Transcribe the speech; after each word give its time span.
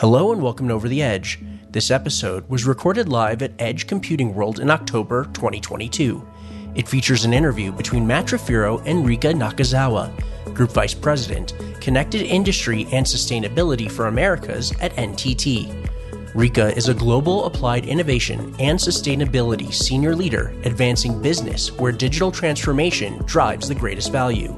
Hello 0.00 0.32
and 0.32 0.40
welcome 0.40 0.68
to 0.68 0.72
Over 0.72 0.88
the 0.88 1.02
Edge. 1.02 1.38
This 1.68 1.90
episode 1.90 2.48
was 2.48 2.64
recorded 2.64 3.06
live 3.06 3.42
at 3.42 3.52
Edge 3.58 3.86
Computing 3.86 4.34
World 4.34 4.58
in 4.58 4.70
October 4.70 5.24
2022. 5.34 6.26
It 6.74 6.88
features 6.88 7.26
an 7.26 7.34
interview 7.34 7.70
between 7.70 8.06
Matt 8.06 8.24
Trifiro 8.24 8.82
and 8.86 9.06
Rika 9.06 9.34
Nakazawa, 9.34 10.10
Group 10.54 10.70
Vice 10.70 10.94
President, 10.94 11.52
Connected 11.82 12.22
Industry 12.22 12.86
and 12.92 13.04
Sustainability 13.04 13.90
for 13.90 14.06
Americas 14.06 14.72
at 14.80 14.96
NTT. 14.96 16.34
Rika 16.34 16.74
is 16.74 16.88
a 16.88 16.94
global 16.94 17.44
applied 17.44 17.84
innovation 17.84 18.54
and 18.58 18.78
sustainability 18.78 19.70
senior 19.70 20.16
leader 20.16 20.54
advancing 20.64 21.20
business 21.20 21.72
where 21.72 21.92
digital 21.92 22.32
transformation 22.32 23.18
drives 23.26 23.68
the 23.68 23.74
greatest 23.74 24.10
value. 24.10 24.48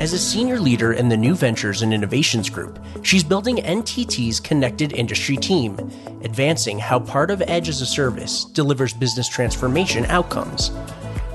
As 0.00 0.12
a 0.12 0.18
senior 0.18 0.58
leader 0.58 0.92
in 0.92 1.08
the 1.08 1.16
New 1.16 1.36
Ventures 1.36 1.82
and 1.82 1.94
Innovations 1.94 2.50
Group, 2.50 2.80
she's 3.02 3.22
building 3.22 3.58
NTT's 3.58 4.40
connected 4.40 4.92
industry 4.92 5.36
team, 5.36 5.78
advancing 6.22 6.80
how 6.80 6.98
part 6.98 7.30
of 7.30 7.42
Edge 7.46 7.68
as 7.68 7.80
a 7.80 7.86
Service 7.86 8.44
delivers 8.44 8.92
business 8.92 9.28
transformation 9.28 10.04
outcomes. 10.06 10.72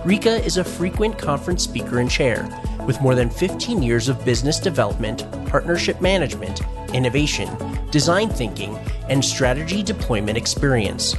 Rika 0.03 0.43
is 0.43 0.57
a 0.57 0.63
frequent 0.63 1.17
conference 1.17 1.63
speaker 1.63 1.99
and 1.99 2.11
chair, 2.11 2.49
with 2.85 2.99
more 2.99 3.15
than 3.15 3.29
15 3.29 3.81
years 3.81 4.09
of 4.09 4.23
business 4.25 4.59
development, 4.59 5.25
partnership 5.47 6.01
management, 6.01 6.61
innovation, 6.93 7.49
design 7.91 8.29
thinking, 8.29 8.77
and 9.07 9.23
strategy 9.23 9.81
deployment 9.81 10.37
experience. 10.37 11.15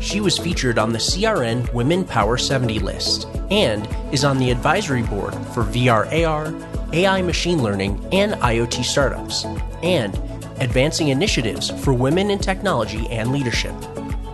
She 0.00 0.20
was 0.20 0.38
featured 0.38 0.78
on 0.78 0.92
the 0.92 0.98
CRN 0.98 1.72
Women 1.72 2.04
Power 2.04 2.36
70 2.36 2.78
list 2.78 3.26
and 3.50 3.88
is 4.12 4.24
on 4.24 4.38
the 4.38 4.50
advisory 4.50 5.02
board 5.02 5.34
for 5.54 5.64
VRAR, 5.64 6.92
AI 6.92 7.22
machine 7.22 7.62
learning, 7.62 8.06
and 8.12 8.34
IoT 8.34 8.84
startups, 8.84 9.44
and 9.82 10.14
advancing 10.60 11.08
initiatives 11.08 11.70
for 11.82 11.92
women 11.92 12.30
in 12.30 12.38
technology 12.38 13.06
and 13.08 13.32
leadership. 13.32 13.74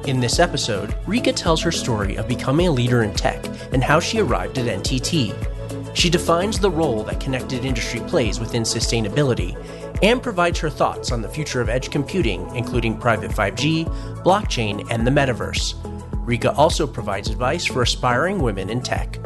In 0.07 0.21
this 0.21 0.39
episode, 0.39 0.95
Rika 1.07 1.33
tells 1.33 1.61
her 1.63 1.73
story 1.73 2.17
of 2.17 2.27
becoming 2.27 2.69
a 2.69 2.73
leader 2.73 3.03
in 3.03 3.15
tech 3.15 3.45
and 3.73 3.85
how 3.85 4.01
she 4.01 4.21
arrived 4.21 4.59
at 4.59 4.67
NTT. 4.67 5.35
She 5.95 6.09
defines 6.09 6.59
the 6.59 6.71
role 6.71 7.03
that 7.05 7.21
connected 7.21 7.65
industry 7.65 8.01
plays 8.01 8.41
within 8.41 8.63
sustainability 8.63 9.57
and 10.03 10.23
provides 10.23 10.59
her 10.59 10.71
thoughts 10.71 11.13
on 11.13 11.23
the 11.23 11.29
future 11.29 11.61
of 11.61 11.69
edge 11.69 11.91
computing, 11.91 12.55
including 12.55 12.99
private 12.99 13.31
5G, 13.31 13.87
blockchain, 14.23 14.87
and 14.91 15.07
the 15.07 15.11
metaverse. 15.11 15.75
Rika 16.27 16.53
also 16.53 16.87
provides 16.87 17.29
advice 17.29 17.65
for 17.65 17.83
aspiring 17.83 18.41
women 18.41 18.71
in 18.71 18.81
tech. 18.81 19.19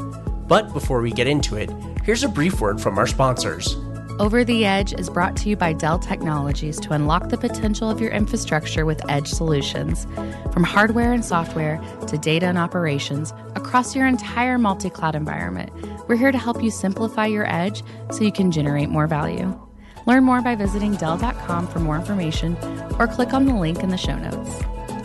But 0.47 0.72
before 0.72 1.00
we 1.00 1.11
get 1.11 1.27
into 1.27 1.56
it, 1.56 1.70
here's 2.05 2.22
a 2.22 2.28
brief 2.28 2.61
word 2.61 2.80
from 2.80 2.98
our 2.98 3.06
sponsors. 3.06 3.77
Over 4.20 4.45
the 4.45 4.64
Edge 4.64 4.92
is 4.92 5.11
brought 5.11 5.34
to 5.39 5.48
you 5.48 5.56
by 5.56 5.72
Dell 5.72 5.98
Technologies 5.98 6.78
to 6.80 6.92
unlock 6.92 7.30
the 7.30 7.36
potential 7.36 7.91
of 7.91 8.00
your 8.00 8.12
infrastructure 8.12 8.86
with 8.86 9.02
edge 9.11 9.27
solutions. 9.27 10.06
From 10.52 10.62
hardware 10.62 11.12
and 11.12 11.25
software 11.25 11.83
to 12.06 12.17
data 12.17 12.47
and 12.47 12.56
operations 12.56 13.33
across 13.56 13.97
your 13.97 14.06
entire 14.06 14.56
multi 14.56 14.89
cloud 14.89 15.17
environment, 15.17 15.72
we're 16.06 16.14
here 16.14 16.30
to 16.30 16.39
help 16.39 16.62
you 16.62 16.70
simplify 16.70 17.27
your 17.27 17.52
edge 17.52 17.83
so 18.12 18.22
you 18.22 18.30
can 18.30 18.52
generate 18.52 18.89
more 18.89 19.08
value. 19.08 19.63
Learn 20.06 20.24
more 20.24 20.42
by 20.42 20.55
visiting 20.55 20.94
Dell.com 20.94 21.66
for 21.69 21.80
more 21.80 21.97
information 21.97 22.56
or 22.98 23.06
click 23.06 23.33
on 23.33 23.47
the 23.47 23.55
link 23.55 23.83
in 23.83 23.88
the 23.88 23.97
show 23.97 24.16
notes. 24.16 24.62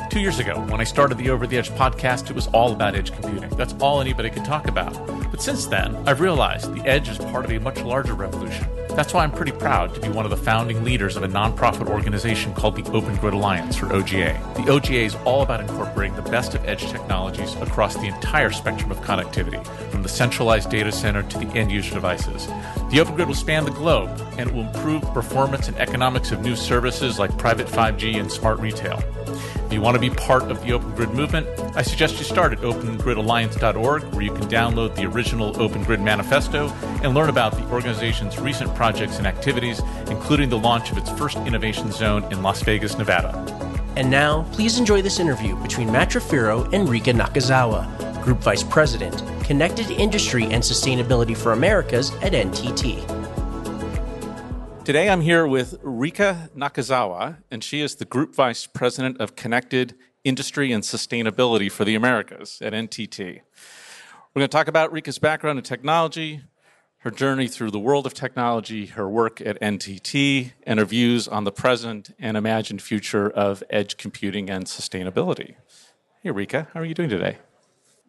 Two 0.09 0.19
years 0.19 0.39
ago, 0.39 0.59
when 0.69 0.81
I 0.81 0.85
started 0.85 1.17
the 1.17 1.29
Over 1.29 1.45
the 1.45 1.57
Edge 1.57 1.69
podcast, 1.69 2.29
it 2.29 2.35
was 2.35 2.47
all 2.47 2.73
about 2.73 2.95
edge 2.95 3.11
computing. 3.11 3.49
That's 3.51 3.75
all 3.79 4.01
anybody 4.01 4.29
could 4.31 4.43
talk 4.43 4.67
about. 4.67 4.93
But 5.29 5.41
since 5.41 5.67
then, 5.67 5.95
I've 6.07 6.19
realized 6.19 6.73
the 6.73 6.83
edge 6.87 7.09
is 7.09 7.19
part 7.19 7.45
of 7.45 7.51
a 7.51 7.59
much 7.59 7.79
larger 7.81 8.15
revolution. 8.15 8.67
That's 8.99 9.13
why 9.13 9.23
I'm 9.23 9.31
pretty 9.31 9.53
proud 9.53 9.95
to 9.95 10.01
be 10.01 10.09
one 10.09 10.25
of 10.25 10.29
the 10.29 10.35
founding 10.35 10.83
leaders 10.83 11.15
of 11.15 11.23
a 11.23 11.27
nonprofit 11.29 11.87
organization 11.87 12.53
called 12.53 12.75
the 12.75 12.83
Open 12.91 13.15
Grid 13.15 13.33
Alliance, 13.33 13.81
or 13.81 13.85
OGA. 13.85 14.55
The 14.55 14.69
OGA 14.69 15.05
is 15.05 15.15
all 15.23 15.41
about 15.41 15.61
incorporating 15.61 16.17
the 16.17 16.29
best 16.29 16.53
of 16.53 16.67
edge 16.67 16.81
technologies 16.91 17.55
across 17.61 17.95
the 17.95 18.07
entire 18.07 18.51
spectrum 18.51 18.91
of 18.91 18.97
connectivity, 18.97 19.65
from 19.89 20.03
the 20.03 20.09
centralized 20.09 20.69
data 20.69 20.91
center 20.91 21.23
to 21.23 21.39
the 21.39 21.47
end 21.57 21.71
user 21.71 21.93
devices. 21.93 22.47
The 22.91 22.99
Open 22.99 23.15
Grid 23.15 23.29
will 23.29 23.35
span 23.35 23.63
the 23.63 23.71
globe, 23.71 24.09
and 24.37 24.49
it 24.49 24.53
will 24.53 24.67
improve 24.67 25.01
performance 25.13 25.69
and 25.69 25.77
economics 25.77 26.33
of 26.33 26.41
new 26.41 26.57
services 26.57 27.17
like 27.17 27.37
private 27.37 27.67
5G 27.67 28.19
and 28.19 28.29
smart 28.29 28.59
retail. 28.59 29.01
If 29.69 29.73
you 29.73 29.81
want 29.81 29.93
to 29.93 30.01
be 30.01 30.09
part 30.09 30.45
of 30.45 30.63
the 30.63 30.73
Open 30.73 30.89
Grid 30.95 31.11
movement, 31.11 31.47
I 31.75 31.83
suggest 31.83 32.17
you 32.17 32.23
start 32.23 32.53
at 32.53 32.57
opengridalliance.org, 32.61 34.03
where 34.05 34.21
you 34.23 34.33
can 34.33 34.47
download 34.47 34.95
the 34.95 35.05
original 35.05 35.61
Open 35.61 35.83
Grid 35.83 36.01
Manifesto 36.01 36.69
and 37.03 37.13
learn 37.13 37.29
about 37.29 37.51
the 37.51 37.63
organization's 37.69 38.39
recent 38.39 38.73
projects 38.73 39.19
and 39.19 39.27
activities, 39.27 39.79
including 40.07 40.49
the 40.49 40.57
launch 40.57 40.89
of 40.89 40.97
its 40.97 41.11
first 41.11 41.37
innovation 41.37 41.91
zone 41.91 42.23
in 42.31 42.41
Las 42.41 42.63
Vegas, 42.63 42.97
Nevada. 42.97 43.37
And 43.95 44.09
now, 44.09 44.41
please 44.53 44.79
enjoy 44.79 45.03
this 45.03 45.19
interview 45.19 45.55
between 45.57 45.91
Matt 45.91 46.09
Trifiro 46.09 46.67
and 46.73 46.89
Rika 46.89 47.11
Nakazawa, 47.11 48.23
Group 48.23 48.39
Vice 48.39 48.63
President, 48.63 49.21
Connected 49.43 49.91
Industry 49.91 50.45
and 50.45 50.63
Sustainability 50.63 51.37
for 51.37 51.51
Americas 51.51 52.09
at 52.23 52.33
NTT. 52.33 53.18
Today 54.85 55.09
I'm 55.09 55.21
here 55.21 55.45
with 55.45 55.77
Rika 55.83 56.49
Nakazawa, 56.55 57.37
and 57.51 57.63
she 57.63 57.81
is 57.81 57.95
the 57.95 58.05
Group 58.05 58.33
Vice 58.33 58.65
President 58.65 59.19
of 59.19 59.35
Connected 59.35 59.93
Industry 60.23 60.71
and 60.71 60.83
Sustainability 60.83 61.71
for 61.71 61.85
the 61.85 61.93
Americas 61.95 62.59
at 62.61 62.73
NTT. 62.73 63.19
We're 63.19 64.39
going 64.39 64.47
to 64.47 64.47
talk 64.47 64.67
about 64.67 64.91
Rika's 64.91 65.19
background 65.19 65.59
in 65.59 65.63
technology, 65.63 66.41
her 66.99 67.11
journey 67.11 67.47
through 67.47 67.71
the 67.71 67.79
world 67.79 68.05
of 68.07 68.13
technology, 68.13 68.87
her 68.87 69.07
work 69.07 69.41
at 69.41 69.59
NTT, 69.61 70.53
and 70.63 70.79
her 70.79 70.85
views 70.85 71.27
on 71.27 71.43
the 71.43 71.51
present 71.51 72.15
and 72.17 72.35
imagined 72.35 72.81
future 72.81 73.29
of 73.29 73.61
edge 73.69 73.97
computing 73.97 74.49
and 74.49 74.65
sustainability. 74.65 75.55
Hey, 76.23 76.31
Rika, 76.31 76.67
how 76.73 76.79
are 76.79 76.85
you 76.85 76.95
doing 76.95 77.09
today? 77.09 77.37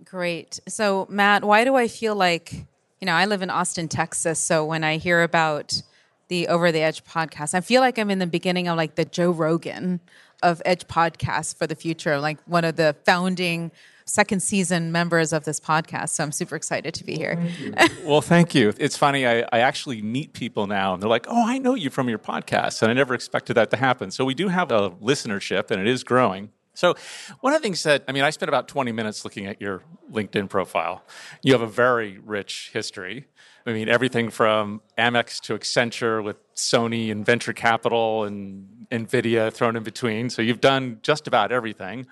Great. 0.05 0.61
So, 0.67 1.07
Matt, 1.11 1.45
why 1.45 1.65
do 1.65 1.75
I 1.75 1.89
feel 1.89 2.15
like, 2.15 2.53
you 3.01 3.07
know, 3.07 3.15
I 3.15 3.27
live 3.27 3.43
in 3.43 3.51
Austin, 3.51 3.87
Texas, 3.87 4.39
so 4.39 4.65
when 4.65 4.83
I 4.83 4.97
hear 4.97 5.23
about 5.23 5.83
the 6.31 6.49
Over 6.49 6.73
the 6.73 6.81
Edge 6.81 7.05
podcast. 7.05 7.55
I 7.55 7.61
feel 7.61 7.83
like 7.83 7.99
I'm 7.99 8.09
in 8.09 8.21
the 8.21 8.27
beginning 8.27 8.69
of 8.69 8.77
like 8.77 8.95
the 8.95 9.05
Joe 9.05 9.33
Rogan 9.33 10.01
of 10.43 10.63
Edge 10.65 10.87
podcast 10.87 11.57
for 11.57 11.67
the 11.67 11.75
future, 11.75 12.19
like 12.19 12.39
one 12.47 12.65
of 12.65 12.77
the 12.77 12.97
founding 13.05 13.73
second 14.07 14.41
season 14.41 14.93
members 14.93 15.33
of 15.33 15.45
this 15.45 15.61
podcast. 15.61 16.11
So 16.11 16.23
I'm 16.25 16.33
super 16.33 16.57
excited 16.57 16.95
to 16.95 17.05
be 17.05 17.17
here. 17.17 17.39
well, 18.05 18.23
thank 18.23 18.55
you. 18.55 18.73
It's 18.79 18.97
funny, 18.97 19.27
I, 19.27 19.41
I, 19.53 19.59
actually 19.61 20.03
meet 20.03 20.33
people 20.33 20.67
now 20.67 20.95
and 20.95 21.03
they're 21.03 21.11
like, 21.11 21.27
oh, 21.29 21.47
I 21.47 21.59
know 21.59 21.75
you 21.75 21.91
from 21.91 22.09
your 22.09 22.19
podcast. 22.19 22.83
And 22.83 22.91
I 22.91 22.95
never 22.95 23.13
expected 23.13 23.55
that 23.55 23.71
to 23.71 23.77
happen. 23.77 24.11
So 24.11 24.25
we 24.25 24.35
do 24.35 24.49
have 24.49 24.73
a 24.73 24.91
listenership 24.91 25.71
and 25.71 25.81
it 25.81 25.87
is 25.87 26.03
growing. 26.03 26.51
So, 26.75 26.95
one 27.41 27.53
of 27.53 27.61
the 27.61 27.63
things 27.63 27.83
that, 27.83 28.05
I 28.09 28.13
mean, 28.13 28.23
I 28.23 28.31
spent 28.31 28.49
about 28.49 28.69
20 28.69 28.93
minutes 28.93 29.25
looking 29.25 29.47
at 29.47 29.61
your 29.61 29.83
LinkedIn 30.11 30.49
profile. 30.49 31.03
You 31.43 31.53
have 31.53 31.63
a 31.63 31.67
very 31.67 32.19
rich 32.25 32.71
history. 32.73 33.27
I 33.67 33.73
mean, 33.73 33.89
everything 33.89 34.31
from 34.31 34.81
Amex 34.99 35.41
to 35.43 35.55
Accenture 35.59 36.23
with 36.23 36.37
Sony 36.55 37.11
and 37.11 37.25
venture 37.25 37.53
capital 37.53 38.25
and 38.25 38.87
NVIDIA 38.91 39.53
thrown 39.53 39.77
in 39.77 39.83
between. 39.83 40.31
So, 40.31 40.43
you've 40.43 40.61
done 40.61 40.99
just 41.03 41.27
about 41.27 41.53
everything. 41.53 42.07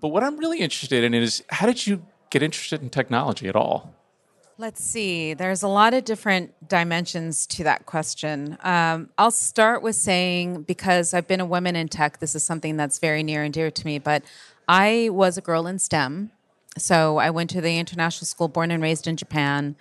But 0.00 0.08
what 0.08 0.22
I'm 0.22 0.36
really 0.36 0.60
interested 0.60 1.02
in 1.04 1.14
is 1.14 1.42
how 1.48 1.66
did 1.66 1.86
you 1.86 2.04
get 2.30 2.42
interested 2.42 2.82
in 2.82 2.90
technology 2.90 3.48
at 3.48 3.56
all? 3.56 3.94
Let's 4.56 4.84
see. 4.84 5.34
There's 5.34 5.64
a 5.64 5.68
lot 5.68 5.94
of 5.94 6.04
different 6.04 6.68
dimensions 6.68 7.44
to 7.48 7.64
that 7.64 7.86
question. 7.86 8.56
Um, 8.62 9.10
I'll 9.18 9.32
start 9.32 9.82
with 9.82 9.96
saying, 9.96 10.62
because 10.62 11.12
I've 11.12 11.26
been 11.26 11.40
a 11.40 11.46
woman 11.46 11.74
in 11.74 11.88
tech, 11.88 12.20
this 12.20 12.36
is 12.36 12.44
something 12.44 12.76
that's 12.76 13.00
very 13.00 13.24
near 13.24 13.42
and 13.42 13.52
dear 13.52 13.72
to 13.72 13.86
me, 13.86 13.98
but 13.98 14.22
I 14.68 15.08
was 15.10 15.36
a 15.36 15.40
girl 15.40 15.66
in 15.66 15.80
STEM. 15.80 16.30
So 16.78 17.18
I 17.18 17.30
went 17.30 17.50
to 17.50 17.60
the 17.60 17.78
international 17.78 18.26
school, 18.26 18.46
born 18.46 18.70
and 18.70 18.80
raised 18.80 19.08
in 19.08 19.16
Japan, 19.16 19.74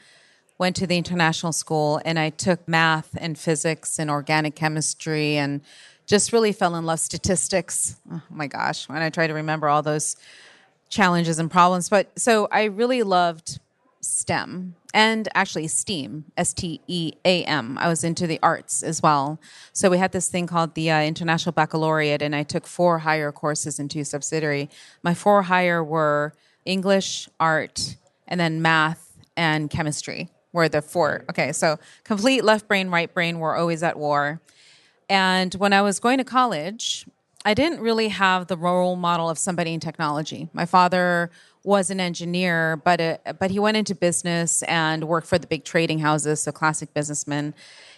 went 0.58 0.76
to 0.78 0.88
the 0.88 0.98
international 0.98 1.52
school, 1.52 2.02
and 2.06 2.20
I 2.20 2.30
took 2.30 2.68
math 2.68 3.18
and 3.20 3.38
physics 3.38 4.00
and 4.00 4.10
organic 4.10 4.56
chemistry 4.56 5.36
and 5.38 5.62
just 6.06 6.34
really 6.34 6.52
fell 6.52 6.76
in 6.76 6.86
love 6.86 7.00
statistics. 7.00 7.96
Oh 8.12 8.22
my 8.30 8.48
gosh, 8.48 8.88
when 8.90 9.02
I 9.02 9.10
try 9.10 9.28
to 9.28 9.34
remember 9.34 9.68
all 9.68 9.82
those 9.82 10.16
challenges 10.90 11.40
and 11.40 11.50
problems. 11.50 11.90
But 11.90 12.12
so 12.20 12.48
I 12.52 12.66
really 12.66 13.04
loved 13.04 13.60
STEM 14.02 14.76
and 14.94 15.28
actually 15.34 15.68
STEAM, 15.68 16.26
S 16.38 16.54
T 16.54 16.82
E 16.88 17.14
A 17.26 17.44
M. 17.46 17.78
I 17.80 17.88
was 17.88 18.04
into 18.04 18.28
the 18.28 18.40
arts 18.44 18.84
as 18.84 19.02
well. 19.02 19.40
So 19.72 19.90
we 19.90 19.98
had 19.98 20.12
this 20.12 20.30
thing 20.30 20.46
called 20.46 20.76
the 20.76 20.92
uh, 20.92 21.02
International 21.02 21.54
Baccalaureate, 21.54 22.22
and 22.22 22.36
I 22.36 22.44
took 22.44 22.68
four 22.68 23.00
higher 23.00 23.32
courses 23.32 23.80
in 23.80 23.88
two 23.88 24.04
subsidiary. 24.04 24.70
My 25.02 25.14
four 25.14 25.44
higher 25.44 25.84
were 25.84 26.34
English, 26.66 27.28
art, 27.40 27.96
and 28.28 28.40
then 28.40 28.62
math 28.62 29.18
and 29.36 29.70
chemistry 29.70 30.30
were 30.54 30.70
the 30.70 30.82
four. 30.82 31.26
Okay, 31.30 31.52
so 31.52 31.78
complete 32.04 32.46
left 32.46 32.68
brain, 32.68 32.90
right 32.90 33.14
brain 33.14 33.40
were 33.40 33.56
always 33.56 33.84
at 33.84 33.98
war. 33.98 34.40
And 35.10 35.54
when 35.56 35.74
I 35.74 35.82
was 35.82 36.00
going 36.00 36.20
to 36.20 36.24
college, 36.24 37.06
I 37.44 37.54
didn't 37.54 37.82
really 37.82 38.08
have 38.08 38.48
the 38.48 38.56
role 38.56 38.96
model 38.96 39.30
of 39.30 39.38
somebody 39.38 39.74
in 39.74 39.82
technology. 39.82 40.50
My 40.54 40.66
father 40.66 41.30
was 41.64 41.90
an 41.90 42.00
engineer, 42.00 42.78
but 42.78 43.02
it, 43.02 43.22
but 43.40 43.52
he 43.52 43.60
went 43.60 43.76
into 43.76 43.96
business 43.96 44.64
and 44.64 45.06
worked 45.06 45.28
for 45.28 45.38
the 45.38 45.48
big 45.48 45.66
trading 45.66 46.00
houses, 46.00 46.42
so 46.42 46.52
classic 46.52 46.94
businessman. 46.94 47.54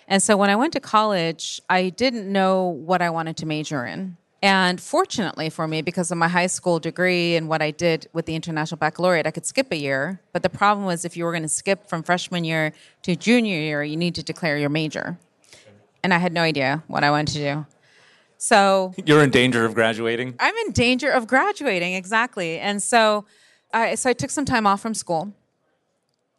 And 0.08 0.22
so 0.22 0.38
when 0.38 0.50
I 0.50 0.56
went 0.56 0.74
to 0.74 0.80
college, 0.80 1.62
I 1.70 1.90
didn't 1.90 2.32
know 2.32 2.66
what 2.66 3.02
I 3.02 3.10
wanted 3.10 3.38
to 3.38 3.46
major 3.46 3.86
in. 3.86 4.18
And 4.46 4.80
fortunately 4.80 5.50
for 5.50 5.68
me, 5.68 5.82
because 5.82 6.12
of 6.12 6.20
my 6.20 6.28
high 6.28 6.46
school 6.46 6.78
degree 6.78 7.36
and 7.36 7.50
what 7.50 7.64
I 7.64 7.72
did 7.72 8.08
with 8.14 8.28
the 8.28 8.36
International 8.36 8.78
Baccalaureate, 8.78 9.26
I 9.26 9.32
could 9.32 9.48
skip 9.48 9.72
a 9.72 9.76
year. 9.76 10.22
But 10.34 10.44
the 10.44 10.52
problem 10.52 10.86
was 10.86 11.04
if 11.04 11.18
you 11.18 11.24
were 11.24 11.32
going 11.32 11.42
to 11.42 11.50
skip 11.50 11.90
from 11.90 12.04
freshman 12.04 12.44
year 12.44 12.72
to 13.02 13.16
junior 13.16 13.58
year, 13.58 13.84
you 13.84 13.98
need 13.98 14.14
to 14.14 14.22
declare 14.22 14.60
your 14.60 14.70
major. 14.70 15.18
And 16.04 16.14
I 16.14 16.20
had 16.20 16.32
no 16.32 16.42
idea 16.42 16.84
what 16.86 17.04
I 17.04 17.10
wanted 17.10 17.34
to 17.34 17.40
do. 17.40 17.66
So 18.38 18.94
you're 19.04 19.24
in 19.24 19.32
danger 19.32 19.66
of 19.66 19.74
graduating? 19.74 20.36
I'm 20.40 20.54
in 20.68 20.74
danger 20.74 21.10
of 21.10 21.26
graduating, 21.26 21.96
exactly. 21.96 22.60
And 22.60 22.84
so 22.84 23.26
I, 23.74 23.96
so 23.96 24.12
I 24.12 24.14
took 24.14 24.30
some 24.30 24.46
time 24.46 24.68
off 24.68 24.80
from 24.80 24.94
school 24.94 25.34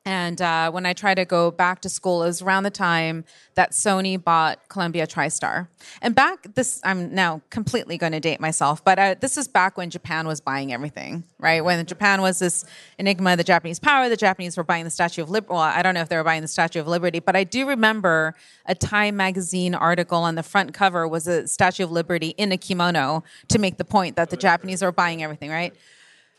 and 0.07 0.41
uh, 0.41 0.71
when 0.71 0.87
I 0.87 0.93
tried 0.93 1.17
to 1.17 1.25
go 1.25 1.51
back 1.51 1.81
to 1.81 1.89
school, 1.89 2.23
it 2.23 2.27
was 2.27 2.41
around 2.41 2.63
the 2.63 2.71
time 2.71 3.25
that 3.57 3.73
Sony 3.73 4.23
bought 4.23 4.69
Columbia 4.69 5.05
TriStar. 5.05 5.67
And 6.01 6.15
back 6.15 6.55
this, 6.55 6.81
I'm 6.85 7.13
now 7.13 7.43
completely 7.51 7.99
going 7.99 8.13
to 8.13 8.21
date 8.21 8.39
myself, 8.39 8.85
but 8.85 9.01
uh, 9.01 9.17
this 9.21 9.37
is 9.37 9.49
back 9.49 9.77
when 9.77 9.91
Japan 9.91 10.29
was 10.29 10.41
buying 10.41 10.73
everything, 10.73 11.25
right? 11.41 11.65
When 11.65 11.85
Japan 11.87 12.23
was 12.23 12.39
this 12.39 12.65
enigma 12.99 13.37
the 13.37 13.43
Japanese 13.43 13.81
power, 13.81 14.09
the 14.09 14.17
Japanese 14.17 14.57
were 14.57 14.63
buying 14.63 14.85
the 14.85 14.91
Statue 14.91 15.23
of 15.23 15.29
Liberty. 15.29 15.53
Well, 15.53 15.61
I 15.61 15.83
don't 15.83 15.95
know 15.95 16.03
if 16.03 16.09
they 16.09 16.17
were 16.17 16.25
buying 16.25 16.43
the 16.43 16.49
Statue 16.49 16.79
of 16.79 16.87
Liberty, 16.87 17.19
but 17.19 17.35
I 17.35 17.43
do 17.43 17.67
remember 17.67 18.37
a 18.67 18.77
Time 18.77 19.17
magazine 19.17 19.75
article 19.75 20.19
on 20.19 20.37
the 20.37 20.45
front 20.45 20.73
cover 20.73 21.09
was 21.09 21.27
a 21.27 21.49
Statue 21.49 21.83
of 21.83 21.91
Liberty 21.91 22.29
in 22.39 22.53
a 22.53 22.57
kimono 22.57 23.25
to 23.49 23.59
make 23.59 23.77
the 23.77 23.85
point 23.85 24.15
that 24.15 24.31
the 24.31 24.37
Japanese 24.37 24.83
were 24.83 24.93
buying 24.93 25.25
everything, 25.25 25.51
right? 25.51 25.75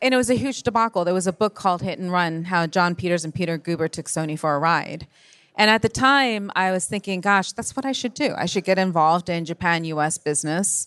And 0.02 0.14
it 0.14 0.18
was 0.18 0.30
a 0.30 0.36
huge 0.36 0.64
debacle. 0.64 1.06
There 1.06 1.14
was 1.14 1.28
a 1.28 1.34
book 1.34 1.56
called 1.56 1.82
Hit 1.82 1.98
and 1.98 2.12
Run, 2.12 2.46
how 2.46 2.68
Jon 2.68 2.96
Peters 2.96 3.26
and 3.26 3.34
Peter 3.34 3.58
Guber 3.58 3.90
took 3.90 4.06
Sony 4.06 4.38
for 4.38 4.56
a 4.56 4.60
ride. 4.60 5.08
And 5.56 5.72
at 5.72 5.82
the 5.82 5.90
time, 5.90 6.52
I 6.56 6.72
was 6.72 6.86
thinking, 6.86 7.20
gosh, 7.20 7.52
that's 7.52 7.76
what 7.76 7.86
I 7.86 7.92
should 7.92 8.14
do. 8.14 8.34
I 8.38 8.46
should 8.46 8.64
get 8.64 8.78
involved 8.78 9.28
in 9.28 9.44
Japan 9.44 9.86
US 9.86 10.20
business. 10.20 10.86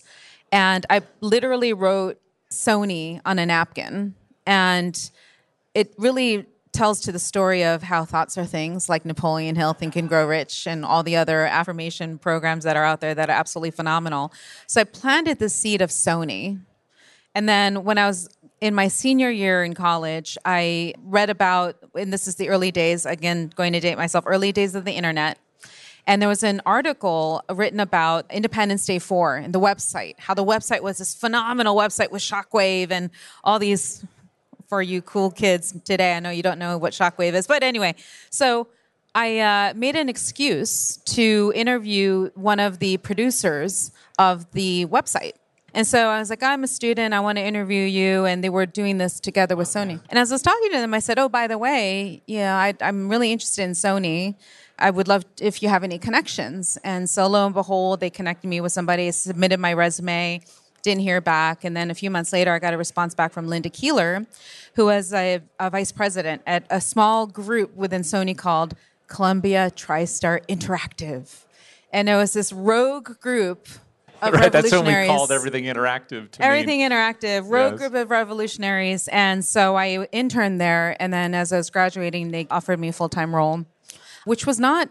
And 0.53 0.87
I 0.89 1.03
literally 1.21 1.73
wrote 1.73 2.21
Sony 2.51 3.21
on 3.25 3.41
a 3.41 3.47
napkin. 3.47 4.15
And 4.47 5.11
it 5.75 5.93
really 5.99 6.47
tells 6.73 7.01
to 7.01 7.11
the 7.11 7.19
story 7.19 7.65
of 7.65 7.83
how 7.83 8.05
thoughts 8.05 8.39
are 8.39 8.47
things 8.47 8.89
like 8.89 9.05
Napoleon 9.05 9.57
Hill, 9.57 9.73
Think 9.73 9.97
and 9.97 10.09
Grow 10.09 10.27
Rich, 10.27 10.69
and 10.69 10.85
all 10.85 11.03
the 11.03 11.17
other 11.17 11.47
affirmation 11.47 12.17
programs 12.17 12.63
that 12.63 12.77
are 12.77 12.85
out 12.85 13.01
there 13.01 13.15
that 13.15 13.29
are 13.29 13.37
absolutely 13.37 13.73
phenomenal. 13.73 14.33
So 14.69 14.81
I 14.81 14.85
planted 14.85 15.41
the 15.41 15.49
seed 15.49 15.83
of 15.83 15.91
Sony. 15.91 16.61
And 17.35 17.49
then 17.49 17.83
when 17.85 17.99
I 17.99 18.07
was 18.07 18.29
in 18.61 18.75
my 18.75 18.89
senior 18.89 19.31
year 19.31 19.65
in 19.65 19.75
college, 19.75 20.37
I 20.45 20.95
read 21.03 21.31
about, 21.31 21.77
and 21.95 22.13
this 22.13 22.29
is 22.29 22.37
the 22.37 22.51
early 22.51 22.71
days, 22.71 23.07
again, 23.07 23.51
going 23.55 23.73
to 23.73 23.81
date 23.81 23.97
myself, 23.97 24.25
early 24.27 24.53
days 24.53 24.75
of 24.75 24.85
the 24.85 24.93
internet. 24.93 25.39
And 26.07 26.21
there 26.21 26.29
was 26.29 26.43
an 26.43 26.61
article 26.67 27.43
written 27.51 27.81
about 27.81 28.31
Independence 28.31 28.85
Day 28.85 28.99
4 28.99 29.37
and 29.37 29.55
the 29.55 29.61
website, 29.61 30.19
how 30.19 30.35
the 30.35 30.45
website 30.45 30.83
was 30.83 30.99
this 30.99 31.15
phenomenal 31.15 31.77
website 31.77 32.11
with 32.11 32.23
Shockwave 32.23 32.91
and 32.91 33.11
all 33.45 33.59
these, 33.59 34.05
for 34.69 34.83
you 34.83 35.01
cool 35.03 35.31
kids 35.31 35.75
today, 35.85 36.15
I 36.15 36.21
know 36.21 36.31
you 36.31 36.43
don't 36.43 36.59
know 36.59 36.77
what 36.77 36.93
Shockwave 36.93 37.33
is, 37.33 37.47
but 37.47 37.63
anyway, 37.63 37.95
so 38.29 38.69
I 39.15 39.39
uh, 39.39 39.75
made 39.75 39.97
an 39.97 40.09
excuse 40.09 40.99
to 40.99 41.53
interview 41.55 42.31
one 42.35 42.61
of 42.61 42.79
the 42.79 42.99
producers 42.99 43.91
of 44.19 44.51
the 44.53 44.87
website. 44.87 45.33
And 45.75 45.87
so 45.87 46.09
I 46.09 46.19
was 46.19 46.31
like, 46.31 46.43
I'm 46.43 46.65
a 46.65 46.69
student. 46.69 47.15
I 47.15 47.21
want 47.21 47.39
to 47.39 47.45
interview 47.45 47.83
you. 47.83 48.25
And 48.25 48.43
they 48.43 48.49
were 48.49 48.67
doing 48.67 48.99
this 48.99 49.21
together 49.21 49.57
with 49.57 49.69
Sony. 49.69 50.01
And 50.11 50.19
as 50.19 50.33
I 50.33 50.35
was 50.35 50.43
talking 50.43 50.71
to 50.73 50.79
them, 50.79 50.95
I 50.95 50.99
said, 50.99 51.19
Oh, 51.19 51.29
by 51.29 51.47
the 51.47 51.59
way, 51.59 52.23
yeah, 52.27 52.57
I, 52.57 52.75
I'm 52.81 53.09
really 53.09 53.33
interested 53.33 53.63
in 53.63 53.73
Sony. 53.73 54.35
I 54.79 54.91
would 54.91 55.09
love 55.09 55.25
if 55.41 55.63
you 55.63 55.69
have 55.69 55.85
any 55.85 55.99
connections. 55.99 56.79
And 56.83 57.09
so 57.09 57.27
lo 57.27 57.45
and 57.45 57.55
behold, 57.55 58.01
they 58.01 58.11
connected 58.11 58.49
me 58.49 58.61
with 58.61 58.73
somebody, 58.73 59.11
submitted 59.13 59.61
my 59.61 59.75
resume, 59.75 60.41
didn't 60.83 61.03
hear 61.03 61.21
back. 61.21 61.65
And 61.65 61.77
then 61.77 61.91
a 61.91 61.95
few 61.95 62.11
months 62.11 62.33
later, 62.33 62.53
I 62.53 62.59
got 62.59 62.73
a 62.73 62.79
response 62.79 63.15
back 63.15 63.33
from 63.33 63.47
Linda 63.47 63.69
Keeler, 63.69 64.27
who 64.75 64.87
was 64.87 65.13
a, 65.13 65.41
a 65.59 65.71
vice 65.71 65.93
president 65.93 66.43
at 66.47 66.65
a 66.71 66.81
small 66.81 67.27
group 67.27 67.77
within 67.77 68.03
Sony 68.03 68.37
called 68.37 68.75
Columbia 69.07 69.71
TriStar 69.75 70.45
Interactive. 70.47 71.45
And 71.93 72.09
it 72.09 72.15
was 72.15 72.33
this 72.33 72.53
rogue 72.53 73.21
group 73.21 73.69
right, 74.33 74.53
that's 74.53 74.73
when 74.73 74.85
we 74.85 75.07
called 75.07 75.33
everything 75.33 75.65
interactive. 75.65 76.31
To 76.33 76.43
everything 76.43 76.81
mean. 76.81 76.91
interactive, 76.91 77.51
rogue 77.51 77.73
yes. 77.73 77.81
group 77.81 77.95
of 77.95 78.11
revolutionaries, 78.11 79.09
and 79.09 79.45
so 79.45 79.77
I 79.77 80.05
interned 80.13 80.61
there. 80.61 80.97
And 81.01 81.13
then 81.13 81.35
as 81.35 81.53
I 81.53 81.57
was 81.57 81.71
graduating, 81.71 82.31
they 82.31 82.47
offered 82.51 82.79
me 82.79 82.89
a 82.89 82.93
full 82.93 83.09
time 83.09 83.35
role, 83.35 83.65
which 84.25 84.47
was 84.47 84.61
not 84.61 84.91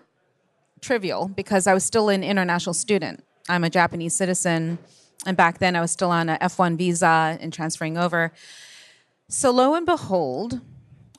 trivial 0.81 1.27
because 1.27 1.67
I 1.67 1.73
was 1.73 1.83
still 1.83 2.09
an 2.09 2.23
international 2.23 2.73
student. 2.73 3.23
I'm 3.47 3.63
a 3.63 3.69
Japanese 3.69 4.15
citizen, 4.15 4.79
and 5.25 5.37
back 5.37 5.59
then 5.59 5.75
I 5.75 5.81
was 5.81 5.91
still 5.91 6.11
on 6.11 6.29
a 6.29 6.37
F1 6.39 6.77
visa 6.77 7.37
and 7.39 7.53
transferring 7.53 7.97
over. 7.97 8.31
So 9.27 9.51
lo 9.51 9.75
and 9.75 9.85
behold, 9.85 10.61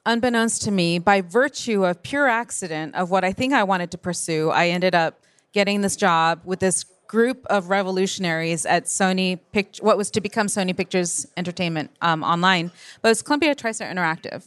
unbeknownst 0.04 0.62
to 0.62 0.70
me, 0.70 0.98
by 0.98 1.20
virtue 1.20 1.84
of 1.84 2.02
pure 2.02 2.28
accident 2.28 2.94
of 2.94 3.10
what 3.10 3.24
I 3.24 3.32
think 3.32 3.52
I 3.52 3.62
wanted 3.62 3.90
to 3.92 3.98
pursue, 3.98 4.50
I 4.50 4.68
ended 4.68 4.94
up 4.94 5.20
getting 5.52 5.80
this 5.80 5.96
job 5.96 6.40
with 6.44 6.60
this 6.60 6.84
group 7.10 7.44
of 7.50 7.70
revolutionaries 7.70 8.64
at 8.64 8.84
Sony 8.84 9.40
Pict- 9.50 9.78
what 9.78 9.98
was 9.98 10.12
to 10.12 10.20
become 10.20 10.46
Sony 10.46 10.76
Pictures 10.76 11.26
Entertainment 11.36 11.90
um, 12.00 12.22
online, 12.22 12.70
but 13.02 13.08
it 13.08 13.10
was 13.10 13.22
Columbia 13.22 13.52
TriStar 13.56 13.92
Interactive. 13.92 14.46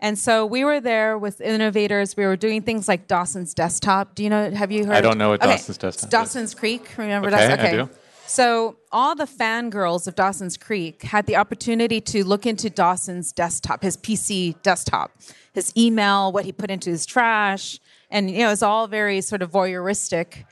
And 0.00 0.18
so 0.18 0.46
we 0.46 0.64
were 0.64 0.80
there 0.80 1.18
with 1.18 1.42
innovators. 1.42 2.16
We 2.16 2.24
were 2.24 2.36
doing 2.36 2.62
things 2.62 2.88
like 2.88 3.06
Dawson's 3.06 3.52
Desktop. 3.52 4.14
Do 4.14 4.24
you 4.24 4.30
know? 4.30 4.50
Have 4.50 4.72
you 4.72 4.86
heard? 4.86 4.96
I 4.96 5.02
don't 5.02 5.18
know 5.18 5.30
what 5.30 5.42
okay. 5.42 5.52
Dawson's 5.52 5.76
Desktop. 5.76 6.10
Dawson's 6.10 6.50
is. 6.50 6.54
Creek. 6.54 6.88
Remember 6.96 7.28
okay, 7.28 7.36
Dawson? 7.36 7.60
Okay, 7.60 7.80
I 7.80 7.84
do. 7.84 7.90
So 8.26 8.76
all 8.90 9.14
the 9.14 9.26
fangirls 9.26 10.06
of 10.06 10.14
Dawson's 10.14 10.56
Creek 10.56 11.02
had 11.02 11.26
the 11.26 11.36
opportunity 11.36 12.00
to 12.00 12.24
look 12.24 12.46
into 12.46 12.70
Dawson's 12.70 13.30
desktop, 13.30 13.82
his 13.82 13.98
PC 13.98 14.60
desktop, 14.62 15.10
his 15.52 15.70
email, 15.76 16.32
what 16.32 16.46
he 16.46 16.52
put 16.52 16.70
into 16.70 16.88
his 16.88 17.04
trash, 17.04 17.78
and 18.10 18.30
you 18.30 18.38
know, 18.38 18.46
it 18.46 18.52
was 18.52 18.62
all 18.62 18.86
very 18.86 19.20
sort 19.20 19.42
of 19.42 19.50
voyeuristic. 19.50 20.44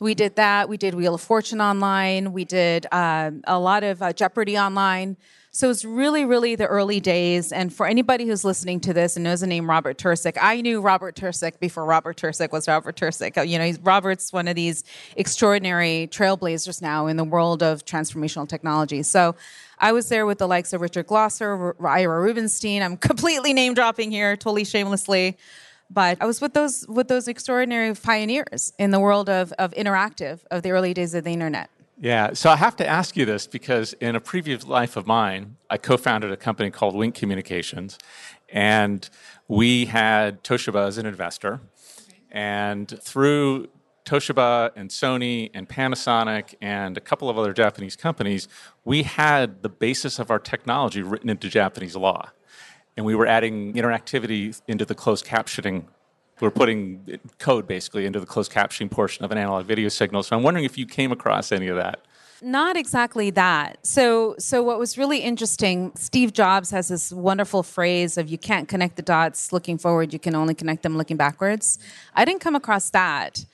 We 0.00 0.14
did 0.14 0.36
that. 0.36 0.68
We 0.68 0.76
did 0.76 0.94
Wheel 0.94 1.14
of 1.14 1.20
Fortune 1.20 1.60
online. 1.60 2.32
We 2.32 2.44
did 2.44 2.86
uh, 2.92 3.32
a 3.44 3.58
lot 3.58 3.82
of 3.82 4.00
uh, 4.00 4.12
Jeopardy 4.12 4.56
online. 4.56 5.16
So 5.50 5.70
it's 5.70 5.84
really, 5.84 6.24
really 6.24 6.54
the 6.54 6.66
early 6.66 7.00
days. 7.00 7.50
And 7.50 7.72
for 7.72 7.84
anybody 7.84 8.26
who's 8.26 8.44
listening 8.44 8.78
to 8.80 8.92
this 8.92 9.16
and 9.16 9.24
knows 9.24 9.40
the 9.40 9.48
name 9.48 9.68
Robert 9.68 9.98
Tercek, 9.98 10.36
I 10.40 10.60
knew 10.60 10.80
Robert 10.80 11.16
Tercek 11.16 11.58
before 11.58 11.84
Robert 11.84 12.16
Tercek 12.16 12.52
was 12.52 12.68
Robert 12.68 12.94
Tercek. 12.94 13.48
You 13.48 13.58
know, 13.58 13.72
Robert's 13.82 14.32
one 14.32 14.46
of 14.46 14.54
these 14.54 14.84
extraordinary 15.16 16.08
trailblazers 16.12 16.80
now 16.80 17.08
in 17.08 17.16
the 17.16 17.24
world 17.24 17.64
of 17.64 17.84
transformational 17.84 18.48
technology. 18.48 19.02
So 19.02 19.34
I 19.80 19.90
was 19.90 20.08
there 20.08 20.26
with 20.26 20.38
the 20.38 20.46
likes 20.46 20.72
of 20.72 20.80
Richard 20.80 21.08
Glosser, 21.08 21.74
Ira 21.82 22.20
Rubinstein. 22.20 22.82
I'm 22.82 22.96
completely 23.08 23.52
name 23.52 23.74
dropping 23.74 24.12
here, 24.12 24.36
totally 24.36 24.64
shamelessly. 24.64 25.38
But 25.90 26.18
I 26.20 26.26
was 26.26 26.40
with 26.40 26.54
those 26.54 26.86
with 26.86 27.08
those 27.08 27.28
extraordinary 27.28 27.94
pioneers 27.94 28.72
in 28.78 28.90
the 28.90 29.00
world 29.00 29.28
of, 29.28 29.52
of 29.52 29.72
interactive 29.72 30.40
of 30.50 30.62
the 30.62 30.70
early 30.70 30.92
days 30.92 31.14
of 31.14 31.24
the 31.24 31.32
internet. 31.32 31.70
Yeah, 32.00 32.32
so 32.32 32.50
I 32.50 32.56
have 32.56 32.76
to 32.76 32.86
ask 32.86 33.16
you 33.16 33.24
this 33.24 33.48
because 33.48 33.92
in 33.94 34.14
a 34.14 34.20
previous 34.20 34.64
life 34.66 34.96
of 34.96 35.06
mine, 35.06 35.56
I 35.68 35.78
co-founded 35.78 36.30
a 36.30 36.36
company 36.36 36.70
called 36.70 36.94
Wink 36.94 37.16
Communications, 37.16 37.98
and 38.50 39.08
we 39.48 39.86
had 39.86 40.44
Toshiba 40.44 40.86
as 40.86 40.96
an 40.98 41.06
investor, 41.06 41.60
and 42.30 42.88
through 43.02 43.68
Toshiba 44.04 44.70
and 44.76 44.90
Sony 44.90 45.50
and 45.52 45.68
Panasonic 45.68 46.54
and 46.62 46.96
a 46.96 47.00
couple 47.00 47.28
of 47.28 47.36
other 47.36 47.52
Japanese 47.52 47.96
companies, 47.96 48.46
we 48.84 49.02
had 49.02 49.62
the 49.62 49.68
basis 49.68 50.20
of 50.20 50.30
our 50.30 50.38
technology 50.38 51.02
written 51.02 51.28
into 51.28 51.48
Japanese 51.48 51.96
law 51.96 52.30
and 52.98 53.06
we 53.06 53.14
were 53.14 53.28
adding 53.28 53.72
interactivity 53.74 54.60
into 54.66 54.84
the 54.84 54.94
closed 54.94 55.24
captioning. 55.24 55.84
We 56.40 56.48
are 56.48 56.50
putting 56.50 57.20
code 57.38 57.68
basically 57.68 58.04
into 58.06 58.18
the 58.18 58.26
closed 58.26 58.50
captioning 58.50 58.90
portion 58.90 59.24
of 59.24 59.30
an 59.30 59.38
analog 59.38 59.66
video 59.66 59.88
signal. 59.88 60.24
So 60.24 60.36
I'm 60.36 60.42
wondering 60.42 60.64
if 60.64 60.76
you 60.76 60.84
came 60.84 61.12
across 61.12 61.52
any 61.52 61.68
of 61.68 61.76
that. 61.76 62.00
Not 62.42 62.76
exactly 62.76 63.30
that. 63.30 63.78
So, 63.86 64.34
so 64.38 64.64
what 64.64 64.80
was 64.80 64.98
really 64.98 65.20
interesting, 65.20 65.92
Steve 65.94 66.32
Jobs 66.32 66.72
has 66.72 66.88
this 66.88 67.12
wonderful 67.12 67.62
phrase 67.62 68.18
of 68.18 68.28
"You 68.28 68.38
can't 68.38 68.68
connect 68.68 68.96
the 68.96 69.02
dots 69.02 69.52
looking 69.52 69.78
forward; 69.78 70.12
you 70.12 70.18
can 70.18 70.34
only 70.34 70.54
connect 70.54 70.82
them 70.82 70.96
looking 70.96 71.16
backwards." 71.16 71.78
I 72.14 72.24
didn't 72.24 72.40
come 72.40 72.56
across 72.56 72.90
that, 72.90 73.44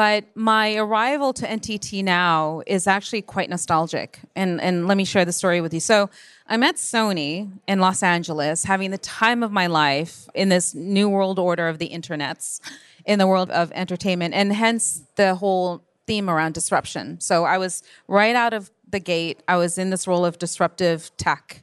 but 0.00 0.24
my 0.34 0.76
arrival 0.76 1.34
to 1.34 1.46
NTT 1.46 2.02
now 2.02 2.62
is 2.66 2.86
actually 2.86 3.20
quite 3.20 3.50
nostalgic. 3.50 4.18
And 4.34 4.58
and 4.58 4.88
let 4.88 4.96
me 4.96 5.04
share 5.04 5.26
the 5.26 5.32
story 5.32 5.60
with 5.60 5.74
you. 5.74 5.80
So, 5.80 6.08
I'm 6.46 6.62
at 6.62 6.76
Sony 6.76 7.50
in 7.68 7.80
Los 7.80 8.02
Angeles 8.02 8.64
having 8.64 8.92
the 8.92 8.96
time 8.96 9.42
of 9.42 9.52
my 9.52 9.66
life 9.66 10.26
in 10.34 10.48
this 10.48 10.74
new 10.74 11.06
world 11.10 11.38
order 11.38 11.68
of 11.68 11.78
the 11.78 11.90
internets, 11.90 12.60
in 13.04 13.18
the 13.18 13.26
world 13.26 13.50
of 13.50 13.70
entertainment, 13.72 14.32
and 14.32 14.54
hence 14.54 15.02
the 15.16 15.34
whole 15.34 15.82
theme 16.06 16.30
around 16.30 16.54
disruption. 16.54 17.20
So 17.20 17.44
I 17.44 17.58
was 17.58 17.82
right 18.08 18.34
out 18.34 18.54
of 18.54 18.70
the 18.88 19.00
gate, 19.00 19.42
I 19.48 19.56
was 19.58 19.76
in 19.76 19.90
this 19.90 20.06
role 20.06 20.24
of 20.24 20.38
disruptive 20.38 21.14
tech, 21.18 21.62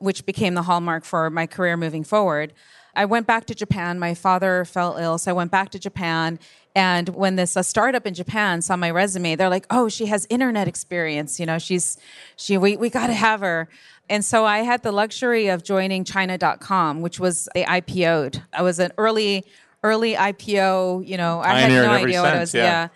which 0.00 0.24
became 0.24 0.54
the 0.54 0.62
hallmark 0.62 1.04
for 1.04 1.28
my 1.28 1.46
career 1.46 1.76
moving 1.76 2.04
forward. 2.04 2.54
I 2.96 3.04
went 3.04 3.26
back 3.26 3.44
to 3.46 3.54
Japan. 3.54 3.98
My 3.98 4.14
father 4.14 4.64
fell 4.64 4.96
ill, 4.96 5.18
so 5.18 5.30
I 5.30 5.34
went 5.34 5.50
back 5.50 5.68
to 5.70 5.78
Japan 5.78 6.38
And 6.76 7.08
when 7.08 7.36
this 7.36 7.56
a 7.56 7.64
startup 7.64 8.06
in 8.06 8.12
Japan 8.12 8.60
saw 8.60 8.76
my 8.76 8.90
resume, 8.90 9.34
they're 9.34 9.48
like, 9.48 9.64
"Oh, 9.70 9.88
she 9.88 10.06
has 10.06 10.26
internet 10.28 10.68
experience. 10.68 11.40
You 11.40 11.46
know, 11.46 11.58
she's 11.58 11.96
she 12.36 12.58
we 12.58 12.76
we 12.76 12.90
got 12.90 13.06
to 13.06 13.14
have 13.14 13.40
her." 13.40 13.68
And 14.10 14.22
so 14.22 14.44
I 14.44 14.58
had 14.58 14.82
the 14.82 14.92
luxury 14.92 15.48
of 15.48 15.64
joining 15.64 16.04
China.com, 16.04 17.00
which 17.00 17.18
was 17.18 17.48
they 17.54 17.64
IPO'd. 17.64 18.42
I 18.52 18.60
was 18.60 18.78
an 18.78 18.92
early 18.98 19.46
early 19.82 20.16
IPO. 20.16 21.08
You 21.08 21.16
know, 21.16 21.40
I 21.40 21.60
had 21.60 21.70
no 21.70 21.90
idea 21.90 22.20
what 22.20 22.28
it 22.28 22.32
sense, 22.32 22.40
was. 22.40 22.54
yeah. 22.54 22.62
yeah. 22.62 22.88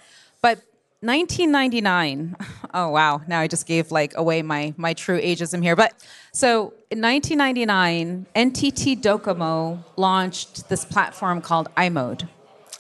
But 0.42 0.58
1999. 1.00 2.36
Oh 2.72 2.90
wow! 2.90 3.20
Now 3.26 3.40
I 3.40 3.48
just 3.48 3.66
gave 3.66 3.90
like 3.90 4.16
away 4.16 4.42
my 4.42 4.72
my 4.76 4.94
true 4.94 5.20
ageism 5.20 5.60
here. 5.60 5.74
But 5.74 5.92
so 6.32 6.72
in 6.88 7.00
1999, 7.00 8.26
NTT 8.36 9.02
Docomo 9.02 9.82
launched 9.96 10.68
this 10.68 10.84
platform 10.84 11.40
called 11.40 11.68
iMode. 11.76 12.28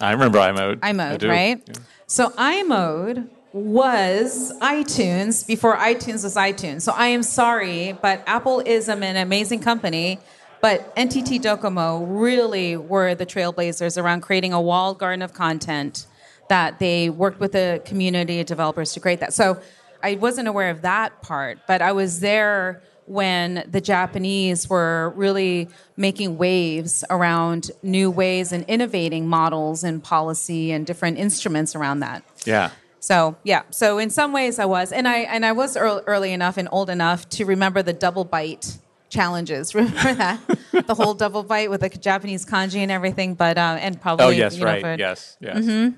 I 0.00 0.12
remember 0.12 0.38
iMode. 0.38 0.78
I 0.82 0.92
iMode, 0.92 1.18
do. 1.18 1.28
right? 1.28 1.62
Yeah. 1.66 1.74
So 2.06 2.30
iMode 2.30 3.28
was 3.52 4.52
iTunes 4.60 5.46
before 5.46 5.76
iTunes 5.76 6.24
was 6.24 6.36
iTunes. 6.36 6.82
So 6.82 6.92
I 6.92 7.08
am 7.08 7.22
sorry, 7.22 7.92
but 8.00 8.22
Apple 8.26 8.60
is 8.60 8.88
an 8.88 9.02
amazing 9.02 9.60
company. 9.60 10.18
But 10.60 10.94
NTT 10.94 11.40
Docomo 11.40 12.04
really 12.06 12.76
were 12.76 13.14
the 13.14 13.24
trailblazers 13.24 14.00
around 14.00 14.20
creating 14.20 14.52
a 14.52 14.60
walled 14.60 14.98
garden 14.98 15.22
of 15.22 15.32
content 15.32 16.06
that 16.48 16.78
they 16.78 17.08
worked 17.08 17.40
with 17.40 17.52
the 17.52 17.80
community 17.86 18.40
of 18.40 18.46
developers 18.46 18.92
to 18.92 19.00
create 19.00 19.20
that. 19.20 19.32
So 19.32 19.60
I 20.02 20.16
wasn't 20.16 20.48
aware 20.48 20.70
of 20.70 20.82
that 20.82 21.22
part, 21.22 21.60
but 21.66 21.80
I 21.80 21.92
was 21.92 22.20
there 22.20 22.82
when 23.10 23.64
the 23.68 23.80
Japanese 23.80 24.70
were 24.70 25.12
really 25.16 25.68
making 25.96 26.38
waves 26.38 27.02
around 27.10 27.72
new 27.82 28.08
ways 28.08 28.52
and 28.52 28.64
innovating 28.68 29.26
models 29.26 29.82
and 29.82 30.00
policy 30.02 30.70
and 30.70 30.86
different 30.86 31.18
instruments 31.18 31.74
around 31.74 31.98
that. 32.00 32.22
Yeah. 32.44 32.70
So 33.00 33.34
yeah, 33.42 33.62
so 33.70 33.98
in 33.98 34.10
some 34.10 34.32
ways 34.32 34.60
I 34.60 34.64
was, 34.66 34.92
and 34.92 35.08
I 35.08 35.20
and 35.20 35.44
I 35.44 35.50
was 35.50 35.76
early, 35.76 36.02
early 36.06 36.32
enough 36.32 36.56
and 36.56 36.68
old 36.70 36.88
enough 36.88 37.28
to 37.30 37.44
remember 37.44 37.82
the 37.82 37.92
double 37.92 38.24
byte 38.24 38.78
challenges. 39.08 39.74
Remember 39.74 40.14
that 40.14 40.86
the 40.86 40.94
whole 40.94 41.14
double 41.14 41.42
byte 41.44 41.68
with 41.68 41.80
the 41.80 41.88
Japanese 41.88 42.46
kanji 42.46 42.76
and 42.76 42.92
everything, 42.92 43.34
but 43.34 43.58
uh, 43.58 43.76
and 43.80 44.00
probably 44.00 44.26
Oh 44.26 44.28
yes, 44.28 44.54
you 44.54 44.60
know, 44.60 44.66
right. 44.66 44.82
for- 44.82 44.96
yes, 44.96 45.36
yes. 45.40 45.92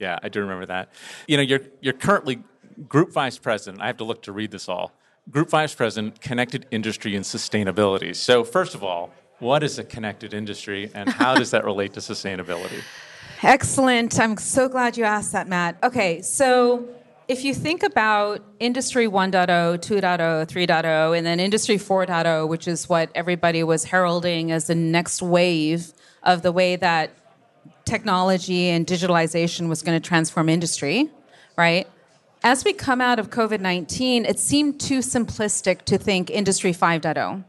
Yeah, 0.00 0.18
I 0.22 0.28
do 0.28 0.40
remember 0.40 0.66
that. 0.66 0.88
You 1.28 1.36
know, 1.36 1.44
you're 1.44 1.60
you're 1.80 1.92
currently 1.92 2.42
group 2.88 3.12
vice 3.12 3.38
president. 3.38 3.80
I 3.80 3.86
have 3.86 3.98
to 3.98 4.04
look 4.04 4.22
to 4.22 4.32
read 4.32 4.50
this 4.50 4.68
all. 4.68 4.90
Group 5.30 5.50
vice 5.50 5.74
president, 5.74 6.20
connected 6.20 6.66
industry 6.70 7.16
and 7.16 7.24
sustainability. 7.24 8.14
So, 8.14 8.44
first 8.44 8.74
of 8.74 8.84
all, 8.84 9.10
what 9.38 9.62
is 9.62 9.78
a 9.78 9.84
connected 9.84 10.32
industry, 10.32 10.90
and 10.94 11.08
how 11.08 11.34
does 11.34 11.50
that 11.50 11.64
relate 11.64 11.92
to 11.94 12.00
sustainability? 12.00 12.82
Excellent. 13.42 14.18
I'm 14.18 14.36
so 14.36 14.68
glad 14.68 14.96
you 14.96 15.04
asked 15.04 15.32
that, 15.32 15.48
Matt. 15.48 15.76
Okay, 15.82 16.22
so 16.22 16.88
if 17.28 17.44
you 17.44 17.54
think 17.54 17.82
about 17.82 18.40
Industry 18.60 19.08
1.0, 19.08 19.46
2.0, 19.78 20.46
3.0, 20.46 21.18
and 21.18 21.26
then 21.26 21.40
Industry 21.40 21.76
4.0, 21.76 22.48
which 22.48 22.68
is 22.68 22.88
what 22.88 23.10
everybody 23.14 23.62
was 23.64 23.84
heralding 23.84 24.52
as 24.52 24.68
the 24.68 24.74
next 24.74 25.20
wave 25.20 25.92
of 26.22 26.42
the 26.42 26.52
way 26.52 26.76
that 26.76 27.10
technology 27.84 28.68
and 28.68 28.86
digitalization 28.86 29.68
was 29.68 29.82
going 29.82 30.00
to 30.00 30.08
transform 30.08 30.48
industry, 30.48 31.10
right? 31.56 31.88
As 32.42 32.64
we 32.64 32.72
come 32.72 33.00
out 33.00 33.18
of 33.18 33.30
COVID 33.30 33.60
19, 33.60 34.24
it 34.24 34.38
seemed 34.38 34.80
too 34.80 34.98
simplistic 34.98 35.82
to 35.82 35.98
think 35.98 36.30
Industry 36.30 36.72
5.0 36.72 37.44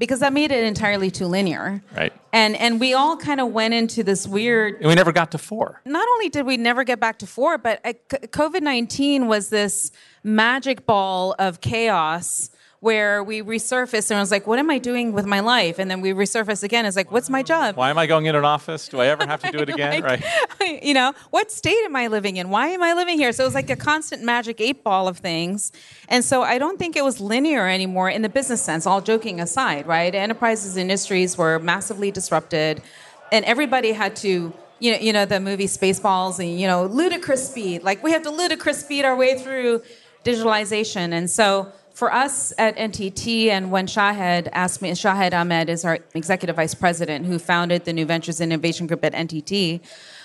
because 0.00 0.20
that 0.20 0.32
made 0.32 0.50
it 0.50 0.64
entirely 0.64 1.10
too 1.10 1.26
linear. 1.26 1.82
Right. 1.94 2.12
And, 2.32 2.56
and 2.56 2.80
we 2.80 2.94
all 2.94 3.18
kind 3.18 3.38
of 3.38 3.52
went 3.52 3.74
into 3.74 4.02
this 4.02 4.26
weird 4.26 4.76
And 4.76 4.86
we 4.86 4.94
never 4.94 5.12
got 5.12 5.30
to 5.32 5.38
four. 5.38 5.82
not 5.84 6.08
only 6.14 6.30
did 6.30 6.46
we 6.46 6.56
never 6.56 6.84
get 6.84 6.98
back 6.98 7.18
to 7.18 7.26
four, 7.26 7.58
but 7.58 7.80
uh, 7.84 7.92
COVID 8.10 8.62
19 8.62 9.26
was 9.26 9.50
this 9.50 9.92
magic 10.24 10.86
ball 10.86 11.34
of 11.38 11.60
chaos 11.60 12.50
where 12.80 13.22
we 13.22 13.42
resurfaced 13.42 14.10
and 14.10 14.16
I 14.16 14.22
was 14.22 14.30
like, 14.30 14.46
what 14.46 14.58
am 14.58 14.70
I 14.70 14.78
doing 14.78 15.12
with 15.12 15.26
my 15.26 15.40
life? 15.40 15.78
And 15.78 15.90
then 15.90 16.00
we 16.00 16.12
resurface 16.12 16.62
again. 16.62 16.86
It's 16.86 16.96
like, 16.96 17.12
what's 17.12 17.28
my 17.28 17.42
job? 17.42 17.76
Why 17.76 17.90
am 17.90 17.98
I 17.98 18.06
going 18.06 18.24
in 18.24 18.34
an 18.34 18.46
office? 18.46 18.88
Do 18.88 19.00
I 19.00 19.08
ever 19.08 19.26
have 19.26 19.42
to 19.42 19.52
do 19.52 19.58
it 19.58 19.68
again? 19.74 20.00
Like, 20.02 20.22
right. 20.58 20.82
you 20.82 20.94
know, 20.94 21.12
what 21.28 21.52
state 21.52 21.84
am 21.84 21.94
I 21.94 22.06
living 22.06 22.38
in? 22.38 22.48
Why 22.48 22.68
am 22.68 22.82
I 22.82 22.94
living 22.94 23.18
here? 23.18 23.32
So 23.32 23.44
it 23.44 23.46
was 23.46 23.54
like 23.54 23.68
a 23.68 23.76
constant 23.76 24.22
magic 24.22 24.62
eight 24.62 24.82
ball 24.82 25.08
of 25.08 25.18
things. 25.18 25.72
And 26.08 26.24
so 26.24 26.42
I 26.42 26.56
don't 26.56 26.78
think 26.78 26.96
it 26.96 27.04
was 27.04 27.20
linear 27.20 27.68
anymore 27.68 28.08
in 28.08 28.22
the 28.22 28.30
business 28.30 28.62
sense, 28.62 28.86
all 28.86 29.02
joking 29.02 29.40
aside, 29.40 29.86
right? 29.86 30.14
Enterprises, 30.14 30.78
industries 30.78 31.36
were 31.36 31.58
massively 31.58 32.10
disrupted, 32.10 32.82
and 33.30 33.44
everybody 33.44 33.92
had 33.92 34.16
to. 34.16 34.52
You 34.82 34.92
know, 34.92 34.98
you 34.98 35.12
know 35.12 35.26
the 35.26 35.40
movie 35.40 35.66
Spaceballs, 35.66 36.38
and 36.38 36.58
you 36.58 36.66
know 36.66 36.86
ludicrous 36.86 37.46
speed. 37.50 37.82
Like 37.82 38.02
we 38.02 38.12
have 38.12 38.22
to 38.22 38.30
ludicrous 38.30 38.80
speed 38.80 39.04
our 39.04 39.14
way 39.14 39.38
through 39.38 39.82
digitalization, 40.24 41.12
and 41.12 41.28
so 41.28 41.70
for 42.00 42.10
us 42.14 42.54
at 42.56 42.74
NTT, 42.78 43.48
and 43.48 43.70
when 43.70 43.86
Shahid 43.86 44.48
asked 44.52 44.80
me, 44.80 44.90
Shahid 44.92 45.34
Ahmed 45.34 45.68
is 45.68 45.84
our 45.84 45.98
executive 46.14 46.56
vice 46.56 46.74
president 46.74 47.26
who 47.26 47.38
founded 47.38 47.84
the 47.84 47.92
New 47.92 48.06
Ventures 48.06 48.40
Innovation 48.40 48.86
Group 48.86 49.04
at 49.04 49.12
NTT. 49.12 49.82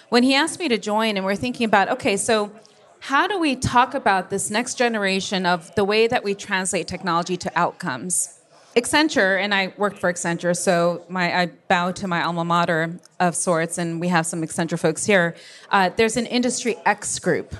When 0.07 0.23
he 0.23 0.33
asked 0.33 0.57
me 0.57 0.69
to 0.69 0.77
join, 0.77 1.17
and 1.17 1.25
we're 1.25 1.35
thinking 1.35 1.65
about, 1.65 1.89
okay, 1.89 2.15
so 2.15 2.49
how 3.01 3.27
do 3.27 3.37
we 3.37 3.57
talk 3.57 3.93
about 3.93 4.29
this 4.29 4.49
next 4.49 4.75
generation 4.75 5.45
of 5.45 5.75
the 5.75 5.83
way 5.83 6.07
that 6.07 6.23
we 6.23 6.33
translate 6.33 6.87
technology 6.87 7.35
to 7.35 7.51
outcomes? 7.59 8.39
Accenture, 8.77 9.37
and 9.37 9.53
I 9.53 9.73
worked 9.75 9.99
for 9.99 10.13
Accenture, 10.13 10.55
so 10.55 11.03
my, 11.09 11.41
I 11.41 11.47
bow 11.67 11.91
to 11.91 12.07
my 12.07 12.23
alma 12.23 12.45
mater 12.45 12.97
of 13.19 13.35
sorts, 13.35 13.77
and 13.77 13.99
we 13.99 14.07
have 14.07 14.25
some 14.25 14.41
Accenture 14.41 14.79
folks 14.79 15.05
here. 15.05 15.35
Uh, 15.69 15.89
there's 15.89 16.15
an 16.15 16.25
Industry 16.25 16.77
X 16.85 17.19
group. 17.19 17.53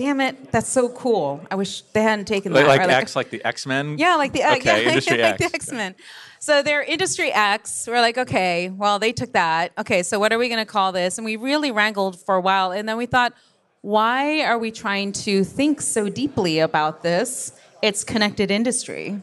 Damn 0.00 0.22
it, 0.22 0.50
that's 0.50 0.70
so 0.70 0.88
cool. 0.88 1.46
I 1.50 1.56
wish 1.56 1.82
they 1.82 2.00
hadn't 2.00 2.24
taken 2.24 2.54
that. 2.54 2.66
like 2.66 2.80
or 2.80 2.90
X, 2.90 3.14
like 3.14 3.28
the 3.28 3.44
X 3.44 3.66
Men. 3.66 3.98
yeah, 3.98 4.14
like 4.14 4.32
the 4.32 4.42
Okay, 4.56 4.84
yeah, 4.84 4.88
Industry 4.88 5.18
like 5.18 5.34
X. 5.34 5.50
the 5.50 5.54
X 5.56 5.72
Men. 5.72 5.94
So 6.38 6.62
they're 6.62 6.82
Industry 6.82 7.30
X. 7.30 7.86
We're 7.86 8.00
like, 8.00 8.16
okay, 8.16 8.70
well, 8.70 8.98
they 8.98 9.12
took 9.12 9.34
that. 9.34 9.72
Okay, 9.76 10.02
so 10.02 10.18
what 10.18 10.32
are 10.32 10.38
we 10.38 10.48
going 10.48 10.58
to 10.58 10.64
call 10.64 10.92
this? 10.92 11.18
And 11.18 11.24
we 11.26 11.36
really 11.36 11.70
wrangled 11.70 12.18
for 12.18 12.36
a 12.36 12.40
while, 12.40 12.72
and 12.72 12.88
then 12.88 12.96
we 12.96 13.04
thought, 13.04 13.34
why 13.82 14.40
are 14.40 14.58
we 14.58 14.70
trying 14.70 15.12
to 15.12 15.44
think 15.44 15.82
so 15.82 16.08
deeply 16.08 16.60
about 16.60 17.02
this? 17.02 17.52
It's 17.82 18.02
connected 18.02 18.50
industry, 18.50 19.20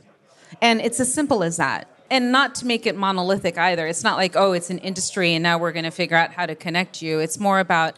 and 0.62 0.80
it's 0.80 1.00
as 1.00 1.12
simple 1.12 1.42
as 1.42 1.58
that. 1.58 1.88
And 2.12 2.32
not 2.32 2.54
to 2.54 2.68
make 2.68 2.86
it 2.86 2.96
monolithic 2.96 3.58
either. 3.58 3.88
It's 3.88 4.04
not 4.04 4.18
like, 4.18 4.36
oh, 4.36 4.52
it's 4.52 4.70
an 4.70 4.78
industry, 4.78 5.34
and 5.34 5.42
now 5.42 5.58
we're 5.58 5.72
going 5.72 5.86
to 5.86 5.92
figure 5.92 6.18
out 6.18 6.34
how 6.34 6.46
to 6.46 6.54
connect 6.54 7.02
you. 7.02 7.18
It's 7.18 7.40
more 7.40 7.60
about 7.60 7.98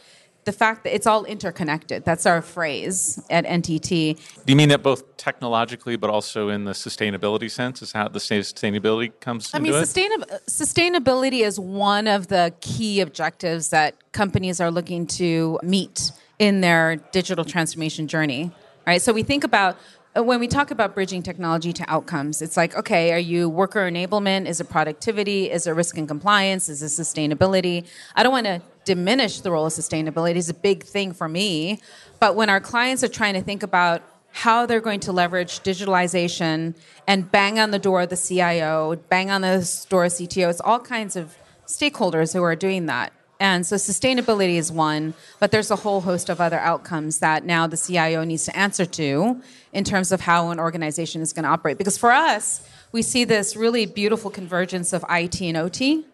the 0.50 0.58
fact 0.58 0.84
that 0.84 0.96
it's 0.96 1.06
all 1.06 1.25
interconnected. 1.25 2.03
That's 2.03 2.25
our 2.25 2.41
phrase 2.41 3.22
at 3.29 3.46
NTT. 3.46 4.15
Do 4.46 4.51
you 4.51 4.56
mean 4.56 4.70
that 4.70 4.82
both 4.82 5.15
technologically, 5.15 5.96
but 5.96 6.10
also 6.10 6.50
in 6.50 6.63
the 6.63 6.72
sustainability 6.72 7.51
sense? 7.51 7.84
Is 7.84 7.91
how 7.91 8.08
the 8.08 8.18
sustainability 8.18 9.12
comes 9.20 9.51
I 9.53 9.60
mean, 9.60 9.75
it? 9.75 9.84
sustainab- 9.84 10.50
sustainability 10.50 11.41
is 11.46 11.60
one 11.60 12.08
of 12.08 12.29
the 12.29 12.51
key 12.62 13.00
objectives 13.00 13.70
that 13.70 14.12
companies 14.12 14.60
are 14.60 14.72
looking 14.72 15.06
to 15.22 15.60
meet 15.62 16.12
in 16.39 16.62
their 16.62 16.96
digital 17.12 17.46
transformation 17.46 18.08
journey. 18.08 18.50
Right. 18.88 19.03
So 19.03 19.13
we 19.13 19.22
think 19.22 19.44
about 19.44 19.77
uh, 20.18 20.24
when 20.24 20.39
we 20.39 20.48
talk 20.48 20.72
about 20.72 20.96
bridging 20.96 21.22
technology 21.22 21.72
to 21.74 21.88
outcomes, 21.88 22.41
it's 22.41 22.58
like, 22.58 22.75
okay, 22.75 23.13
are 23.13 23.20
you 23.20 23.48
worker 23.48 23.82
enablement? 23.82 24.48
Is 24.48 24.60
it 24.60 24.68
productivity? 24.68 25.51
Is 25.51 25.68
it 25.68 25.72
risk 25.72 25.96
and 25.98 26.08
compliance? 26.08 26.70
Is 26.70 26.82
it 26.82 26.88
sustainability? 26.88 27.86
I 28.15 28.24
don't 28.24 28.32
want 28.32 28.48
to 28.48 28.62
diminish 28.89 29.41
the 29.41 29.51
role 29.51 29.67
of 29.67 29.72
sustainability. 29.72 30.36
is 30.36 30.50
a 30.50 30.53
big 30.53 30.84
thing 30.84 31.13
for 31.13 31.29
me. 31.29 31.79
But 32.19 32.36
when 32.36 32.50
our 32.50 32.60
clients 32.60 33.03
are 33.03 33.08
trying 33.08 33.36
to 33.36 33.41
think 33.41 33.62
about 33.62 34.01
how 34.31 34.65
they're 34.65 34.81
going 34.81 35.00
to 35.01 35.12
leverage 35.12 35.60
digitalization 35.60 36.74
and 37.08 37.31
bang 37.31 37.60
on 37.60 37.69
the 37.69 37.77
door 37.77 38.01
of 38.01 38.10
the 38.10 38.17
CIO, 38.17 38.96
bang 39.08 39.29
on 39.29 39.41
the 39.41 39.86
door 39.89 40.05
of 40.05 40.12
CTO. 40.12 40.50
It's 40.50 40.60
all 40.60 40.79
kinds 40.79 41.15
of 41.15 41.38
stakeholders 41.67 42.34
who 42.34 42.41
are 42.41 42.55
doing 42.55 42.88
that. 42.88 43.13
And 43.39 43.63
so 43.63 43.75
sustainability 43.75 44.55
is 44.55 44.72
one, 44.72 45.13
but 45.39 45.51
there's 45.51 45.69
a 45.69 45.75
whole 45.75 46.01
host 46.01 46.29
of 46.29 46.41
other 46.41 46.60
outcomes 46.60 47.19
that 47.19 47.46
now 47.46 47.67
the 47.67 47.77
CIO 47.77 48.24
needs 48.24 48.46
to 48.46 48.58
answer 48.58 48.88
to 48.88 49.39
in 49.72 49.84
terms 49.84 50.12
of 50.12 50.22
how 50.22 50.50
an 50.50 50.60
organization 50.60 51.22
is 51.22 51.31
going 51.31 51.43
to 51.43 51.50
operate. 51.50 51.77
Because 51.77 51.98
for 51.98 52.12
us, 52.12 52.67
we 52.91 53.03
see 53.03 53.24
this 53.24 53.55
really 53.55 53.86
beautiful 53.86 54.31
convergence 54.31 54.93
of 54.93 55.05
IT 55.12 55.39
and 55.41 55.58
OT, 55.58 56.05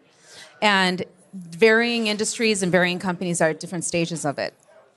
and 0.61 1.05
varying 1.35 2.07
industries 2.07 2.63
and 2.63 2.71
varying 2.71 2.99
companies 2.99 3.41
are 3.41 3.49
at 3.49 3.59
different 3.59 3.83
stages 3.83 4.25
of 4.25 4.37
it. 4.39 4.53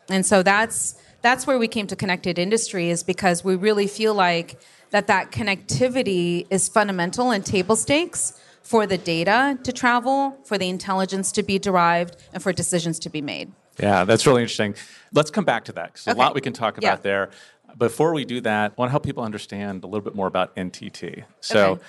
And 0.09 0.25
so 0.25 0.43
that's 0.43 0.95
that's 1.21 1.47
where 1.49 1.59
we 1.59 1.67
came 1.67 1.87
to 1.89 1.97
connected 1.97 2.39
industry 2.39 2.91
is 2.91 3.03
because 3.03 3.43
we 3.43 3.57
really 3.57 3.89
feel 3.89 4.15
like 4.15 4.61
that 4.91 5.09
that 5.09 5.33
connectivity 5.33 6.47
is 6.49 6.69
fundamental 6.69 7.33
and 7.33 7.45
table 7.45 7.75
stakes 7.75 8.41
for 8.63 8.87
the 8.87 8.97
data 8.99 9.59
to 9.65 9.73
travel, 9.73 10.39
for 10.45 10.57
the 10.59 10.69
intelligence 10.69 11.33
to 11.33 11.43
be 11.43 11.59
derived, 11.59 12.17
and 12.33 12.41
for 12.43 12.53
decisions 12.53 12.99
to 13.01 13.11
be 13.11 13.21
made. 13.21 13.51
Yeah, 13.81 14.05
that's 14.05 14.27
really 14.27 14.43
interesting. 14.43 14.77
Let's 15.13 15.31
come 15.31 15.45
back 15.45 15.65
to 15.65 15.73
that 15.73 15.93
because 15.93 16.07
Okay. 16.07 16.17
a 16.17 16.19
lot 16.19 16.35
we 16.35 16.41
can 16.41 16.53
talk 16.53 16.79
about 16.79 16.99
Yeah. 16.99 17.03
there. 17.03 17.31
Before 17.77 18.13
we 18.13 18.25
do 18.25 18.41
that, 18.43 18.73
I 18.73 18.75
want 18.77 18.89
to 18.89 18.93
help 18.93 19.05
people 19.05 19.25
understand 19.25 19.83
a 19.85 19.87
little 19.87 20.05
bit 20.05 20.15
more 20.15 20.27
about 20.29 20.55
NTT. 20.57 21.25
So, 21.41 21.73
Okay. 21.73 21.83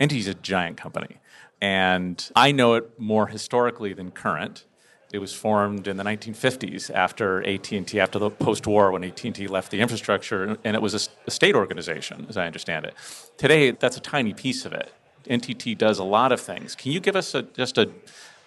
NTT 0.00 0.18
is 0.20 0.28
a 0.28 0.34
giant 0.34 0.76
company, 0.76 1.16
and 1.60 2.30
I 2.36 2.52
know 2.52 2.74
it 2.74 2.98
more 2.98 3.28
historically 3.28 3.92
than 3.92 4.10
current. 4.10 4.64
It 5.12 5.18
was 5.18 5.32
formed 5.32 5.86
in 5.86 5.96
the 5.96 6.04
1950s 6.04 6.90
after 6.92 7.46
AT&T, 7.46 7.98
after 7.98 8.18
the 8.18 8.30
post-war 8.30 8.90
when 8.90 9.04
AT&T 9.04 9.46
left 9.46 9.70
the 9.70 9.80
infrastructure, 9.80 10.58
and 10.64 10.76
it 10.76 10.82
was 10.82 10.94
a, 10.94 11.10
a 11.26 11.30
state 11.30 11.54
organization, 11.54 12.26
as 12.28 12.36
I 12.36 12.46
understand 12.46 12.84
it. 12.84 12.94
Today, 13.36 13.70
that's 13.70 13.96
a 13.96 14.00
tiny 14.00 14.34
piece 14.34 14.66
of 14.66 14.72
it. 14.72 14.92
NTT 15.28 15.78
does 15.78 15.98
a 15.98 16.04
lot 16.04 16.32
of 16.32 16.40
things. 16.40 16.74
Can 16.74 16.92
you 16.92 17.00
give 17.00 17.16
us 17.16 17.34
a, 17.34 17.42
just 17.42 17.78
a, 17.78 17.90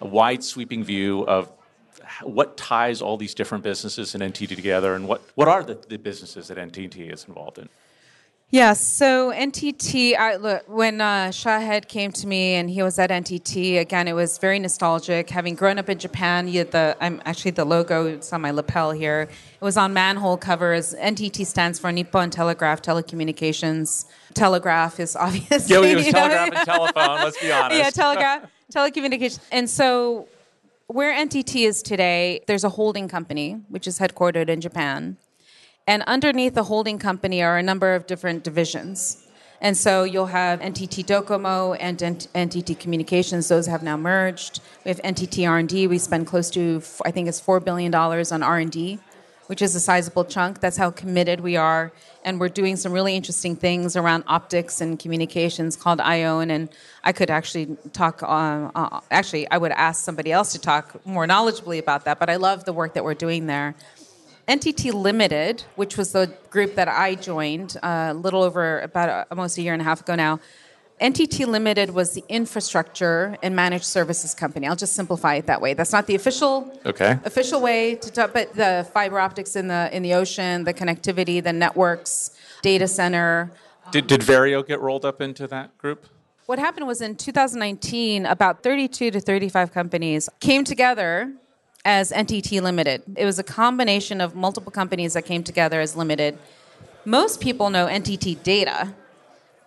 a 0.00 0.06
wide 0.06 0.44
sweeping 0.44 0.84
view 0.84 1.26
of 1.26 1.50
what 2.22 2.56
ties 2.56 3.02
all 3.02 3.16
these 3.16 3.34
different 3.34 3.64
businesses 3.64 4.14
in 4.14 4.20
NTT 4.20 4.54
together, 4.54 4.94
and 4.94 5.08
what, 5.08 5.22
what 5.34 5.48
are 5.48 5.62
the, 5.62 5.78
the 5.88 5.96
businesses 5.96 6.48
that 6.48 6.58
NTT 6.58 7.12
is 7.12 7.24
involved 7.26 7.58
in? 7.58 7.68
Yeah, 8.52 8.72
so 8.72 9.30
NTT, 9.30 10.16
I, 10.18 10.34
look, 10.34 10.64
when 10.66 11.00
uh, 11.00 11.28
Shahid 11.28 11.86
came 11.86 12.10
to 12.10 12.26
me 12.26 12.54
and 12.54 12.68
he 12.68 12.82
was 12.82 12.98
at 12.98 13.10
NTT, 13.10 13.78
again, 13.78 14.08
it 14.08 14.12
was 14.12 14.38
very 14.38 14.58
nostalgic. 14.58 15.30
Having 15.30 15.54
grown 15.54 15.78
up 15.78 15.88
in 15.88 16.00
Japan, 16.00 16.48
you 16.48 16.64
the 16.64 16.96
I'm 17.00 17.22
actually 17.24 17.52
the 17.52 17.64
logo, 17.64 18.06
it's 18.06 18.32
on 18.32 18.40
my 18.40 18.50
lapel 18.50 18.90
here. 18.90 19.28
It 19.30 19.64
was 19.64 19.76
on 19.76 19.92
manhole 19.92 20.36
covers. 20.36 20.96
NTT 20.96 21.46
stands 21.46 21.78
for 21.78 21.92
Nippon 21.92 22.30
Telegraph 22.30 22.82
Telecommunications. 22.82 24.06
Telegraph 24.34 24.98
is 24.98 25.14
obviously. 25.14 25.76
Yeah, 25.76 25.82
it 25.92 25.96
was 25.96 26.08
telegraph 26.08 26.48
and 26.52 26.64
telephone, 26.64 27.16
let's 27.22 27.40
be 27.40 27.52
honest. 27.52 27.78
Yeah, 27.78 27.90
telegraph, 27.90 28.50
telecommunications. 28.74 29.38
And 29.52 29.70
so 29.70 30.26
where 30.88 31.14
NTT 31.14 31.68
is 31.68 31.82
today, 31.82 32.40
there's 32.48 32.64
a 32.64 32.70
holding 32.70 33.06
company, 33.06 33.60
which 33.68 33.86
is 33.86 34.00
headquartered 34.00 34.48
in 34.48 34.60
Japan 34.60 35.18
and 35.86 36.02
underneath 36.04 36.54
the 36.54 36.64
holding 36.64 36.98
company 36.98 37.42
are 37.42 37.58
a 37.58 37.62
number 37.62 37.94
of 37.94 38.06
different 38.06 38.44
divisions. 38.44 39.26
And 39.60 39.76
so 39.76 40.04
you'll 40.04 40.26
have 40.26 40.60
NTT 40.60 41.04
Docomo 41.04 41.76
and 41.78 41.98
NTT 41.98 42.78
Communications. 42.78 43.48
Those 43.48 43.66
have 43.66 43.82
now 43.82 43.96
merged. 43.96 44.60
We 44.84 44.88
have 44.88 45.02
NTT 45.02 45.48
R&D. 45.48 45.86
We 45.86 45.98
spend 45.98 46.26
close 46.26 46.48
to, 46.50 46.82
I 47.04 47.10
think 47.10 47.28
it's 47.28 47.40
$4 47.40 47.62
billion 47.62 47.94
on 47.94 48.42
R&D, 48.42 48.98
which 49.48 49.60
is 49.60 49.74
a 49.74 49.80
sizable 49.80 50.24
chunk. 50.24 50.60
That's 50.60 50.78
how 50.78 50.90
committed 50.90 51.40
we 51.40 51.56
are. 51.56 51.92
And 52.24 52.40
we're 52.40 52.48
doing 52.48 52.76
some 52.76 52.92
really 52.92 53.14
interesting 53.14 53.54
things 53.54 53.96
around 53.96 54.24
optics 54.28 54.80
and 54.80 54.98
communications 54.98 55.76
called 55.76 56.00
IOWN. 56.00 56.50
And 56.50 56.70
I 57.04 57.12
could 57.12 57.28
actually 57.28 57.76
talk, 57.92 58.22
uh, 58.22 58.70
uh, 58.74 59.00
actually, 59.10 59.50
I 59.50 59.58
would 59.58 59.72
ask 59.72 60.02
somebody 60.02 60.32
else 60.32 60.52
to 60.52 60.58
talk 60.58 61.04
more 61.04 61.26
knowledgeably 61.26 61.78
about 61.78 62.06
that. 62.06 62.18
But 62.18 62.30
I 62.30 62.36
love 62.36 62.64
the 62.64 62.72
work 62.72 62.94
that 62.94 63.04
we're 63.04 63.14
doing 63.14 63.46
there. 63.46 63.74
NTT 64.50 64.92
Limited, 64.92 65.62
which 65.76 65.96
was 65.96 66.10
the 66.10 66.34
group 66.50 66.74
that 66.74 66.88
I 66.88 67.14
joined 67.14 67.76
uh, 67.84 68.08
a 68.10 68.14
little 68.14 68.42
over 68.42 68.80
about 68.80 69.08
a, 69.08 69.26
almost 69.30 69.56
a 69.58 69.62
year 69.62 69.74
and 69.74 69.80
a 69.80 69.84
half 69.84 70.00
ago 70.00 70.16
now, 70.16 70.40
NTT 71.00 71.46
Limited 71.46 71.90
was 71.90 72.14
the 72.14 72.24
infrastructure 72.28 73.38
and 73.44 73.54
managed 73.54 73.84
services 73.84 74.34
company. 74.34 74.66
I'll 74.66 74.74
just 74.74 74.94
simplify 74.94 75.36
it 75.36 75.46
that 75.46 75.60
way. 75.60 75.74
That's 75.74 75.92
not 75.92 76.08
the 76.08 76.16
official 76.16 76.76
okay. 76.84 77.20
official 77.24 77.60
way 77.60 77.94
to 77.94 78.10
talk, 78.10 78.32
but 78.32 78.52
the 78.54 78.88
fiber 78.92 79.20
optics 79.20 79.54
in 79.54 79.68
the 79.68 79.88
in 79.96 80.02
the 80.02 80.14
ocean, 80.14 80.64
the 80.64 80.74
connectivity, 80.74 81.40
the 81.42 81.52
networks, 81.52 82.32
data 82.60 82.88
center. 82.88 83.52
Did, 83.92 84.08
did 84.08 84.20
Verio 84.20 84.66
get 84.66 84.80
rolled 84.80 85.04
up 85.04 85.20
into 85.20 85.46
that 85.46 85.78
group? 85.78 86.06
What 86.46 86.58
happened 86.58 86.88
was 86.88 87.00
in 87.00 87.14
2019, 87.14 88.26
about 88.26 88.64
32 88.64 89.12
to 89.12 89.20
35 89.20 89.72
companies 89.72 90.28
came 90.40 90.64
together 90.64 91.32
as 91.84 92.12
NTT 92.12 92.60
Limited. 92.60 93.02
It 93.16 93.24
was 93.24 93.38
a 93.38 93.42
combination 93.42 94.20
of 94.20 94.34
multiple 94.34 94.72
companies 94.72 95.14
that 95.14 95.22
came 95.22 95.42
together 95.42 95.80
as 95.80 95.96
limited. 95.96 96.38
Most 97.04 97.40
people 97.40 97.70
know 97.70 97.86
NTT 97.86 98.42
Data. 98.42 98.94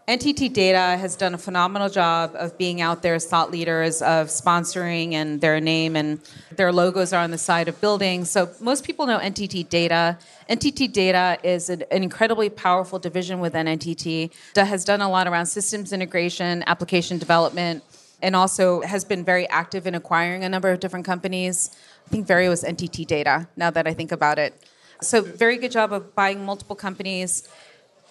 NTT 0.08 0.52
Data 0.52 0.98
has 1.00 1.16
done 1.16 1.34
a 1.34 1.38
phenomenal 1.38 1.88
job 1.88 2.34
of 2.36 2.58
being 2.58 2.82
out 2.82 3.02
there 3.02 3.16
as 3.16 3.26
thought 3.26 3.52
leaders, 3.52 4.02
of 4.02 4.28
sponsoring, 4.28 5.14
and 5.14 5.40
their 5.40 5.62
name 5.62 5.96
and 5.96 6.20
their 6.58 6.74
logos 6.74 7.14
are 7.14 7.24
on 7.24 7.32
the 7.32 7.38
side 7.38 7.70
of 7.70 7.80
buildings. 7.80 8.30
So 8.30 8.50
most 8.60 8.84
people 8.84 9.06
know 9.06 9.18
NTT 9.18 9.70
Data. 9.70 10.18
NTT 10.50 10.92
Data 10.92 11.38
is 11.42 11.70
an, 11.70 11.86
incredibly 11.90 12.50
powerful 12.50 13.00
division 13.00 13.40
within 13.40 13.66
NTT 13.66 14.32
that 14.56 14.66
has 14.66 14.84
done 14.84 15.00
a 15.00 15.10
lot 15.10 15.26
around 15.26 15.46
systems 15.46 15.94
integration, 15.94 16.66
application 16.68 17.18
development, 17.18 17.82
and 18.22 18.36
also 18.36 18.82
has 18.82 19.06
been 19.06 19.24
very 19.24 19.48
active 19.50 19.88
in 19.88 19.96
acquiring 19.96 20.44
a 20.44 20.50
number 20.50 20.70
of 20.70 20.82
different 20.82 21.06
companies. 21.06 21.72
I 22.06 22.10
think 22.10 22.28
Verio 22.28 22.50
was 22.50 22.64
NTT 22.64 23.08
Data, 23.08 23.48
now 23.56 23.72
that 23.72 23.88
I 23.88 23.94
think 23.94 24.12
about 24.12 24.40
it. 24.40 24.54
So, 25.02 25.22
very 25.22 25.58
good 25.58 25.72
job 25.72 25.92
of 25.92 26.16
buying 26.16 26.46
multiple 26.46 26.76
companies. 26.76 27.48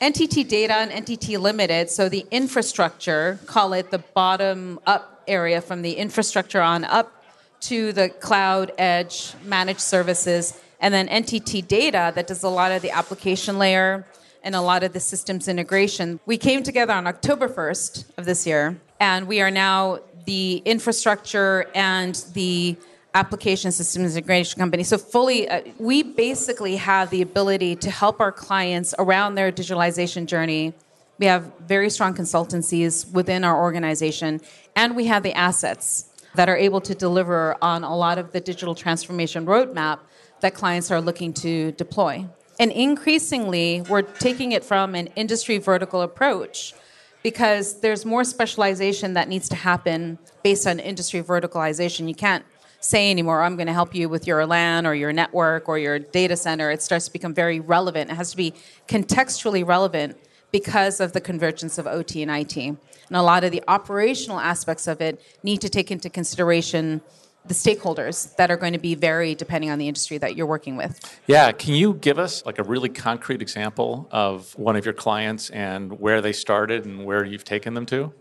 NTT 0.01 0.49
Data 0.49 0.75
and 0.75 0.91
NTT 0.91 1.39
Limited, 1.39 1.89
so 1.89 2.09
the 2.09 2.27
infrastructure, 2.31 3.39
call 3.47 3.73
it 3.73 3.91
the 3.91 3.99
bottom 3.99 4.81
up 4.87 5.23
area 5.29 5.61
from 5.61 5.83
the 5.83 5.93
infrastructure 5.93 6.61
on 6.61 6.85
up 6.85 7.25
to 7.61 7.93
the 7.93 8.09
cloud 8.09 8.73
edge 8.79 9.35
managed 9.45 9.81
services, 9.81 10.61
and 10.81 10.93
then 10.93 11.07
NTT 11.07 11.69
Data 11.69 12.13
that 12.15 12.27
does 12.27 12.43
a 12.43 12.49
lot 12.49 12.73
of 12.73 12.83
the 12.83 12.91
application 12.91 13.59
layer 13.59 14.05
and 14.43 14.57
a 14.57 14.61
lot 14.61 14.83
of 14.83 14.93
the 14.93 15.01
systems 15.01 15.47
integration. 15.47 16.19
We 16.27 16.37
came 16.37 16.65
together 16.65 16.93
on 16.93 17.07
October 17.07 17.49
1st 17.49 18.05
of 18.19 18.25
this 18.25 18.45
year, 18.45 18.81
and 18.99 19.29
we 19.29 19.41
are 19.41 19.53
now 19.53 20.01
the 20.25 20.63
infrastructure 20.65 21.67
and 21.75 22.17
the 22.35 22.77
application 23.15 23.71
systems 23.73 24.17
integration 24.17 24.59
company. 24.59 24.83
So 24.83 24.99
fully, 24.99 25.49
uh, 25.49 25.63
we 25.79 26.03
basically 26.03 26.77
have 26.77 27.11
the 27.11 27.23
ability 27.23 27.77
to 27.77 27.91
help 27.91 28.21
our 28.21 28.33
clients 28.33 28.95
around 28.99 29.35
their 29.35 29.53
digitalization 29.53 30.27
journey. 30.27 30.73
We 31.19 31.27
have 31.27 31.53
very 31.61 31.91
strong 31.91 32.15
consultancies 32.15 33.11
within 33.13 33.45
our 33.45 33.61
organization, 33.61 34.41
and 34.75 34.97
we 34.97 35.07
have 35.07 35.23
the 35.23 35.35
assets 35.35 36.07
that 36.35 36.49
are 36.49 36.57
able 36.57 36.81
to 36.81 36.95
deliver 36.95 37.57
on 37.61 37.85
a 37.85 37.95
lot 37.95 38.17
of 38.19 38.33
the 38.33 38.41
digital 38.41 38.75
transformation 38.75 39.45
roadmap 39.45 40.01
that 40.41 40.55
clients 40.55 40.91
are 40.91 41.01
looking 41.01 41.33
to 41.35 41.73
deploy. 41.73 42.27
And 42.59 42.73
increasingly, 42.73 43.83
we're 43.83 44.03
taking 44.03 44.53
it 44.53 44.65
from 44.65 44.95
an 44.95 45.09
industry 45.09 45.59
vertical 45.59 46.01
approach 46.01 46.75
because 47.23 47.81
there's 47.81 48.05
more 48.05 48.25
specialization 48.25 49.15
that 49.15 49.29
needs 49.29 49.49
to 49.51 49.57
happen 49.57 50.19
based 50.43 50.67
on 50.67 50.81
industry 50.81 51.23
verticalization. 51.23 52.09
You 52.09 52.15
can't 52.15 52.45
say 52.83 53.11
anymore, 53.11 53.41
oh, 53.43 53.47
I'm 53.47 53.57
going 53.57 53.69
to 53.69 53.73
help 53.73 53.95
you 53.95 54.09
with 54.09 54.27
your 54.27 54.45
LAN 54.45 54.87
or 54.87 54.95
your 54.95 55.13
network 55.13 55.69
or 55.69 55.79
your 55.79 55.99
data 55.99 56.37
center. 56.37 56.71
It 56.71 56.83
starts 56.83 57.07
to 57.07 57.13
become 57.13 57.33
very 57.33 57.61
relevant. 57.61 58.11
It 58.11 58.15
has 58.15 58.33
to 58.33 58.37
be 58.37 58.55
contextually 58.89 59.67
relevant 59.67 60.19
because 60.51 61.01
of 61.01 61.13
the 61.13 61.21
convergence 61.21 61.79
of 61.79 61.87
OT 61.87 62.23
and 62.23 62.31
IT. 62.31 62.57
And 62.57 62.79
a 63.11 63.23
lot 63.23 63.45
of 63.45 63.53
the 63.53 63.63
operational 63.69 64.39
aspects 64.39 64.87
of 64.87 65.01
it 65.01 65.23
need 65.43 65.61
to 65.63 65.69
take 65.69 65.91
into 65.91 66.11
consideration 66.11 67.01
the 67.45 67.55
stakeholders 67.55 68.35
that 68.37 68.51
are 68.51 68.57
going 68.57 68.73
to 68.73 68.79
be 68.79 68.95
varied 68.95 69.39
depending 69.39 69.71
on 69.71 69.79
the 69.79 69.89
industry 69.89 70.19
that 70.19 70.37
you're 70.37 70.47
working 70.47 70.77
with. 70.77 71.01
Yeah, 71.27 71.51
can 71.53 71.75
you 71.75 71.95
give 71.95 72.19
us 72.19 72.45
like 72.47 72.59
a 72.59 72.63
really 72.63 72.89
concrete 72.89 73.43
example 73.43 74.09
of 74.13 74.57
one 74.57 74.77
of 74.77 74.85
your 74.85 74.95
clients 74.95 75.51
and 75.51 75.99
where 75.99 76.21
they 76.21 76.33
started 76.33 76.85
and 76.85 77.05
where 77.05 77.25
you've 77.25 77.45
taken 77.45 77.75
them 77.75 77.87
to? 77.87 78.13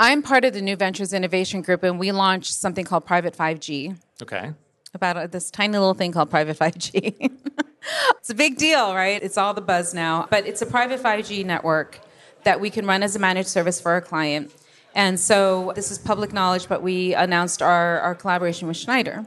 I'm 0.00 0.22
part 0.22 0.46
of 0.46 0.54
the 0.54 0.62
New 0.62 0.76
Ventures 0.76 1.12
Innovation 1.12 1.60
Group, 1.60 1.82
and 1.82 2.00
we 2.00 2.10
launched 2.10 2.54
something 2.54 2.86
called 2.86 3.04
Private 3.04 3.36
5G. 3.36 3.98
Okay. 4.22 4.54
About 4.94 5.18
uh, 5.18 5.26
this 5.26 5.50
tiny 5.50 5.74
little 5.74 5.92
thing 5.92 6.10
called 6.10 6.30
Private 6.30 6.58
5G. 6.58 7.30
it's 8.16 8.30
a 8.30 8.34
big 8.34 8.56
deal, 8.56 8.94
right? 8.94 9.22
It's 9.22 9.36
all 9.36 9.52
the 9.52 9.60
buzz 9.60 9.92
now. 9.92 10.26
But 10.30 10.46
it's 10.46 10.62
a 10.62 10.66
private 10.66 11.02
5G 11.02 11.44
network 11.44 12.00
that 12.44 12.62
we 12.62 12.70
can 12.70 12.86
run 12.86 13.02
as 13.02 13.14
a 13.14 13.18
managed 13.18 13.50
service 13.50 13.78
for 13.78 13.92
our 13.92 14.00
client. 14.00 14.50
And 14.94 15.20
so 15.20 15.74
this 15.76 15.90
is 15.90 15.98
public 15.98 16.32
knowledge, 16.32 16.66
but 16.66 16.80
we 16.80 17.12
announced 17.12 17.60
our, 17.60 18.00
our 18.00 18.14
collaboration 18.14 18.68
with 18.68 18.78
Schneider. 18.78 19.26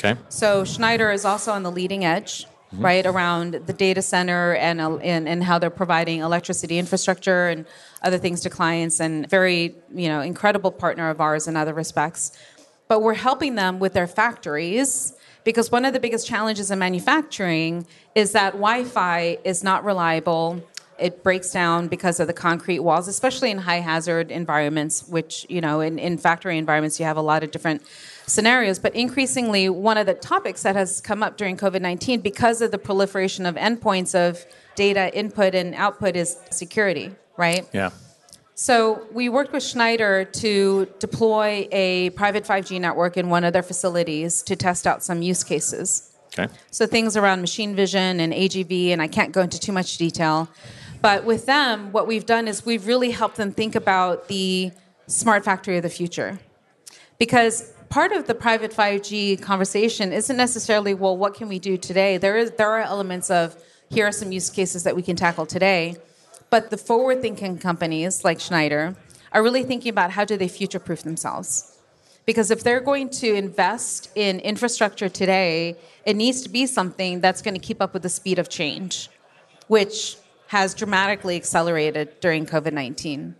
Okay. 0.00 0.16
So 0.30 0.64
Schneider 0.64 1.12
is 1.12 1.24
also 1.24 1.52
on 1.52 1.62
the 1.62 1.70
leading 1.70 2.04
edge 2.04 2.44
mm-hmm. 2.72 2.84
right 2.84 3.06
around 3.06 3.54
the 3.54 3.72
data 3.72 4.02
center 4.02 4.54
and, 4.54 4.80
and 4.80 5.28
and 5.28 5.44
how 5.44 5.58
they're 5.58 5.70
providing 5.70 6.20
electricity 6.20 6.78
infrastructure 6.78 7.48
and 7.48 7.66
other 8.02 8.18
things 8.18 8.40
to 8.40 8.50
clients 8.50 9.00
and 9.00 9.28
very 9.28 9.74
you 9.94 10.08
know 10.08 10.20
incredible 10.20 10.70
partner 10.70 11.10
of 11.10 11.20
ours 11.20 11.48
in 11.48 11.56
other 11.56 11.74
respects 11.74 12.36
but 12.88 13.00
we're 13.00 13.14
helping 13.14 13.54
them 13.54 13.78
with 13.78 13.92
their 13.92 14.06
factories 14.06 15.14
because 15.44 15.70
one 15.70 15.84
of 15.84 15.92
the 15.92 16.00
biggest 16.00 16.26
challenges 16.26 16.70
in 16.70 16.78
manufacturing 16.78 17.86
is 18.14 18.32
that 18.32 18.52
wi-fi 18.52 19.38
is 19.44 19.64
not 19.64 19.84
reliable 19.84 20.62
it 20.98 21.22
breaks 21.22 21.52
down 21.52 21.86
because 21.86 22.18
of 22.18 22.26
the 22.26 22.32
concrete 22.32 22.80
walls 22.80 23.08
especially 23.08 23.50
in 23.50 23.58
high 23.58 23.80
hazard 23.80 24.30
environments 24.30 25.06
which 25.08 25.46
you 25.48 25.60
know 25.60 25.80
in, 25.80 25.98
in 25.98 26.18
factory 26.18 26.58
environments 26.58 26.98
you 27.00 27.06
have 27.06 27.16
a 27.16 27.22
lot 27.22 27.42
of 27.42 27.50
different 27.50 27.82
scenarios. 28.28 28.78
But 28.78 28.94
increasingly, 28.94 29.68
one 29.68 29.98
of 29.98 30.06
the 30.06 30.14
topics 30.14 30.62
that 30.62 30.76
has 30.76 31.00
come 31.00 31.22
up 31.22 31.36
during 31.36 31.56
COVID 31.56 31.80
19 31.80 32.20
because 32.20 32.60
of 32.60 32.70
the 32.70 32.78
proliferation 32.78 33.46
of 33.46 33.56
endpoints 33.56 34.14
of 34.14 34.44
data 34.74 35.14
input 35.16 35.54
and 35.54 35.74
output 35.74 36.14
is 36.14 36.36
security, 36.50 37.10
right? 37.36 37.66
Yeah. 37.72 37.90
So 38.54 39.06
we 39.12 39.28
worked 39.28 39.52
with 39.52 39.62
Schneider 39.62 40.24
to 40.24 40.88
deploy 40.98 41.68
a 41.70 42.10
private 42.10 42.44
5G 42.44 42.80
network 42.80 43.16
in 43.16 43.28
one 43.30 43.44
of 43.44 43.52
their 43.52 43.62
facilities 43.62 44.42
to 44.42 44.56
test 44.56 44.86
out 44.86 45.02
some 45.02 45.22
use 45.22 45.44
cases. 45.44 46.12
Okay. 46.36 46.52
So 46.70 46.86
things 46.86 47.16
around 47.16 47.40
machine 47.40 47.76
vision 47.76 48.20
and 48.20 48.32
AGV, 48.32 48.88
and 48.88 49.00
I 49.00 49.06
can't 49.06 49.32
go 49.32 49.42
into 49.42 49.60
too 49.60 49.72
much 49.72 49.96
detail. 49.96 50.48
But 51.00 51.24
with 51.24 51.46
them, 51.46 51.92
what 51.92 52.08
we've 52.08 52.26
done 52.26 52.48
is 52.48 52.66
we've 52.66 52.86
really 52.86 53.12
helped 53.12 53.36
them 53.36 53.52
think 53.52 53.76
about 53.76 54.26
the 54.26 54.72
smart 55.06 55.44
factory 55.44 55.76
of 55.76 55.84
the 55.84 55.88
future. 55.88 56.40
Because 57.18 57.72
part 57.88 58.12
of 58.12 58.26
the 58.26 58.34
private 58.34 58.72
5G 58.72 59.40
conversation 59.40 60.12
isn't 60.12 60.36
necessarily, 60.36 60.94
well, 60.94 61.16
what 61.16 61.34
can 61.34 61.48
we 61.48 61.58
do 61.58 61.76
today? 61.76 62.18
There 62.18 62.36
is 62.36 62.52
there 62.52 62.70
are 62.70 62.80
elements 62.80 63.30
of 63.30 63.56
here 63.90 64.06
are 64.06 64.12
some 64.12 64.32
use 64.32 64.50
cases 64.50 64.84
that 64.84 64.94
we 64.94 65.02
can 65.02 65.16
tackle 65.16 65.46
today. 65.46 65.96
But 66.50 66.70
the 66.70 66.78
forward 66.78 67.20
thinking 67.20 67.58
companies 67.58 68.24
like 68.24 68.40
Schneider 68.40 68.96
are 69.32 69.42
really 69.42 69.62
thinking 69.62 69.90
about 69.90 70.10
how 70.12 70.24
do 70.24 70.36
they 70.36 70.48
future 70.48 70.78
proof 70.78 71.02
themselves. 71.02 71.76
Because 72.24 72.50
if 72.50 72.62
they're 72.62 72.80
going 72.80 73.08
to 73.10 73.34
invest 73.34 74.10
in 74.14 74.40
infrastructure 74.40 75.08
today, 75.08 75.76
it 76.04 76.14
needs 76.14 76.42
to 76.42 76.48
be 76.48 76.66
something 76.66 77.20
that's 77.20 77.40
going 77.40 77.54
to 77.54 77.60
keep 77.60 77.80
up 77.80 77.94
with 77.94 78.02
the 78.02 78.08
speed 78.08 78.38
of 78.38 78.48
change, 78.48 79.08
which 79.66 80.16
has 80.48 80.74
dramatically 80.74 81.36
accelerated 81.36 82.20
during 82.20 82.46
COVID 82.46 82.72
19. 82.72 83.34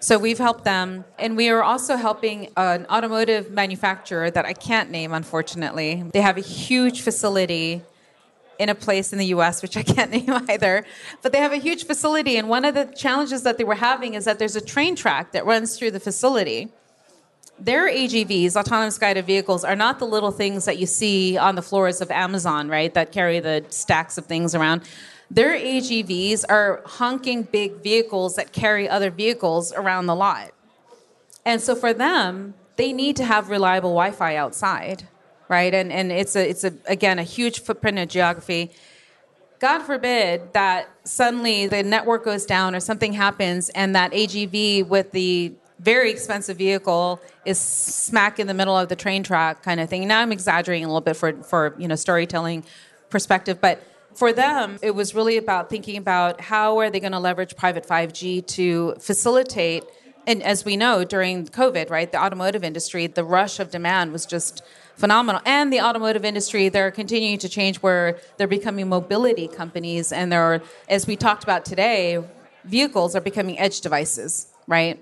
So 0.00 0.18
we've 0.18 0.38
helped 0.38 0.64
them, 0.64 1.04
and 1.18 1.36
we 1.36 1.48
are 1.48 1.62
also 1.62 1.96
helping 1.96 2.50
an 2.56 2.86
automotive 2.86 3.50
manufacturer 3.50 4.30
that 4.30 4.44
I 4.44 4.52
can't 4.52 4.90
name, 4.90 5.12
unfortunately. 5.12 6.04
They 6.12 6.20
have 6.20 6.36
a 6.36 6.42
huge 6.42 7.02
facility 7.02 7.82
in 8.58 8.68
a 8.68 8.74
place 8.74 9.12
in 9.12 9.18
the 9.18 9.26
US, 9.26 9.62
which 9.62 9.76
I 9.76 9.82
can't 9.82 10.10
name 10.18 10.30
either, 10.48 10.84
but 11.22 11.32
they 11.32 11.38
have 11.38 11.52
a 11.52 11.56
huge 11.56 11.84
facility. 11.84 12.36
And 12.36 12.48
one 12.48 12.64
of 12.64 12.74
the 12.74 12.84
challenges 12.84 13.42
that 13.42 13.58
they 13.58 13.64
were 13.64 13.74
having 13.74 14.14
is 14.14 14.24
that 14.24 14.38
there's 14.38 14.56
a 14.56 14.60
train 14.60 14.96
track 14.96 15.32
that 15.32 15.46
runs 15.46 15.78
through 15.78 15.92
the 15.92 16.00
facility. 16.00 16.68
Their 17.60 17.90
AGVs, 17.90 18.54
autonomous 18.54 18.98
guided 18.98 19.26
vehicles, 19.26 19.64
are 19.64 19.74
not 19.74 19.98
the 19.98 20.06
little 20.06 20.30
things 20.30 20.64
that 20.64 20.78
you 20.78 20.86
see 20.86 21.36
on 21.36 21.56
the 21.56 21.62
floors 21.62 22.00
of 22.00 22.10
Amazon, 22.10 22.68
right, 22.68 22.94
that 22.94 23.10
carry 23.10 23.40
the 23.40 23.64
stacks 23.68 24.16
of 24.16 24.26
things 24.26 24.54
around. 24.54 24.82
Their 25.30 25.54
AGVs 25.54 26.44
are 26.48 26.82
honking 26.86 27.42
big 27.42 27.82
vehicles 27.82 28.36
that 28.36 28.52
carry 28.52 28.88
other 28.88 29.10
vehicles 29.10 29.72
around 29.72 30.06
the 30.06 30.14
lot. 30.14 30.52
And 31.44 31.60
so 31.60 31.74
for 31.74 31.92
them, 31.92 32.54
they 32.76 32.92
need 32.92 33.16
to 33.16 33.24
have 33.24 33.50
reliable 33.50 33.90
Wi 33.90 34.10
Fi 34.12 34.36
outside, 34.36 35.06
right? 35.48 35.74
And, 35.74 35.92
and 35.92 36.10
it's, 36.10 36.34
a, 36.34 36.48
it's 36.48 36.64
a, 36.64 36.72
again, 36.86 37.18
a 37.18 37.22
huge 37.24 37.60
footprint 37.60 37.98
of 37.98 38.08
geography. 38.08 38.70
God 39.58 39.80
forbid 39.80 40.52
that 40.52 40.88
suddenly 41.04 41.66
the 41.66 41.82
network 41.82 42.24
goes 42.24 42.46
down 42.46 42.74
or 42.74 42.80
something 42.80 43.12
happens 43.12 43.68
and 43.70 43.94
that 43.96 44.12
AGV 44.12 44.86
with 44.86 45.10
the 45.10 45.52
very 45.80 46.10
expensive 46.10 46.56
vehicle 46.56 47.20
is 47.44 47.58
smack 47.58 48.38
in 48.38 48.46
the 48.46 48.54
middle 48.54 48.76
of 48.76 48.88
the 48.88 48.96
train 48.96 49.22
track 49.22 49.62
kind 49.62 49.80
of 49.80 49.88
thing. 49.88 50.06
Now 50.06 50.20
I'm 50.20 50.32
exaggerating 50.32 50.84
a 50.84 50.88
little 50.88 51.00
bit 51.00 51.16
for, 51.16 51.32
for 51.42 51.74
you 51.78 51.88
know 51.88 51.96
storytelling 51.96 52.64
perspective, 53.10 53.60
but 53.60 53.82
for 54.18 54.32
them, 54.32 54.80
it 54.82 54.96
was 54.96 55.14
really 55.14 55.36
about 55.36 55.70
thinking 55.70 55.96
about 55.96 56.40
how 56.40 56.78
are 56.78 56.90
they 56.90 56.98
going 56.98 57.12
to 57.12 57.20
leverage 57.20 57.54
private 57.54 57.86
5G 57.86 58.44
to 58.48 58.96
facilitate. 58.98 59.84
And 60.26 60.42
as 60.42 60.64
we 60.64 60.76
know, 60.76 61.04
during 61.04 61.46
COVID, 61.46 61.88
right, 61.88 62.10
the 62.10 62.20
automotive 62.20 62.64
industry, 62.64 63.06
the 63.06 63.22
rush 63.22 63.60
of 63.60 63.70
demand 63.70 64.10
was 64.10 64.26
just 64.26 64.64
phenomenal. 64.96 65.40
And 65.44 65.72
the 65.72 65.80
automotive 65.80 66.24
industry, 66.24 66.68
they're 66.68 66.90
continuing 66.90 67.38
to 67.38 67.48
change 67.48 67.76
where 67.76 68.18
they're 68.38 68.48
becoming 68.48 68.88
mobility 68.88 69.46
companies. 69.46 70.10
And 70.10 70.32
they're, 70.32 70.62
as 70.88 71.06
we 71.06 71.14
talked 71.14 71.44
about 71.44 71.64
today, 71.64 72.20
vehicles 72.64 73.14
are 73.14 73.20
becoming 73.20 73.56
edge 73.56 73.82
devices, 73.82 74.48
right? 74.66 74.98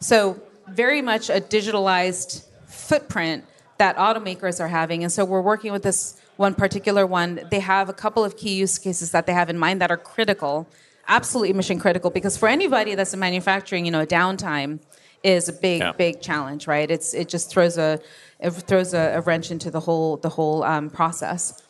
So, 0.00 0.38
very 0.68 1.00
much 1.00 1.30
a 1.30 1.40
digitalized 1.40 2.44
footprint 2.66 3.46
that 3.78 3.96
automakers 3.96 4.60
are 4.60 4.68
having. 4.68 5.04
And 5.04 5.10
so, 5.10 5.24
we're 5.24 5.40
working 5.40 5.72
with 5.72 5.84
this 5.84 6.20
one 6.38 6.54
particular 6.54 7.04
one, 7.04 7.40
they 7.50 7.58
have 7.58 7.88
a 7.88 7.92
couple 7.92 8.24
of 8.24 8.36
key 8.36 8.54
use 8.54 8.78
cases 8.78 9.10
that 9.10 9.26
they 9.26 9.32
have 9.32 9.50
in 9.50 9.58
mind 9.58 9.80
that 9.80 9.90
are 9.90 9.96
critical, 9.96 10.68
absolutely 11.08 11.52
mission 11.52 11.80
critical, 11.80 12.10
because 12.10 12.36
for 12.36 12.48
anybody 12.48 12.94
that's 12.94 13.12
in 13.12 13.18
manufacturing, 13.18 13.84
you 13.84 13.90
know, 13.90 14.06
downtime 14.06 14.78
is 15.24 15.48
a 15.48 15.52
big, 15.52 15.80
yeah. 15.80 15.90
big 15.90 16.20
challenge, 16.20 16.68
right? 16.68 16.90
It's 16.92 17.12
it 17.12 17.28
just 17.28 17.50
throws 17.50 17.76
a 17.76 18.00
it 18.38 18.50
throws 18.52 18.94
a, 18.94 19.16
a 19.16 19.20
wrench 19.20 19.50
into 19.50 19.68
the 19.68 19.80
whole 19.80 20.16
the 20.18 20.28
whole 20.28 20.62
um, 20.62 20.90
process. 20.90 21.60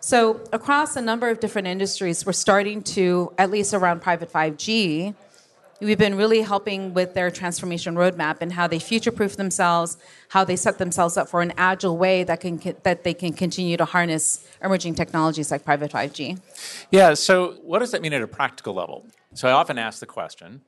So 0.00 0.40
across 0.52 0.96
a 0.96 1.00
number 1.00 1.28
of 1.30 1.38
different 1.38 1.68
industries, 1.68 2.26
we're 2.26 2.32
starting 2.32 2.82
to, 2.82 3.32
at 3.38 3.50
least 3.50 3.74
around 3.74 4.02
private 4.02 4.32
5G, 4.32 5.14
We've 5.80 5.98
been 5.98 6.16
really 6.16 6.40
helping 6.40 6.94
with 6.94 7.12
their 7.12 7.30
transformation 7.30 7.96
roadmap 7.96 8.38
and 8.40 8.50
how 8.52 8.66
they 8.66 8.78
future-proof 8.78 9.36
themselves, 9.36 9.98
how 10.30 10.42
they 10.42 10.56
set 10.56 10.78
themselves 10.78 11.18
up 11.18 11.28
for 11.28 11.42
an 11.42 11.52
agile 11.58 11.98
way 11.98 12.24
that 12.24 12.40
can 12.40 12.58
that 12.82 13.04
they 13.04 13.12
can 13.12 13.34
continue 13.34 13.76
to 13.76 13.84
harness 13.84 14.48
emerging 14.62 14.94
technologies 14.94 15.50
like 15.50 15.64
private 15.64 15.92
5G. 15.92 16.40
Yeah. 16.90 17.12
So, 17.12 17.58
what 17.62 17.80
does 17.80 17.90
that 17.90 18.00
mean 18.00 18.14
at 18.14 18.22
a 18.22 18.26
practical 18.26 18.72
level? 18.72 19.06
So, 19.34 19.48
I 19.48 19.52
often 19.52 19.76
ask 19.76 20.00
the 20.00 20.06
question: 20.06 20.62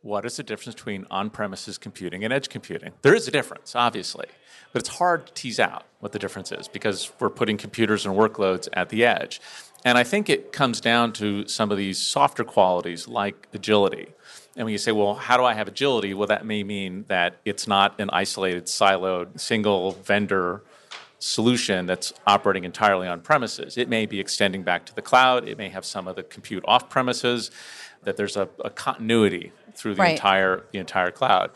What 0.00 0.24
is 0.24 0.36
the 0.36 0.44
difference 0.44 0.76
between 0.76 1.06
on-premises 1.10 1.76
computing 1.76 2.22
and 2.22 2.32
edge 2.32 2.48
computing? 2.48 2.92
There 3.02 3.16
is 3.16 3.26
a 3.26 3.32
difference, 3.32 3.74
obviously, 3.74 4.26
but 4.72 4.80
it's 4.80 4.90
hard 4.90 5.26
to 5.26 5.32
tease 5.32 5.58
out 5.58 5.86
what 5.98 6.12
the 6.12 6.20
difference 6.20 6.52
is 6.52 6.68
because 6.68 7.10
we're 7.18 7.30
putting 7.30 7.56
computers 7.56 8.06
and 8.06 8.14
workloads 8.14 8.68
at 8.74 8.90
the 8.90 9.04
edge. 9.04 9.40
And 9.84 9.98
I 9.98 10.04
think 10.04 10.30
it 10.30 10.52
comes 10.52 10.80
down 10.80 11.12
to 11.14 11.48
some 11.48 11.72
of 11.72 11.76
these 11.76 11.98
softer 11.98 12.44
qualities 12.44 13.08
like 13.08 13.48
agility 13.52 14.14
and 14.56 14.66
when 14.66 14.72
you 14.72 14.78
say, 14.78 14.92
well, 14.92 15.14
how 15.14 15.36
do 15.36 15.44
I 15.44 15.54
have 15.54 15.68
agility? 15.68 16.12
Well, 16.12 16.28
that 16.28 16.44
may 16.44 16.62
mean 16.62 17.06
that 17.08 17.38
it's 17.44 17.66
not 17.66 17.98
an 17.98 18.10
isolated, 18.12 18.66
siloed, 18.66 19.40
single 19.40 19.92
vendor 19.92 20.62
solution 21.18 21.86
that's 21.86 22.12
operating 22.26 22.64
entirely 22.64 23.08
on 23.08 23.20
premises. 23.20 23.78
It 23.78 23.88
may 23.88 24.04
be 24.06 24.20
extending 24.20 24.62
back 24.62 24.84
to 24.86 24.94
the 24.94 25.02
cloud. 25.02 25.48
It 25.48 25.56
may 25.56 25.70
have 25.70 25.84
some 25.84 26.06
of 26.06 26.16
the 26.16 26.22
compute 26.22 26.64
off 26.66 26.90
premises. 26.90 27.50
That 28.02 28.16
there's 28.16 28.36
a, 28.36 28.48
a 28.64 28.68
continuity 28.68 29.52
through 29.74 29.94
the 29.94 30.02
right. 30.02 30.12
entire 30.12 30.64
the 30.72 30.78
entire 30.78 31.12
cloud. 31.12 31.52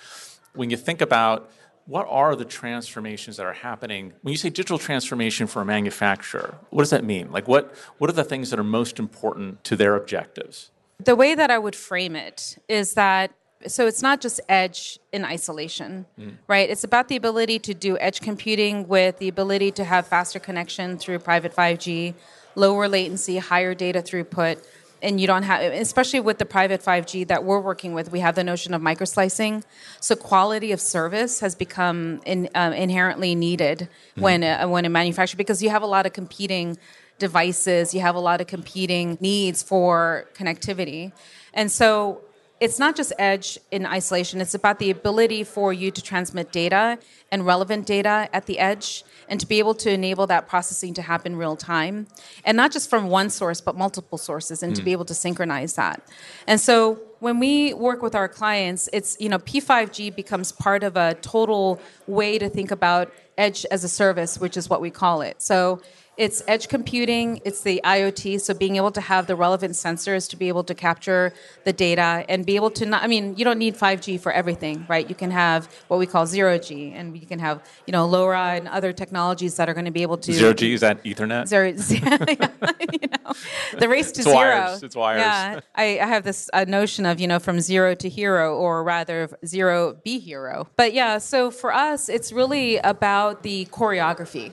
When 0.55 0.71
you 0.71 0.77
think 0.77 1.01
about 1.01 1.51
what 1.87 2.07
are 2.09 2.35
the 2.37 2.45
transformations 2.45 3.37
that 3.37 3.47
are 3.47 3.53
happening 3.53 4.13
when 4.23 4.33
you 4.33 4.39
say 4.39 4.49
digital 4.49 4.79
transformation 4.79 5.47
for 5.47 5.63
a 5.63 5.65
manufacturer 5.65 6.57
what 6.71 6.83
does 6.83 6.91
that 6.91 7.05
mean 7.05 7.31
like 7.31 7.47
what 7.47 7.73
what 7.99 8.11
are 8.11 8.13
the 8.13 8.25
things 8.25 8.51
that 8.51 8.59
are 8.59 8.65
most 8.65 8.99
important 8.99 9.63
to 9.63 9.77
their 9.77 9.95
objectives 9.95 10.71
the 11.03 11.17
way 11.17 11.35
that 11.35 11.51
I 11.51 11.59
would 11.59 11.77
frame 11.77 12.17
it 12.17 12.59
is 12.69 12.95
that 12.95 13.33
so 13.67 13.87
it's 13.87 14.03
not 14.03 14.21
just 14.21 14.41
edge 14.49 14.99
in 15.13 15.25
isolation, 15.25 16.07
mm. 16.19 16.35
right? 16.47 16.69
It's 16.69 16.85
about 16.85 17.09
the 17.09 17.17
ability 17.17 17.59
to 17.61 17.75
do 17.75 17.99
edge 17.99 18.21
computing 18.21 18.87
with 18.87 19.19
the 19.19 19.29
ability 19.29 19.73
to 19.73 19.85
have 19.85 20.07
faster 20.07 20.39
connection 20.39 20.99
through 20.99 21.19
private 21.21 21.55
5G, 21.55 22.15
lower 22.55 22.89
latency, 22.89 23.39
higher 23.39 23.75
data 23.75 24.03
throughput. 24.03 24.65
And 25.03 25.21
you 25.21 25.27
don't 25.27 25.43
have, 25.43 25.61
especially 25.73 26.21
with 26.21 26.39
the 26.39 26.47
private 26.47 26.83
5G 26.83 27.27
that 27.29 27.45
we're 27.45 27.61
working 27.61 27.93
with, 27.93 28.11
we 28.11 28.21
have 28.21 28.35
the 28.35 28.45
notion 28.45 28.73
of 28.73 28.83
microslicing. 28.83 29.63
So 30.01 30.17
quality 30.17 30.73
of 30.73 30.81
service 30.81 31.41
has 31.41 31.55
become 31.55 32.21
in, 32.25 32.49
uh, 32.55 32.73
inherently 32.75 33.35
needed 33.35 33.89
mm. 34.17 34.23
when 34.23 34.45
uh, 34.45 34.67
when 34.69 34.85
in 34.85 34.93
manufacturing 34.93 35.39
because 35.39 35.63
you 35.63 35.71
have 35.71 35.83
a 35.83 35.87
lot 35.87 36.07
of 36.07 36.13
competing 36.13 36.79
devices, 37.19 37.95
you 37.95 38.01
have 38.01 38.15
a 38.15 38.21
lot 38.21 38.41
of 38.41 38.47
competing 38.47 39.17
needs 39.21 39.63
for 39.63 40.29
connectivity. 40.35 41.13
And 41.55 41.71
so 41.71 42.21
it's 42.59 42.79
not 42.79 42.97
just 42.97 43.13
edge 43.19 43.59
in 43.71 43.85
isolation, 43.85 44.41
it's 44.41 44.55
about 44.55 44.79
the 44.79 44.91
ability 44.91 45.45
for 45.45 45.73
you 45.73 45.91
to 45.91 46.03
transmit 46.03 46.53
data 46.53 46.99
and 47.31 47.45
relevant 47.45 47.87
data 47.87 48.31
at 48.33 48.47
the 48.47 48.59
edge 48.59 49.05
and 49.29 49.39
to 49.41 49.47
be 49.47 49.59
able 49.59 49.75
to 49.75 49.91
enable 49.91 50.27
that 50.27 50.49
processing 50.49 50.95
to 50.95 51.03
happen 51.03 51.37
real 51.37 51.57
time. 51.57 52.07
And 52.45 52.57
not 52.57 52.73
just 52.73 52.89
from 52.89 53.09
one 53.09 53.29
source, 53.29 53.61
but 53.61 53.77
multiple 53.77 54.17
sources, 54.17 54.63
and 54.63 54.73
mm. 54.73 54.77
to 54.77 54.83
be 54.83 54.93
able 54.93 55.05
to 55.07 55.15
synchronize 55.15 55.75
that. 55.75 56.01
And 56.47 56.61
so 56.61 56.99
when 57.19 57.39
we 57.39 57.75
work 57.75 58.03
with 58.03 58.15
our 58.15 58.29
clients, 58.29 58.89
it's, 58.93 59.17
you 59.21 59.29
know, 59.29 59.39
P5G 59.39 60.15
becomes 60.15 60.53
part 60.53 60.83
of 60.83 60.97
a 60.97 61.15
total 61.15 61.81
way 62.07 62.39
to 62.39 62.49
think 62.49 62.71
about 62.71 63.13
edge 63.37 63.67
as 63.71 63.85
a 63.85 63.89
service, 63.89 64.39
which 64.39 64.57
is 64.57 64.71
what 64.71 64.81
we 64.81 64.91
call 64.91 65.21
it. 65.21 65.43
So 65.43 65.83
it's 66.17 66.43
edge 66.49 66.69
computing, 66.69 67.41
it's 67.45 67.61
the 67.61 67.81
IoT, 67.85 68.41
so 68.41 68.55
being 68.55 68.77
able 68.77 68.91
to 68.93 69.01
have 69.01 69.27
the 69.27 69.37
relevant 69.37 69.75
sensors 69.75 70.29
to 70.31 70.37
be 70.37 70.49
able 70.49 70.65
to 70.65 70.75
capture 70.75 71.33
the 71.65 71.73
data 71.73 72.25
and 72.29 72.47
be 72.47 72.57
able 72.57 72.71
to 72.71 72.87
not, 72.87 73.03
I 73.03 73.07
mean, 73.07 73.37
you 73.37 73.45
don't 73.45 73.59
need 73.59 73.77
5G 73.77 74.19
for 74.21 74.33
everything, 74.33 74.87
right? 74.89 75.07
You 75.09 75.15
can 75.15 75.31
have 75.31 75.67
what 75.89 75.99
we 75.99 76.07
call 76.07 76.27
zero 76.27 76.59
G, 76.59 76.93
and 76.93 77.19
you 77.19 77.27
can 77.27 77.39
have, 77.39 77.63
you 77.87 77.93
know, 77.93 78.09
LoRa 78.09 78.57
and 78.57 78.69
other 78.69 78.93
technologies 78.93 79.57
that 79.57 79.69
are 79.69 79.75
going 79.75 79.85
to 79.85 79.91
be 79.91 80.03
able 80.03 80.17
to. 80.19 80.33
Zero 80.33 80.55
G, 80.55 80.73
is 80.73 80.81
that 80.81 81.05
Ethernet? 81.05 81.47
Zero, 81.47 81.67
you 82.93 83.09
know, 83.09 83.33
the 83.79 83.89
race 83.89 84.11
to 84.13 84.21
it's 84.21 84.29
zero. 84.29 84.37
Wires. 84.37 84.83
It's 84.83 84.97
wires. 84.97 85.21
Yeah, 85.21 85.61
I, 85.75 85.99
I 85.99 86.07
have 86.07 86.25
this 86.25 86.49
uh, 86.53 86.65
notion 86.67 87.05
of, 87.05 87.21
you 87.21 87.29
know, 87.29 87.39
from 87.39 87.61
zero 87.61 87.95
to 87.95 88.09
hero, 88.09 88.57
or 88.57 88.83
rather, 88.83 89.29
zero 89.45 89.99
be 90.03 90.19
hero. 90.19 90.69
But 90.77 90.95
yeah, 90.95 91.19
so 91.19 91.51
for 91.51 91.75
us, 91.75 92.09
it's 92.09 92.33
really 92.33 92.79
about 92.79 93.43
the 93.43 93.67
choreography 93.67 94.53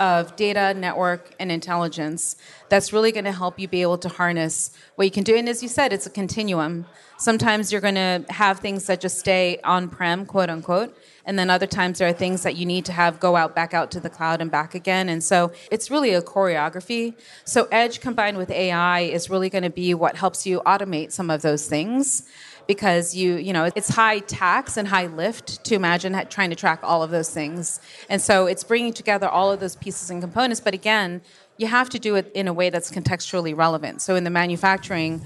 of 0.00 0.36
data, 0.36 0.74
network, 0.74 1.34
and 1.38 1.50
intelligence 1.50 2.36
that's 2.68 2.92
really 2.92 3.12
going 3.12 3.24
to 3.24 3.32
help 3.32 3.58
you 3.58 3.66
be 3.66 3.82
able 3.82 3.98
to 3.98 4.08
harness 4.08 4.70
what 4.96 5.04
you 5.04 5.10
can 5.10 5.24
do. 5.24 5.36
And 5.36 5.48
as 5.48 5.62
you 5.62 5.68
said, 5.68 5.92
it's 5.92 6.06
a 6.06 6.10
continuum. 6.10 6.86
Sometimes 7.16 7.72
you're 7.72 7.80
going 7.80 7.96
to 7.96 8.24
have 8.28 8.60
things 8.60 8.86
that 8.86 9.00
just 9.00 9.18
stay 9.18 9.58
on 9.64 9.88
prem, 9.88 10.24
quote 10.24 10.50
unquote. 10.50 10.96
And 11.24 11.38
then 11.38 11.50
other 11.50 11.66
times 11.66 11.98
there 11.98 12.08
are 12.08 12.12
things 12.12 12.42
that 12.42 12.56
you 12.56 12.64
need 12.64 12.84
to 12.86 12.92
have 12.92 13.20
go 13.20 13.36
out, 13.36 13.54
back 13.54 13.74
out 13.74 13.90
to 13.90 14.00
the 14.00 14.08
cloud 14.08 14.40
and 14.40 14.50
back 14.50 14.74
again. 14.74 15.08
And 15.08 15.22
so 15.22 15.52
it's 15.70 15.90
really 15.90 16.14
a 16.14 16.22
choreography. 16.22 17.14
So 17.44 17.68
Edge 17.70 18.00
combined 18.00 18.38
with 18.38 18.50
AI 18.50 19.00
is 19.00 19.28
really 19.28 19.50
going 19.50 19.64
to 19.64 19.70
be 19.70 19.94
what 19.94 20.16
helps 20.16 20.46
you 20.46 20.60
automate 20.64 21.12
some 21.12 21.28
of 21.28 21.42
those 21.42 21.66
things 21.66 22.22
because 22.68 23.16
you 23.16 23.34
you 23.36 23.52
know 23.52 23.68
it's 23.74 23.88
high 23.88 24.20
tax 24.20 24.76
and 24.76 24.86
high 24.86 25.06
lift 25.06 25.64
to 25.64 25.74
imagine 25.74 26.12
trying 26.28 26.50
to 26.50 26.56
track 26.56 26.78
all 26.84 27.02
of 27.02 27.10
those 27.10 27.30
things. 27.30 27.80
And 28.08 28.22
so 28.22 28.46
it's 28.46 28.62
bringing 28.62 28.92
together 28.92 29.28
all 29.28 29.50
of 29.50 29.58
those 29.58 29.74
pieces 29.74 30.10
and 30.10 30.20
components 30.20 30.60
but 30.60 30.74
again 30.74 31.20
you 31.56 31.66
have 31.66 31.88
to 31.88 31.98
do 31.98 32.14
it 32.14 32.30
in 32.34 32.46
a 32.46 32.52
way 32.52 32.70
that's 32.70 32.88
contextually 32.88 33.56
relevant. 33.56 34.00
So 34.00 34.14
in 34.14 34.22
the 34.22 34.30
manufacturing 34.30 35.22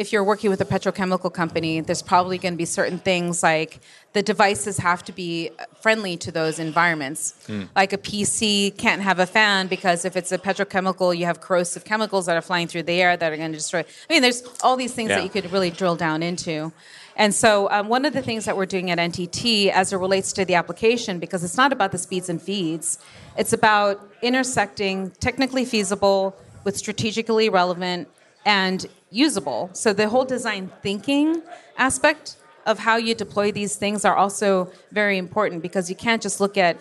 if 0.00 0.14
you're 0.14 0.24
working 0.24 0.48
with 0.48 0.62
a 0.62 0.64
petrochemical 0.64 1.30
company, 1.30 1.82
there's 1.82 2.00
probably 2.00 2.38
going 2.38 2.54
to 2.54 2.56
be 2.56 2.64
certain 2.64 2.98
things 2.98 3.42
like 3.42 3.80
the 4.14 4.22
devices 4.22 4.78
have 4.78 5.04
to 5.04 5.12
be 5.12 5.50
friendly 5.82 6.16
to 6.16 6.32
those 6.32 6.58
environments. 6.58 7.34
Mm. 7.48 7.68
Like 7.76 7.92
a 7.92 7.98
PC 7.98 8.78
can't 8.78 9.02
have 9.02 9.18
a 9.18 9.26
fan 9.26 9.66
because 9.66 10.06
if 10.06 10.16
it's 10.16 10.32
a 10.32 10.38
petrochemical, 10.38 11.14
you 11.14 11.26
have 11.26 11.42
corrosive 11.42 11.84
chemicals 11.84 12.24
that 12.24 12.34
are 12.34 12.40
flying 12.40 12.66
through 12.66 12.84
the 12.84 12.94
air 12.94 13.14
that 13.14 13.30
are 13.30 13.36
going 13.36 13.52
to 13.52 13.58
destroy. 13.58 13.80
I 13.80 14.12
mean, 14.12 14.22
there's 14.22 14.42
all 14.62 14.74
these 14.74 14.94
things 14.94 15.10
yeah. 15.10 15.16
that 15.16 15.24
you 15.24 15.28
could 15.28 15.52
really 15.52 15.68
drill 15.68 15.96
down 15.96 16.22
into. 16.22 16.72
And 17.14 17.34
so, 17.34 17.70
um, 17.70 17.88
one 17.88 18.06
of 18.06 18.14
the 18.14 18.22
things 18.22 18.46
that 18.46 18.56
we're 18.56 18.64
doing 18.64 18.90
at 18.90 18.96
NTT 18.96 19.68
as 19.68 19.92
it 19.92 19.98
relates 19.98 20.32
to 20.32 20.46
the 20.46 20.54
application, 20.54 21.18
because 21.18 21.44
it's 21.44 21.58
not 21.58 21.74
about 21.74 21.92
the 21.92 21.98
speeds 21.98 22.30
and 22.30 22.40
feeds, 22.40 22.98
it's 23.36 23.52
about 23.52 24.00
intersecting 24.22 25.10
technically 25.20 25.66
feasible 25.66 26.34
with 26.64 26.78
strategically 26.78 27.50
relevant 27.50 28.08
and 28.46 28.86
usable. 29.10 29.70
So 29.72 29.92
the 29.92 30.08
whole 30.08 30.24
design 30.24 30.70
thinking 30.82 31.42
aspect 31.76 32.36
of 32.66 32.78
how 32.78 32.96
you 32.96 33.14
deploy 33.14 33.52
these 33.52 33.76
things 33.76 34.04
are 34.04 34.16
also 34.16 34.70
very 34.92 35.18
important 35.18 35.62
because 35.62 35.88
you 35.88 35.96
can't 35.96 36.22
just 36.22 36.40
look 36.40 36.56
at 36.56 36.76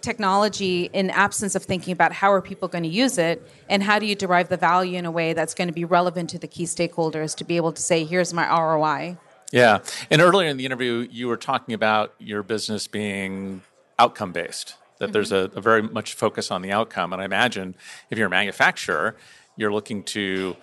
technology 0.00 0.90
in 0.92 1.10
absence 1.10 1.54
of 1.54 1.64
thinking 1.64 1.92
about 1.92 2.12
how 2.12 2.32
are 2.32 2.40
people 2.40 2.68
going 2.68 2.84
to 2.84 2.90
use 2.90 3.18
it 3.18 3.46
and 3.68 3.82
how 3.82 3.98
do 3.98 4.06
you 4.06 4.14
derive 4.14 4.48
the 4.48 4.56
value 4.56 4.96
in 4.96 5.04
a 5.04 5.10
way 5.10 5.32
that's 5.32 5.54
going 5.54 5.68
to 5.68 5.74
be 5.74 5.84
relevant 5.84 6.30
to 6.30 6.38
the 6.38 6.46
key 6.46 6.64
stakeholders 6.64 7.36
to 7.36 7.44
be 7.44 7.56
able 7.56 7.72
to 7.72 7.82
say 7.82 8.04
here's 8.04 8.32
my 8.32 8.48
ROI. 8.48 9.16
Yeah. 9.50 9.80
And 10.10 10.20
earlier 10.20 10.48
in 10.48 10.56
the 10.56 10.66
interview 10.66 11.06
you 11.10 11.26
were 11.26 11.36
talking 11.36 11.74
about 11.74 12.14
your 12.18 12.42
business 12.42 12.86
being 12.86 13.62
outcome 13.98 14.32
based 14.32 14.76
that 14.98 15.06
mm-hmm. 15.06 15.12
there's 15.12 15.32
a, 15.32 15.50
a 15.54 15.60
very 15.60 15.82
much 15.82 16.14
focus 16.14 16.50
on 16.50 16.62
the 16.62 16.70
outcome 16.70 17.12
and 17.12 17.20
I 17.20 17.24
imagine 17.24 17.74
if 18.10 18.18
you're 18.18 18.28
a 18.28 18.30
manufacturer 18.30 19.16
you're 19.56 19.72
looking 19.72 20.04
to 20.04 20.56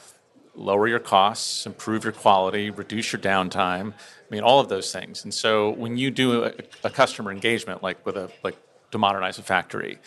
lower 0.55 0.87
your 0.87 0.99
costs, 0.99 1.65
improve 1.65 2.03
your 2.03 2.13
quality, 2.13 2.69
reduce 2.69 3.11
your 3.13 3.21
downtime. 3.21 3.93
I 3.93 4.27
mean, 4.29 4.41
all 4.41 4.59
of 4.59 4.69
those 4.69 4.91
things. 4.91 5.23
And 5.23 5.33
so 5.33 5.71
when 5.71 5.97
you 5.97 6.11
do 6.11 6.45
a, 6.45 6.53
a 6.83 6.89
customer 6.89 7.31
engagement, 7.31 7.83
like 7.83 8.03
with 8.05 8.17
a 8.17 8.31
like 8.43 8.57
to 8.91 8.97
modernize 8.97 9.37
a 9.37 9.43
factory, 9.43 9.99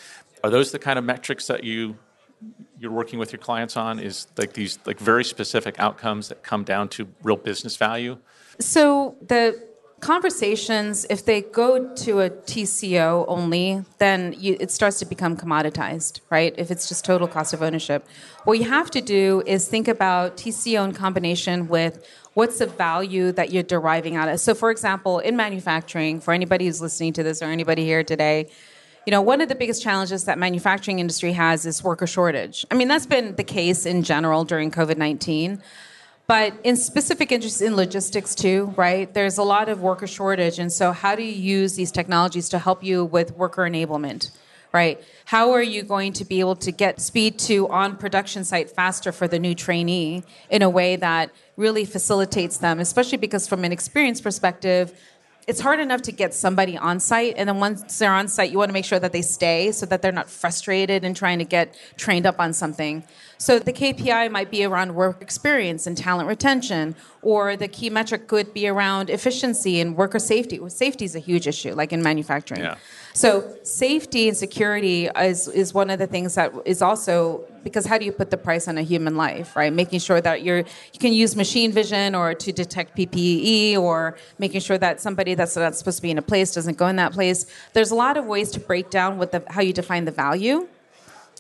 are 0.43 0.51
those 0.51 0.73
the 0.73 0.79
kind 0.79 0.99
of 0.99 1.05
metrics 1.05 1.47
that 1.47 1.65
you 1.65 1.97
you're 2.79 2.93
working 2.93 3.19
with 3.19 3.33
your 3.33 3.41
clients 3.41 3.77
on? 3.77 3.99
Is 3.99 4.27
like 4.37 4.53
these 4.53 4.79
like 4.87 4.99
very 4.99 5.25
specific 5.25 5.79
outcomes 5.79 6.29
that 6.29 6.43
come 6.43 6.65
down 6.65 6.89
to 6.91 7.09
real 7.23 7.37
business 7.37 7.77
value? 7.77 8.19
So 8.61 9.17
the 9.27 9.68
conversations, 10.01 11.07
if 11.11 11.25
they 11.25 11.43
go 11.43 11.93
to 11.95 12.21
a 12.21 12.31
TCO 12.31 13.25
only, 13.29 13.85
then 13.99 14.35
you, 14.39 14.57
it 14.61 14.71
starts 14.71 14.99
to 15.01 15.05
become 15.07 15.37
commoditized, 15.37 16.21
right? 16.31 16.55
If 16.57 16.71
it's 16.71 16.89
just 16.89 17.05
total 17.05 17.27
cost 17.27 17.53
of 17.53 17.63
ownership. 17.63 18.07
What 18.45 18.59
you 18.59 18.69
have 18.69 18.91
to 18.93 19.01
do 19.01 19.43
is 19.47 19.69
think 19.69 19.89
about 19.89 20.37
TCO 20.37 20.85
in 20.85 20.93
combination 20.93 21.69
with 21.69 22.07
what's 22.35 22.59
the 22.59 22.67
value 22.67 23.33
that 23.33 23.51
you're 23.53 23.65
deriving 23.65 24.17
out 24.17 24.29
of. 24.29 24.37
It. 24.37 24.39
So, 24.39 24.55
for 24.55 24.71
example, 24.71 25.19
in 25.19 25.37
manufacturing, 25.37 26.21
for 26.21 26.33
anybody 26.33 26.67
who's 26.67 26.81
listening 26.81 27.13
to 27.15 27.23
this 27.23 27.43
or 27.43 27.47
anybody 27.47 27.85
here 27.85 28.05
today, 28.05 28.49
you 29.07 29.11
know, 29.11 29.23
one 29.23 29.41
of 29.41 29.49
the 29.49 29.55
biggest 29.55 29.83
challenges 29.83 30.25
that 30.25 30.39
manufacturing 30.39 30.99
industry 30.99 31.33
has 31.33 31.65
is 31.65 31.83
worker 31.83 32.07
shortage. 32.07 32.67
I 32.71 32.75
mean, 32.75 32.89
that's 32.89 33.07
been 33.07 33.37
the 33.37 33.45
case 33.45 33.87
in 33.87 34.03
general 34.03 34.45
during 34.45 34.71
COVID 34.71 34.99
19 34.99 35.63
but 36.29 36.53
in 36.63 36.77
specific 36.77 37.33
interest 37.33 37.63
in 37.63 37.75
logistics 37.75 38.35
too, 38.35 38.75
right? 38.77 39.13
There's 39.15 39.39
a 39.39 39.43
lot 39.43 39.71
of 39.71 39.81
worker 39.81 40.07
shortage. 40.07 40.59
And 40.59 40.71
so, 40.71 40.93
how 40.93 41.17
do 41.17 41.23
you 41.23 41.33
use 41.33 41.75
these 41.75 41.91
technologies 41.91 42.51
to 42.51 42.59
help 42.59 42.85
you 42.85 43.07
with 43.07 43.35
worker 43.35 43.63
enablement? 43.63 44.31
Right? 44.71 45.03
How 45.25 45.53
are 45.53 45.63
you 45.63 45.83
going 45.83 46.13
to 46.13 46.27
be 46.27 46.41
able 46.41 46.57
to 46.57 46.71
get 46.71 47.01
speed 47.01 47.39
to 47.41 47.67
on 47.69 47.97
production 47.97 48.45
site 48.45 48.69
faster 48.69 49.13
for 49.13 49.27
the 49.27 49.39
new 49.39 49.55
trainee 49.55 50.23
in 50.51 50.61
a 50.61 50.69
way 50.69 50.97
that 50.97 51.31
really 51.57 51.87
facilitates 51.87 52.59
them, 52.59 52.79
especially 52.79 53.17
because 53.17 53.49
from 53.49 53.65
an 53.65 53.73
experience 53.73 54.21
perspective, 54.21 54.93
it's 55.49 55.61
hard 55.61 55.81
enough 55.81 56.03
to 56.03 56.13
get 56.13 56.35
somebody 56.35 56.77
on 56.77 57.01
site 57.01 57.35
and 57.39 57.49
then 57.49 57.59
once 57.59 57.99
they're 57.99 58.13
on 58.13 58.29
site 58.29 58.51
you 58.53 58.59
want 58.59 58.69
to 58.69 58.73
make 58.73 58.85
sure 58.85 59.01
that 59.01 59.13
they 59.13 59.23
stay 59.23 59.73
so 59.73 59.87
that 59.87 60.03
they're 60.03 60.13
not 60.13 60.29
frustrated 60.29 61.05
and 61.05 61.17
trying 61.17 61.39
to 61.39 61.45
get 61.45 61.75
trained 61.97 62.27
up 62.27 62.39
on 62.39 62.53
something 62.53 63.03
so 63.39 63.61
the 63.61 63.73
KPI 63.73 64.31
might 64.33 64.51
be 64.51 64.65
around 64.65 64.97
work 64.97 65.23
experience 65.23 65.87
and 65.87 65.97
talent 65.97 66.29
retention, 66.29 66.97
or 67.23 67.57
the 67.57 67.69
key 67.69 67.89
metric 67.89 68.27
could 68.27 68.53
be 68.53 68.67
around 68.67 69.11
efficiency 69.11 69.81
and 69.81 69.97
worker 69.97 70.19
safety. 70.19 70.61
Safety 70.69 71.05
is 71.05 71.15
a 71.15 71.21
huge 71.21 71.47
issue, 71.47 71.73
like 71.73 71.93
in 71.93 72.03
manufacturing. 72.03 72.63
Yeah. 72.63 72.77
So 73.19 73.57
safety 73.65 74.29
and 74.29 74.37
security 74.37 75.09
is 75.09 75.49
is 75.49 75.75
one 75.75 75.91
of 75.91 75.99
the 75.99 76.07
things 76.07 76.37
that 76.37 76.53
is 76.65 76.81
also 76.81 77.45
because 77.65 77.85
how 77.85 77.99
do 77.99 78.05
you 78.05 78.13
put 78.13 78.31
the 78.31 78.37
price 78.37 78.69
on 78.69 78.79
a 78.79 78.83
human 78.83 79.17
life, 79.17 79.57
right? 79.57 79.73
Making 79.73 79.99
sure 79.99 80.21
that 80.21 80.45
you're 80.45 80.59
you 80.59 81.01
can 81.01 81.13
use 81.13 81.35
machine 81.35 81.73
vision 81.73 82.15
or 82.15 82.33
to 82.35 82.53
detect 82.53 82.97
PPE 82.97 83.77
or 83.77 84.17
making 84.39 84.61
sure 84.61 84.79
that 84.79 85.01
somebody 85.01 85.35
that's 85.35 85.57
not 85.57 85.75
supposed 85.75 85.99
to 85.99 86.03
be 86.03 86.13
in 86.13 86.19
a 86.19 86.23
place 86.23 86.55
doesn't 86.55 86.79
go 86.79 86.87
in 86.87 86.95
that 86.95 87.11
place. 87.13 87.47
There's 87.73 87.91
a 87.91 87.97
lot 87.97 88.17
of 88.17 88.25
ways 88.25 88.53
to 88.53 88.61
break 88.61 88.89
down 88.89 89.19
what 89.19 89.33
the 89.33 89.43
how 89.49 89.63
you 89.63 89.73
define 89.73 90.05
the 90.05 90.13
value 90.13 90.69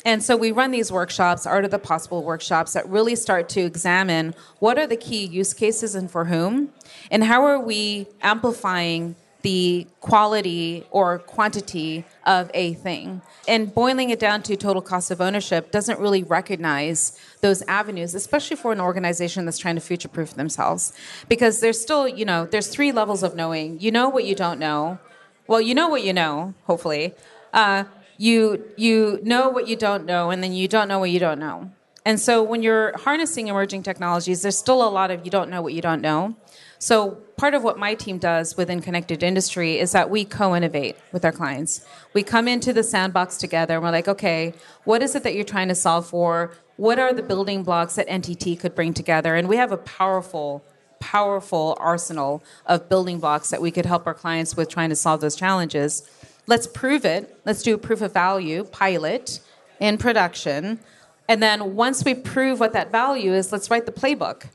and 0.05 0.21
so 0.23 0.37
we 0.37 0.51
run 0.51 0.73
these 0.73 0.91
workshops, 0.91 1.47
Art 1.47 1.65
of 1.65 1.71
the 1.71 1.79
Possible 1.79 2.25
workshops, 2.25 2.73
that 2.73 2.89
really 2.89 3.15
start 3.15 3.49
to 3.51 3.61
examine 3.61 4.35
what 4.59 4.79
are 4.79 4.87
the 4.87 4.97
key 4.97 5.25
use 5.27 5.55
cases 5.55 5.95
and 5.95 6.11
for 6.11 6.25
whom, 6.25 6.73
and 7.11 7.25
how 7.25 7.45
are 7.45 7.61
we 7.61 8.07
amplifying 8.23 9.17
the 9.43 9.87
quality 10.01 10.85
or 10.91 11.21
quantity 11.21 12.05
of 12.27 12.51
a 12.55 12.75
thing. 12.75 13.23
And 13.47 13.73
boiling 13.73 14.11
it 14.11 14.19
down 14.19 14.43
to 14.43 14.57
total 14.57 14.83
cost 14.83 15.11
of 15.11 15.21
ownership 15.21 15.71
doesn't 15.71 15.99
really 16.01 16.23
recognize 16.23 17.19
those 17.41 17.63
avenues, 17.63 18.15
especially 18.15 18.57
for 18.57 18.73
an 18.73 18.81
organization 18.81 19.45
that's 19.45 19.59
trying 19.59 19.77
to 19.77 19.81
future 19.81 20.09
proof 20.09 20.35
themselves. 20.35 20.93
Because 21.29 21.61
there's 21.61 21.81
still, 21.81 22.09
you 22.09 22.25
know, 22.25 22.47
there's 22.47 22.69
three 22.69 22.93
levels 22.93 23.23
of 23.23 23.37
knowing. 23.37 23.81
You 23.81 23.91
know 23.93 24.09
what 24.09 24.25
you 24.25 24.35
don't 24.35 24.59
know. 24.59 24.99
Well, 25.47 25.61
you 25.61 25.75
know 25.75 25.89
what 25.89 26.03
you 26.03 26.13
know, 26.13 26.55
hopefully. 26.67 27.15
Uh, 27.55 27.85
you 28.19 28.63
you 28.77 29.21
know 29.23 29.49
what 29.49 29.69
you 29.69 29.77
don't 29.77 30.05
know 30.05 30.31
and 30.31 30.43
then 30.43 30.53
you 30.53 30.69
don't 30.69 30.89
know 30.89 30.99
what 30.99 31.11
you 31.11 31.21
don't 31.21 31.39
know 31.39 31.71
and 32.05 32.21
so 32.21 32.43
when 32.43 32.63
you're 32.63 32.97
harnessing 32.99 33.47
emerging 33.47 33.83
technologies 33.83 34.43
there's 34.43 34.59
still 34.59 34.87
a 34.87 34.91
lot 34.91 35.11
of 35.11 35.25
you 35.25 35.31
don't 35.31 35.49
know 35.49 35.63
what 35.63 35.73
you 35.73 35.81
don't 35.81 36.03
know 36.03 36.37
so 36.79 37.19
part 37.37 37.55
of 37.55 37.65
what 37.65 37.79
my 37.79 37.95
team 37.95 38.19
does 38.19 38.57
within 38.57 38.81
connected 38.81 39.23
industry 39.23 39.79
is 39.79 39.93
that 39.93 40.11
we 40.11 40.25
co-innovate 40.25 40.97
with 41.13 41.25
our 41.25 41.33
clients. 41.33 41.85
We 42.13 42.23
come 42.23 42.47
into 42.47 42.73
the 42.73 42.83
sandbox 42.83 43.37
together 43.37 43.75
and 43.75 43.83
we're 43.83 43.91
like 43.91 44.09
okay 44.09 44.55
what 44.85 45.03
is 45.03 45.15
it 45.15 45.23
that 45.25 45.35
you're 45.35 45.45
trying 45.45 45.69
to 45.69 45.75
solve 45.75 46.07
for? 46.07 46.53
What 46.77 46.99
are 46.99 47.13
the 47.13 47.23
building 47.23 47.65
blocks 47.65 47.97
that 47.97 48.09
ntt 48.09 48.61
could 48.61 48.75
bring 48.75 48.95
together? 48.95 49.35
And 49.35 49.49
we 49.49 49.57
have 49.57 49.73
a 49.73 49.77
powerful 49.79 50.65
powerful 51.01 51.77
arsenal 51.81 52.43
of 52.67 52.89
building 52.89 53.21
blocks 53.21 53.51
that 53.51 53.63
we 53.63 53.71
could 53.71 53.87
help 53.87 54.07
our 54.07 54.15
clients 54.15 54.57
with 54.57 54.69
trying 54.69 54.89
to 54.89 54.97
solve 54.97 55.21
those 55.21 55.37
challenges. 55.37 56.09
Let's 56.47 56.67
prove 56.67 57.05
it. 57.05 57.39
Let's 57.45 57.63
do 57.63 57.75
a 57.75 57.79
proof 57.79 58.01
of 58.01 58.13
value 58.13 58.65
pilot 58.65 59.41
in 59.81 59.99
production. 59.99 60.81
And 61.29 61.43
then 61.43 61.77
once 61.77 62.05
we 62.05 62.15
prove 62.15 62.59
what 62.59 62.73
that 62.73 62.91
value 62.91 63.33
is, 63.33 63.53
let's 63.53 63.71
write 63.71 63.87
the 63.87 63.93
playbook 63.93 64.47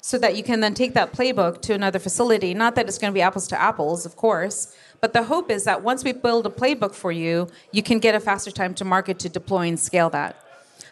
so 0.00 0.18
that 0.18 0.36
you 0.36 0.42
can 0.42 0.60
then 0.60 0.74
take 0.74 0.94
that 0.94 1.12
playbook 1.12 1.60
to 1.62 1.74
another 1.74 1.98
facility. 1.98 2.54
Not 2.54 2.74
that 2.74 2.88
it's 2.88 2.98
going 2.98 3.12
to 3.12 3.14
be 3.14 3.22
apples 3.22 3.48
to 3.48 3.60
apples, 3.60 4.06
of 4.06 4.16
course, 4.16 4.74
but 5.00 5.12
the 5.12 5.24
hope 5.24 5.50
is 5.50 5.64
that 5.64 5.82
once 5.82 6.04
we 6.04 6.12
build 6.12 6.46
a 6.46 6.50
playbook 6.50 6.94
for 6.94 7.12
you, 7.12 7.48
you 7.72 7.82
can 7.82 7.98
get 7.98 8.14
a 8.14 8.20
faster 8.20 8.50
time 8.50 8.74
to 8.74 8.84
market 8.84 9.18
to 9.20 9.28
deploy 9.28 9.68
and 9.68 9.78
scale 9.78 10.10
that. 10.10 10.36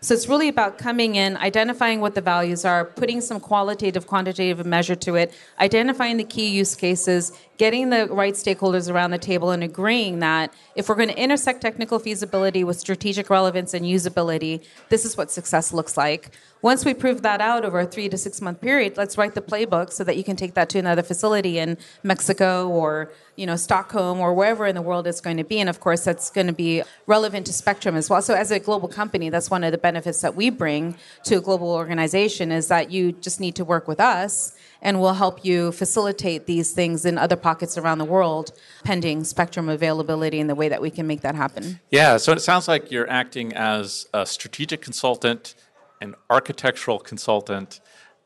So 0.01 0.15
it's 0.15 0.29
really 0.29 0.49
about 0.49 0.79
coming 0.79 1.17
in, 1.17 1.37
identifying 1.37 2.01
what 2.01 2.15
the 2.15 2.21
values 2.21 2.65
are, 2.65 2.85
putting 2.85 3.21
some 3.21 3.41
qualitative, 3.41 4.07
quantitative 4.07 4.65
measure 4.65 4.95
to 4.95 5.17
it, 5.17 5.35
identifying 5.59 6.19
the 6.19 6.25
key 6.25 6.49
use 6.49 6.77
cases, 6.77 7.33
getting 7.59 7.91
the 7.91 8.07
right 8.07 8.35
stakeholders 8.35 8.91
around 8.91 9.11
the 9.11 9.19
table, 9.19 9.51
and 9.51 9.63
agreeing 9.63 10.21
that 10.21 10.55
if 10.77 10.89
we're 10.89 10.95
going 10.95 11.09
to 11.09 11.23
intersect 11.23 11.61
technical 11.61 11.99
feasibility 11.99 12.65
with 12.65 12.79
strategic 12.79 13.29
relevance 13.29 13.75
and 13.75 13.85
usability, 13.85 14.65
this 14.89 15.05
is 15.05 15.17
what 15.17 15.31
success 15.31 15.73
looks 15.73 15.97
like. 15.97 16.31
Once 16.63 16.85
we 16.85 16.93
prove 16.93 17.23
that 17.23 17.41
out 17.41 17.65
over 17.65 17.81
a 17.81 17.87
three 17.87 18.09
to 18.09 18.17
six 18.17 18.41
month 18.41 18.61
period, 18.61 18.97
let's 18.97 19.17
write 19.17 19.35
the 19.35 19.41
playbook 19.41 19.93
so 19.93 20.03
that 20.03 20.17
you 20.17 20.25
can 20.25 20.35
take 20.35 20.55
that 20.55 20.69
to 20.69 20.79
another 20.79 21.03
facility 21.03 21.59
in 21.59 21.77
Mexico 22.03 22.69
or 22.69 23.13
you 23.37 23.47
know 23.47 23.55
Stockholm 23.55 24.19
or 24.19 24.35
wherever 24.35 24.67
in 24.67 24.75
the 24.75 24.83
world 24.83 25.07
it's 25.07 25.21
going 25.21 25.37
to 25.37 25.45
be. 25.45 25.61
And 25.61 25.69
of 25.69 25.79
course, 25.79 26.05
that's 26.05 26.31
going 26.31 26.49
to 26.49 26.53
be 26.53 26.83
relevant 27.07 27.47
to 27.47 27.53
Spectrum 27.53 27.95
as 27.95 28.11
well. 28.11 28.23
So 28.23 28.35
as 28.35 28.51
a 28.51 28.59
global 28.59 28.89
company, 28.89 29.31
that's 29.31 29.51
one 29.51 29.63
of 29.63 29.71
the 29.71 29.79
benefits 29.79 30.21
that 30.23 30.35
we 30.35 30.51
bring 30.51 30.97
to 31.25 31.37
a 31.37 31.41
global 31.41 31.71
organization 31.71 32.51
is 32.51 32.69
that 32.69 32.91
you 32.91 33.13
just 33.13 33.39
need 33.39 33.55
to 33.57 33.65
work 33.65 33.87
with 33.87 34.01
us 34.01 34.57
and 34.83 35.01
we'll 35.01 35.15
help 35.15 35.45
you 35.45 35.73
facilitate 35.73 36.47
these 36.47 36.73
things 36.73 37.05
in 37.05 37.19
other 37.19 37.37
pockets 37.49 37.79
around 37.79 37.97
the 37.97 38.05
world 38.05 38.53
pending 38.85 39.25
spectrum 39.25 39.71
availability 39.71 40.39
and 40.39 40.51
the 40.51 40.55
way 40.55 40.69
that 40.69 40.83
we 40.83 40.91
can 40.91 41.07
make 41.07 41.23
that 41.23 41.35
happen. 41.35 41.81
Yeah, 41.91 42.19
so 42.19 42.33
it 42.33 42.43
sounds 42.43 42.69
like 42.69 42.91
you're 42.91 43.09
acting 43.09 43.55
as 43.55 44.07
a 44.13 44.27
strategic 44.27 44.83
consultant, 44.83 45.55
an 46.03 46.15
architectural 46.29 46.99
consultant, 46.99 47.81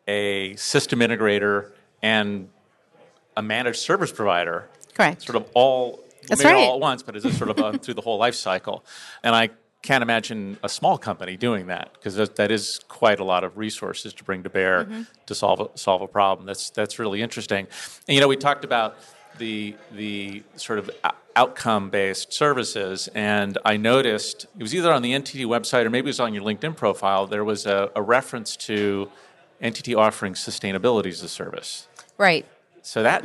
a 0.09 0.57
system 0.57 0.99
integrator, 0.99 1.71
and 2.03 2.49
a 3.37 3.43
managed 3.43 3.79
service 3.79 4.11
provider. 4.11 4.69
Correct. 4.93 5.23
Sort 5.23 5.37
of 5.37 5.49
all, 5.55 6.01
That's 6.27 6.43
maybe 6.43 6.55
right. 6.55 6.65
all 6.65 6.75
at 6.75 6.81
once, 6.81 7.05
but 7.05 7.15
is 7.15 7.25
it 7.25 7.35
sort 7.35 7.51
of 7.51 7.61
uh 7.61 7.79
through 7.83 7.95
the 7.95 8.03
whole 8.03 8.19
life 8.19 8.35
cycle? 8.35 8.85
And 9.23 9.37
I 9.37 9.51
can't 9.83 10.03
imagine 10.03 10.59
a 10.63 10.69
small 10.69 10.97
company 10.97 11.37
doing 11.37 11.67
that 11.67 11.93
because 11.95 12.15
that, 12.15 12.37
that 12.37 12.51
is 12.51 12.81
quite 12.89 13.19
a 13.21 13.25
lot 13.25 13.43
of 13.45 13.59
resources 13.59 14.15
to 14.15 14.25
bring 14.25 14.43
to 14.45 14.51
bear 14.51 14.85
Mm-hmm. 14.85 15.03
to 15.27 15.35
solve 15.35 15.61
a, 15.61 15.69
solve 15.77 16.03
a 16.03 16.07
problem. 16.09 16.47
That's 16.47 16.71
that's 16.71 16.99
really 16.99 17.21
interesting. 17.21 17.67
And 18.09 18.15
you 18.15 18.21
know, 18.21 18.29
we 18.29 18.37
talked 18.37 18.65
about 18.65 18.97
the 19.39 19.75
the 19.93 20.43
sort 20.57 20.79
of 20.79 20.91
outcome 21.35 21.91
based 21.91 22.33
services, 22.33 23.09
and 23.15 23.59
I 23.65 23.77
noticed 23.77 24.47
it 24.59 24.63
was 24.63 24.75
either 24.75 24.93
on 24.93 25.03
the 25.03 25.13
NTT 25.13 25.47
website 25.47 25.85
or 25.85 25.91
maybe 25.91 26.07
it 26.07 26.11
was 26.11 26.21
on 26.21 26.33
your 26.35 26.45
LinkedIn 26.45 26.77
profile. 26.77 27.27
There 27.27 27.45
was 27.45 27.67
a, 27.67 27.91
a 27.97 28.03
reference 28.03 28.57
to 28.69 29.11
NTT 29.63 29.97
offering 29.97 30.35
sustainability 30.35 31.07
as 31.07 31.23
a 31.23 31.29
service. 31.29 31.89
Right. 32.19 32.47
So 32.83 33.03
that 33.03 33.25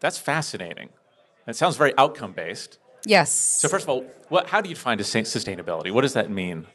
that's 0.00 0.18
fascinating. 0.18 0.90
It 1.46 1.56
sounds 1.56 1.76
very 1.76 1.96
outcome 1.98 2.32
based. 2.32 2.78
Yes. 3.06 3.30
So 3.30 3.68
first 3.68 3.84
of 3.84 3.88
all, 3.90 4.04
what, 4.28 4.48
how 4.48 4.60
do 4.60 4.68
you 4.68 4.74
define 4.74 4.98
sustainability? 4.98 5.92
What 5.92 6.02
does 6.02 6.14
that 6.14 6.30
mean? 6.30 6.66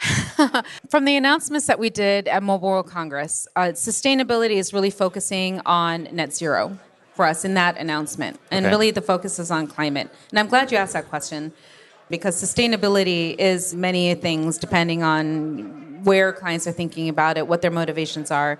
From 0.88 1.04
the 1.04 1.16
announcements 1.16 1.66
that 1.66 1.78
we 1.78 1.90
did 1.90 2.28
at 2.28 2.42
Mobile 2.42 2.68
World 2.68 2.86
Congress, 2.86 3.48
uh, 3.56 3.72
sustainability 3.74 4.52
is 4.52 4.72
really 4.72 4.90
focusing 4.90 5.60
on 5.66 6.08
net 6.12 6.32
zero 6.34 6.78
for 7.14 7.24
us 7.26 7.44
in 7.44 7.54
that 7.54 7.76
announcement. 7.76 8.38
And 8.50 8.64
Okay. 8.64 8.72
really 8.72 8.90
the 8.92 9.02
focus 9.02 9.38
is 9.38 9.50
on 9.50 9.66
climate. 9.66 10.08
And 10.30 10.38
I'm 10.38 10.46
glad 10.46 10.70
you 10.70 10.78
asked 10.78 10.92
that 10.92 11.08
question 11.08 11.52
because 12.08 12.40
sustainability 12.40 13.34
is 13.38 13.74
many 13.74 14.14
things 14.14 14.56
depending 14.56 15.02
on 15.02 16.04
where 16.04 16.32
clients 16.32 16.66
are 16.68 16.72
thinking 16.72 17.08
about 17.08 17.36
it, 17.36 17.48
what 17.48 17.60
their 17.60 17.72
motivations 17.72 18.30
are. 18.30 18.58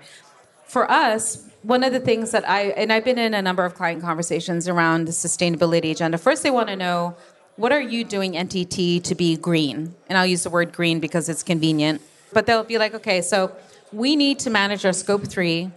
For 0.65 0.91
us, 0.91 1.45
one 1.63 1.83
of 1.83 1.91
the 1.91 1.99
things 1.99 2.31
that 2.31 2.47
I, 2.47 2.67
and 2.69 2.91
I've 2.91 3.03
been 3.03 3.17
in 3.17 3.33
a 3.33 3.41
number 3.41 3.65
of 3.65 3.75
client 3.75 4.01
conversations 4.01 4.67
around 4.67 5.05
the 5.05 5.11
sustainability 5.11 5.91
agenda. 5.91 6.17
First, 6.17 6.43
they 6.43 6.51
want 6.51 6.69
to 6.69 6.75
know 6.75 7.15
what 7.57 7.73
are 7.73 7.81
you 7.81 8.05
doing 8.05 8.33
NTT 8.33 9.03
to 9.03 9.15
be 9.15 9.35
green? 9.35 9.93
And 10.07 10.17
I'll 10.17 10.25
use 10.25 10.43
the 10.43 10.49
word 10.49 10.71
green 10.71 11.01
because 11.01 11.27
it's 11.27 11.43
convenient. 11.43 12.01
But 12.31 12.45
they'll 12.45 12.63
be 12.63 12.77
like, 12.77 12.93
okay, 12.93 13.21
so 13.21 13.53
we 13.91 14.15
need 14.15 14.39
to 14.39 14.49
manage 14.49 14.85
our 14.85 14.93
scope 14.93 15.27
three. 15.27 15.71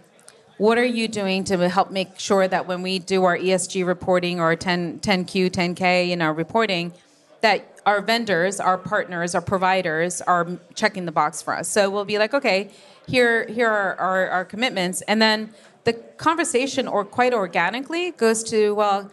What 0.57 0.77
are 0.77 0.85
you 0.85 1.09
doing 1.09 1.43
to 1.45 1.67
help 1.67 1.91
make 1.91 2.19
sure 2.19 2.47
that 2.47 2.67
when 2.67 2.83
we 2.83 2.99
do 2.99 3.25
our 3.25 3.37
ESG 3.37 3.85
reporting 3.85 4.39
or 4.39 4.55
10, 4.55 4.99
10Q, 4.99 5.49
10K 5.49 6.11
in 6.11 6.21
our 6.21 6.33
reporting, 6.33 6.93
that 7.41 7.81
our 7.85 7.99
vendors, 7.99 8.61
our 8.61 8.77
partners, 8.77 9.35
our 9.35 9.41
providers 9.41 10.21
are 10.21 10.47
checking 10.75 11.05
the 11.05 11.11
box 11.11 11.41
for 11.41 11.53
us. 11.53 11.67
So 11.67 11.89
we'll 11.89 12.05
be 12.05 12.17
like, 12.17 12.33
okay, 12.33 12.71
here, 13.07 13.45
here 13.47 13.69
are 13.69 13.95
our, 13.99 14.29
our 14.29 14.45
commitments. 14.45 15.01
And 15.01 15.21
then 15.21 15.53
the 15.83 15.93
conversation, 15.93 16.87
or 16.87 17.03
quite 17.03 17.33
organically, 17.33 18.11
goes 18.11 18.43
to, 18.45 18.73
well, 18.73 19.11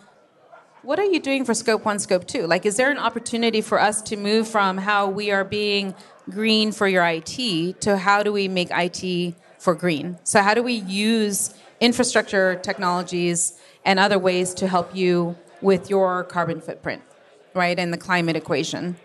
what 0.83 0.99
are 0.99 1.05
you 1.05 1.21
doing 1.21 1.45
for 1.45 1.53
scope 1.53 1.85
one, 1.85 1.99
scope 1.99 2.27
two? 2.27 2.47
Like, 2.47 2.65
is 2.65 2.77
there 2.77 2.91
an 2.91 2.99
opportunity 2.99 3.61
for 3.61 3.79
us 3.79 4.01
to 4.03 4.17
move 4.17 4.49
from 4.49 4.79
how 4.79 5.09
we 5.09 5.31
are 5.31 5.45
being 5.45 5.95
green 6.31 6.73
for 6.73 6.89
your 6.89 7.05
IT 7.05 7.81
to 7.81 7.97
how 7.99 8.23
do 8.23 8.33
we 8.33 8.49
make 8.49 8.69
IT 8.71 9.35
for 9.59 9.75
green? 9.75 10.19
So, 10.25 10.41
how 10.41 10.55
do 10.55 10.63
we 10.63 10.75
use 10.75 11.53
infrastructure 11.81 12.55
technologies 12.57 13.59
and 13.85 13.99
other 13.99 14.19
ways 14.19 14.55
to 14.55 14.69
help 14.69 14.95
you 14.95 15.37
with 15.61 15.91
your 15.91 16.25
carbon 16.25 16.61
footprint, 16.61 17.03
right, 17.55 17.79
and 17.79 17.93
the 17.93 17.99
climate 17.99 18.37
equation? 18.37 18.97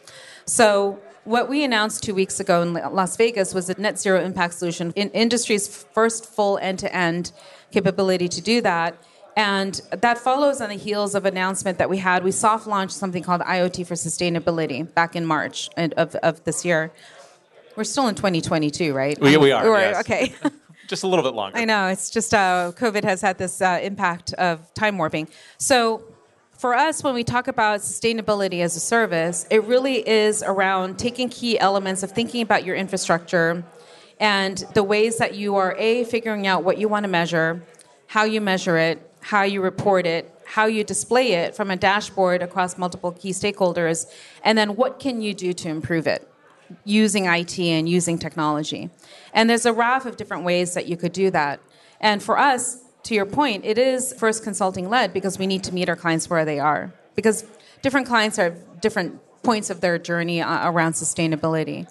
So, 0.45 0.99
what 1.25 1.49
we 1.49 1.63
announced 1.63 2.03
two 2.03 2.15
weeks 2.15 2.39
ago 2.39 2.61
in 2.61 2.73
Las 2.73 3.17
Vegas 3.17 3.53
was 3.53 3.69
a 3.69 3.79
net 3.79 3.99
zero 3.99 4.23
impact 4.23 4.53
solution, 4.53 4.93
in 4.95 5.09
industry's 5.11 5.67
first 5.67 6.25
full 6.25 6.57
end 6.59 6.79
to 6.79 6.95
end 6.95 7.31
capability 7.71 8.27
to 8.29 8.41
do 8.41 8.61
that. 8.61 8.95
And 9.37 9.81
that 9.91 10.17
follows 10.17 10.61
on 10.61 10.69
the 10.69 10.75
heels 10.75 11.13
of 11.13 11.25
announcement 11.25 11.77
that 11.79 11.89
we 11.89 11.97
had. 11.97 12.23
We 12.23 12.31
soft 12.31 12.67
launched 12.67 12.95
something 12.95 13.21
called 13.21 13.41
IoT 13.41 13.85
for 13.85 13.95
Sustainability 13.95 14.93
back 14.93 15.15
in 15.15 15.25
March 15.25 15.69
of, 15.75 16.15
of 16.15 16.43
this 16.45 16.63
year. 16.63 16.91
We're 17.75 17.83
still 17.83 18.07
in 18.07 18.15
2022, 18.15 18.93
right? 18.93 19.19
We- 19.19 19.35
we 19.35 19.51
are, 19.51 19.65
yes. 19.79 19.99
Okay. 19.99 20.33
Just 20.87 21.03
a 21.03 21.07
little 21.07 21.23
bit 21.23 21.33
longer. 21.33 21.57
I 21.57 21.65
know. 21.65 21.87
It's 21.87 22.11
just 22.11 22.31
uh, 22.31 22.71
COVID 22.75 23.03
has 23.05 23.19
had 23.19 23.39
this 23.39 23.59
uh, 23.59 23.79
impact 23.81 24.33
of 24.33 24.71
time 24.75 24.99
warping. 24.99 25.27
So, 25.57 26.03
for 26.65 26.73
us, 26.73 27.03
when 27.03 27.13
we 27.13 27.23
talk 27.23 27.47
about 27.47 27.81
sustainability 27.81 28.63
as 28.63 28.75
a 28.75 28.79
service, 28.79 29.45
it 29.51 29.63
really 29.65 29.97
is 30.09 30.41
around 30.41 30.97
taking 30.97 31.29
key 31.29 31.59
elements 31.59 32.01
of 32.01 32.09
thinking 32.09 32.41
about 32.41 32.65
your 32.65 32.75
infrastructure 32.75 33.63
and 34.19 34.65
the 34.73 34.81
ways 34.81 35.19
that 35.19 35.35
you 35.35 35.57
are 35.57 35.75
A, 35.77 36.05
figuring 36.05 36.47
out 36.47 36.63
what 36.63 36.79
you 36.79 36.87
want 36.87 37.03
to 37.03 37.07
measure, 37.07 37.61
how 38.07 38.23
you 38.23 38.41
measure 38.41 38.79
it, 38.79 38.99
how 39.21 39.43
you 39.43 39.61
report 39.61 40.07
it, 40.07 40.33
how 40.43 40.65
you 40.65 40.83
display 40.83 41.33
it 41.33 41.55
from 41.55 41.69
a 41.69 41.75
dashboard 41.75 42.41
across 42.41 42.79
multiple 42.79 43.11
key 43.11 43.29
stakeholders, 43.29 44.11
and 44.43 44.57
then 44.57 44.75
what 44.75 44.97
can 44.99 45.21
you 45.21 45.35
do 45.35 45.53
to 45.53 45.69
improve 45.69 46.07
it 46.07 46.27
using 46.83 47.25
IT 47.25 47.59
and 47.59 47.87
using 47.87 48.17
technology. 48.17 48.89
And 49.35 49.47
there's 49.47 49.67
a 49.67 49.73
raft 49.73 50.07
of 50.07 50.17
different 50.17 50.43
ways 50.45 50.73
that 50.73 50.87
you 50.87 50.97
could 50.97 51.13
do 51.13 51.29
that. 51.29 51.59
And 52.01 52.23
for 52.23 52.39
us, 52.39 52.84
to 53.05 53.13
your 53.13 53.25
point, 53.25 53.65
it 53.65 53.77
is 53.77 54.13
first 54.13 54.43
consulting 54.43 54.89
led 54.89 55.13
because 55.13 55.37
we 55.37 55.47
need 55.47 55.63
to 55.63 55.73
meet 55.73 55.89
our 55.89 55.95
clients 55.95 56.29
where 56.29 56.43
they 56.43 56.59
are. 56.59 56.91
Because 57.15 57.45
different 57.81 58.07
clients 58.07 58.37
are 58.39 58.49
different 58.81 59.21
points 59.43 59.69
of 59.69 59.79
their 59.79 59.97
journey 59.99 60.41
uh, 60.41 60.69
around 60.69 60.93
sustainability. 60.93 61.87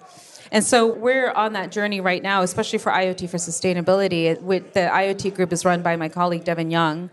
And 0.51 0.63
so 0.63 0.93
we're 0.93 1.31
on 1.31 1.53
that 1.53 1.71
journey 1.71 2.01
right 2.01 2.21
now, 2.21 2.41
especially 2.41 2.79
for 2.79 2.91
IoT 2.91 3.29
for 3.29 3.37
sustainability. 3.37 4.39
With 4.41 4.73
the 4.73 4.81
IoT 4.81 5.35
group 5.35 5.51
is 5.53 5.65
run 5.65 5.81
by 5.81 5.95
my 5.95 6.09
colleague 6.09 6.43
Devin 6.43 6.69
Young. 6.69 7.09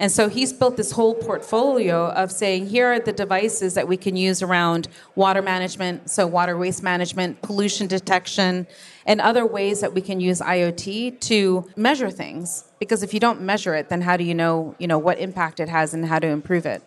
And 0.00 0.10
so 0.10 0.30
he's 0.30 0.50
built 0.50 0.78
this 0.78 0.92
whole 0.92 1.14
portfolio 1.14 2.08
of 2.12 2.32
saying, 2.32 2.68
here 2.68 2.86
are 2.86 2.98
the 2.98 3.12
devices 3.12 3.74
that 3.74 3.86
we 3.86 3.98
can 3.98 4.16
use 4.16 4.40
around 4.40 4.88
water 5.14 5.42
management, 5.42 6.08
so 6.08 6.26
water 6.26 6.56
waste 6.56 6.82
management, 6.82 7.42
pollution 7.42 7.86
detection, 7.86 8.66
and 9.04 9.20
other 9.20 9.44
ways 9.44 9.80
that 9.80 9.92
we 9.92 10.00
can 10.00 10.18
use 10.18 10.40
IoT 10.40 11.20
to 11.20 11.68
measure 11.76 12.10
things. 12.10 12.64
Because 12.78 13.02
if 13.02 13.12
you 13.12 13.20
don't 13.20 13.42
measure 13.42 13.74
it, 13.74 13.90
then 13.90 14.00
how 14.00 14.16
do 14.16 14.24
you 14.24 14.34
know, 14.34 14.74
you 14.78 14.86
know 14.86 14.98
what 14.98 15.18
impact 15.18 15.60
it 15.60 15.68
has 15.68 15.92
and 15.92 16.06
how 16.06 16.18
to 16.18 16.28
improve 16.28 16.64
it? 16.64 16.82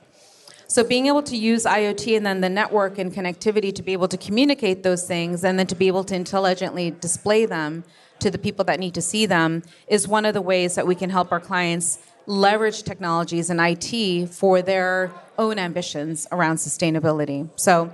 So 0.66 0.84
being 0.84 1.06
able 1.06 1.22
to 1.24 1.38
use 1.38 1.66
IoT 1.66 2.18
and 2.18 2.26
then 2.26 2.42
the 2.42 2.50
network 2.50 2.98
and 2.98 3.14
connectivity 3.14 3.76
to 3.76 3.84
be 3.84 3.94
able 3.94 4.08
to 4.08 4.18
communicate 4.18 4.82
those 4.82 5.06
things 5.06 5.44
and 5.44 5.60
then 5.60 5.68
to 5.68 5.76
be 5.76 5.86
able 5.86 6.04
to 6.06 6.16
intelligently 6.16 6.90
display 6.90 7.46
them 7.46 7.84
to 8.20 8.32
the 8.32 8.40
people 8.40 8.66
that 8.66 8.80
need 8.80 8.96
to 8.96 9.02
see 9.02 9.28
them 9.28 9.62
is 9.88 10.08
one 10.08 10.26
of 10.26 10.34
the 10.34 10.42
ways 10.42 10.74
that 10.74 10.88
we 10.88 10.96
can 10.96 11.12
help 11.12 11.32
our 11.32 11.40
clients 11.40 12.00
leverage 12.26 12.84
technologies 12.84 13.50
and 13.50 13.60
IT 13.60 14.30
for 14.30 14.62
their 14.62 15.12
own 15.38 15.60
ambitions 15.60 16.28
around 16.32 16.58
sustainability. 16.58 17.50
So 17.56 17.92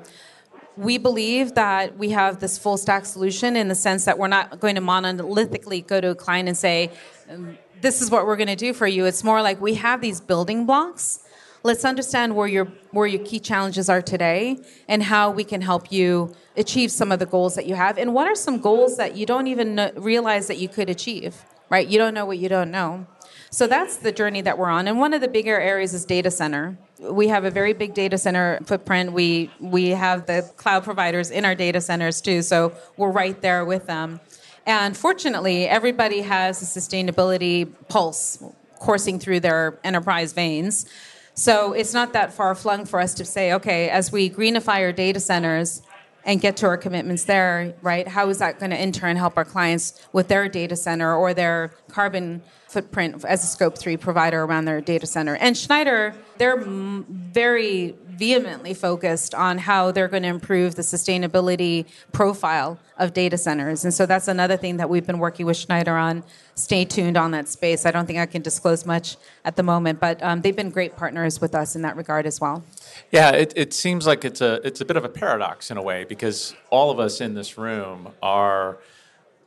we 0.78 0.98
believe 0.98 1.56
that 1.56 1.98
we 1.98 2.12
have 2.12 2.39
this 2.39 2.58
full 2.58 2.78
stack 2.78 3.06
solution 3.06 3.56
in 3.56 3.68
the 3.68 3.76
sense 3.76 4.06
that 4.06 4.18
we're 4.18 4.28
not 4.28 4.60
going 4.60 4.76
to 4.76 4.82
monolithically 4.82 5.86
go 5.86 6.00
to 6.00 6.12
a 6.12 6.15
client 6.15 6.48
and 6.48 6.58
say, 6.58 6.92
um, 7.30 7.58
this 7.82 8.02
is 8.02 8.10
what 8.10 8.26
we're 8.26 8.38
going 8.38 8.48
to 8.48 8.56
do 8.56 8.74
for 8.74 8.88
you. 8.88 9.06
It's 9.06 9.24
more 9.24 9.42
like 9.42 9.60
we 9.60 9.76
have 9.76 10.02
these 10.02 10.22
building 10.22 10.65
blocks. 10.65 11.20
Let's 11.63 11.84
understand 11.84 12.36
where 12.36 12.48
your 12.48 12.65
where 12.92 13.08
your 13.08 13.24
key 13.26 13.39
challenges 13.39 13.89
are 13.89 14.02
today 14.02 14.58
and 14.88 15.04
how 15.04 15.32
we 15.32 15.44
can 15.44 15.62
help 15.62 15.92
you 15.92 16.34
achieve 16.56 16.92
some 16.92 17.12
of 17.12 17.20
the 17.20 17.26
goals 17.26 17.56
that 17.56 17.65
you 17.65 17.76
have 17.76 17.98
and 17.98 18.13
what 18.13 18.28
are 18.28 18.36
some 18.36 18.60
goals 18.60 18.96
that 18.96 19.18
you 19.18 19.26
don't 19.26 19.48
even 19.48 19.92
realize 19.98 20.48
that 20.48 20.58
you 20.58 20.70
could 20.70 20.89
achieve, 20.89 21.44
right? 21.70 21.86
You 21.86 21.98
don't 21.98 22.13
know 22.13 22.26
what 22.26 22.38
you 22.38 22.48
don't 22.48 22.72
know. 22.72 23.06
So 23.52 23.66
that's 23.66 23.98
the 23.98 24.12
journey 24.12 24.42
that 24.42 24.58
we're 24.58 24.70
on. 24.70 24.88
And 24.88 25.00
one 25.00 25.14
of 25.14 25.22
the 25.22 25.28
bigger 25.28 25.60
areas 25.60 25.94
is 25.94 26.06
data 26.06 26.30
center. 26.30 26.78
We 27.00 27.30
have 27.30 27.46
a 27.46 27.52
very 27.52 27.74
big 27.74 27.94
data 27.94 28.18
center 28.18 28.60
footprint. 28.66 29.14
We 29.14 29.50
we 29.60 29.90
have 29.90 30.28
the 30.28 30.50
cloud 30.58 30.84
providers 30.84 31.32
in 31.32 31.46
our 31.46 31.56
data 31.56 31.82
centers 31.82 32.22
too, 32.22 32.42
so 32.42 32.74
we're 32.98 33.12
right 33.12 33.40
there 33.42 33.66
with 33.66 33.88
them. 33.88 34.20
And 34.66 34.96
fortunately, 34.96 35.68
everybody 35.68 36.22
has 36.22 36.62
a 36.62 36.80
sustainability 36.80 37.72
pulse 37.88 38.44
coursing 38.80 39.20
through 39.20 39.40
their 39.40 39.80
enterprise 39.84 40.34
veins. 40.34 40.86
So 41.34 41.74
it's 41.74 41.94
not 41.94 42.14
that 42.14 42.34
far 42.34 42.54
flung 42.54 42.86
for 42.86 43.00
us 43.00 43.14
to 43.16 43.26
say, 43.26 43.54
okay, 43.54 43.90
as 43.90 44.12
we 44.12 44.30
greenify 44.30 44.82
our 44.82 44.91
data 44.91 45.20
centers 45.20 45.82
and 46.26 46.41
get 46.41 46.58
to 46.58 46.68
our 46.68 46.78
commitments 46.78 47.24
there, 47.24 47.74
right? 47.82 48.08
How 48.08 48.30
is 48.30 48.39
that 48.39 48.60
going 48.60 48.72
to 48.72 48.82
in 48.82 48.91
turn 48.91 49.16
help 49.16 49.38
our 49.38 49.45
clients 49.45 50.06
with 50.12 50.28
their 50.28 50.50
data 50.50 50.76
center 50.76 51.16
or 51.16 51.34
their 51.34 51.72
carbon 51.89 52.41
footprint 52.70 53.26
as 53.26 53.43
a 53.43 53.47
scope 53.47 53.78
3 53.78 53.97
provider 53.97 54.43
around 54.43 54.65
their 54.65 54.80
data 54.80 55.07
center. 55.07 55.36
And 55.36 55.57
schneider 55.57 56.13
they're 56.38 56.57
very 56.57 57.95
vehemently 58.07 58.74
focused 58.74 59.34
on 59.34 59.57
how 59.57 59.91
they're 59.91 60.07
going 60.07 60.24
to 60.24 60.30
improve 60.30 60.76
the 60.76 60.82
sustainability 60.82 61.86
profile 62.11 62.78
of 62.97 63.13
data 63.13 63.38
centers. 63.38 63.86
And 63.86 63.93
so 63.93 64.05
that's 64.05 64.28
another 64.28 64.57
thing 64.57 64.78
that 64.78 64.89
we've 64.89 65.07
been 65.07 65.20
working 65.20 65.45
with 65.45 65.55
schneider 65.57 65.95
on. 65.95 66.24
Stay 66.55 66.84
tuned 66.84 67.17
on 67.17 67.32
that 67.32 67.47
space. 67.47 67.86
I 67.86 67.91
don't 67.91 68.05
think 68.05 68.20
i 68.20 68.26
can 68.26 68.41
disclose 68.41 68.86
much 68.86 69.17
at 69.45 69.55
the 69.55 69.63
moment 69.63 69.99
but 69.99 70.22
um, 70.22 70.41
they've 70.41 70.55
been 70.55 70.70
great 70.70 70.95
partners 70.95 71.41
with 71.41 71.55
us 71.55 71.76
in 71.76 71.82
that 71.82 71.95
regard 71.95 72.26
as 72.26 72.39
well. 72.39 72.63
Yeah 73.11 73.32
it, 73.32 73.53
it 73.55 73.74
seems 73.74 74.05
like 74.05 74.24
it's 74.26 74.41
a 74.41 74.59
it's 74.65 74.82
a 74.82 74.86
bit 74.86 74.97
of 74.97 75.05
a 75.05 75.09
paradox 75.09 75.72
in 75.72 75.78
a 75.78 75.82
way 75.82 76.03
because 76.03 76.53
all 76.70 76.91
of 76.91 76.99
us 76.99 77.22
in 77.22 77.34
this 77.34 77.57
room 77.57 78.09
are 78.22 78.80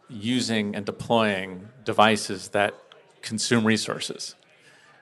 using 0.09 0.75
and 0.75 0.85
deploying 0.85 1.69
devices 1.85 2.49
that 2.49 2.75
consume 3.23 3.65
resources. 3.65 4.35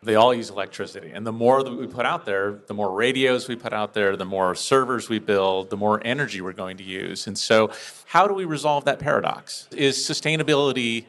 They 0.03 0.15
all 0.15 0.33
use 0.33 0.49
electricity. 0.49 1.11
And 1.11 1.27
the 1.27 1.33
more 1.33 1.63
that 1.63 1.73
we 1.73 1.87
put 1.87 2.07
out 2.07 2.25
there, 2.25 2.61
the 2.67 2.73
more 2.73 2.91
radios 2.91 3.49
we 3.49 3.57
put 3.57 3.75
out 3.75 3.93
there, 3.93 4.17
the 4.17 4.25
more 4.25 4.55
servers 4.55 5.11
we 5.11 5.19
build, 5.19 5.69
the 5.69 5.77
more 5.77 6.01
energy 6.05 6.41
we're 6.41 6.55
going 6.55 6.79
to 6.79 6.85
use. 6.85 7.27
And 7.27 7.37
so, 7.37 7.71
how 8.07 8.27
do 8.27 8.33
we 8.33 8.47
resolve 8.47 8.87
that 8.87 8.99
paradox? 8.99 9.69
Is 9.77 9.99
sustainability, 9.99 11.05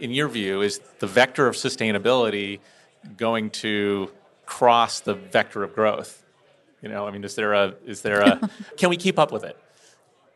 in 0.00 0.10
your 0.10 0.28
view, 0.28 0.62
is 0.62 0.80
the 0.98 1.06
vector 1.06 1.46
of 1.46 1.54
sustainability 1.54 2.58
going 3.16 3.50
to 3.50 4.10
cross 4.46 4.98
the 4.98 5.14
vector 5.14 5.62
of 5.62 5.72
growth? 5.74 6.24
You 6.82 6.88
know, 6.88 7.06
I 7.06 7.12
mean, 7.12 7.22
is 7.22 7.36
there 7.36 7.54
a, 7.54 7.74
is 7.86 8.02
there 8.02 8.20
a, 8.20 8.50
can 8.76 8.90
we 8.90 8.96
keep 8.96 9.18
up 9.18 9.30
with 9.30 9.44
it? 9.44 9.56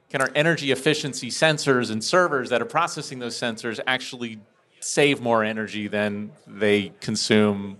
Can 0.08 0.20
our 0.20 0.30
energy 0.36 0.70
efficiency 0.70 1.30
sensors 1.30 1.90
and 1.90 2.04
servers 2.04 2.50
that 2.50 2.62
are 2.62 2.66
processing 2.66 3.18
those 3.18 3.36
sensors 3.36 3.80
actually 3.86 4.38
save 4.82 5.20
more 5.20 5.44
energy 5.44 5.88
than 5.88 6.32
they 6.46 6.92
consume 7.00 7.78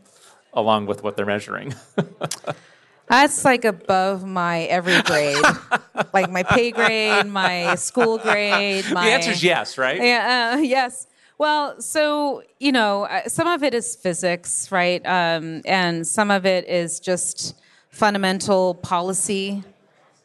along 0.53 0.87
with 0.87 1.03
what 1.03 1.17
they're 1.17 1.27
measuring. 1.27 1.75
That's 3.09 3.45
like 3.45 3.65
above 3.65 4.25
my 4.25 4.63
every 4.63 5.03
grade, 5.03 5.45
like 6.15 6.31
my 6.31 6.43
pay 6.45 6.71
grade, 6.71 7.27
my 7.27 7.75
school 7.75 8.17
grade. 8.19 8.87
My, 8.91 9.05
the 9.05 9.13
answer 9.13 9.31
is 9.33 9.45
yes, 9.45 9.77
right? 9.77 10.03
Yeah, 10.03 10.55
uh, 10.55 10.59
yes. 10.59 11.07
Well, 11.37 11.81
so 11.81 12.43
you 12.59 12.73
know, 12.73 13.05
uh, 13.05 13.29
some 13.29 13.49
of 13.49 13.63
it 13.63 13.75
is 13.75 13.97
physics, 13.97 14.71
right, 14.71 15.05
um, 15.05 15.61
and 15.67 16.07
some 16.07 16.31
of 16.31 16.47
it 16.47 16.67
is 16.69 17.01
just 17.01 17.57
fundamental 17.91 18.77
policy, 18.77 19.63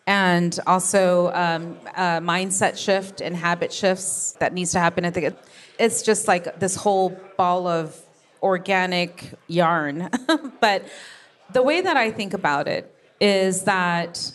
and 0.05 0.57
also 0.65 1.34
um, 1.34 1.78
mindset 1.95 2.78
shift 2.78 3.19
and 3.19 3.36
habit 3.36 3.73
shifts 3.73 4.34
that 4.39 4.53
needs 4.53 4.71
to 4.71 4.80
happen 4.80 5.03
at 5.03 5.13
the 5.13 5.36
it's 5.80 6.01
just 6.01 6.28
like 6.28 6.59
this 6.59 6.75
whole 6.75 7.09
ball 7.38 7.67
of 7.67 7.99
organic 8.41 9.34
yarn. 9.47 10.09
but 10.59 10.84
the 11.51 11.63
way 11.63 11.82
that 11.82 11.97
I 11.97 12.11
think 12.11 12.34
about 12.34 12.67
it 12.67 12.93
is 13.19 13.63
that 13.63 14.32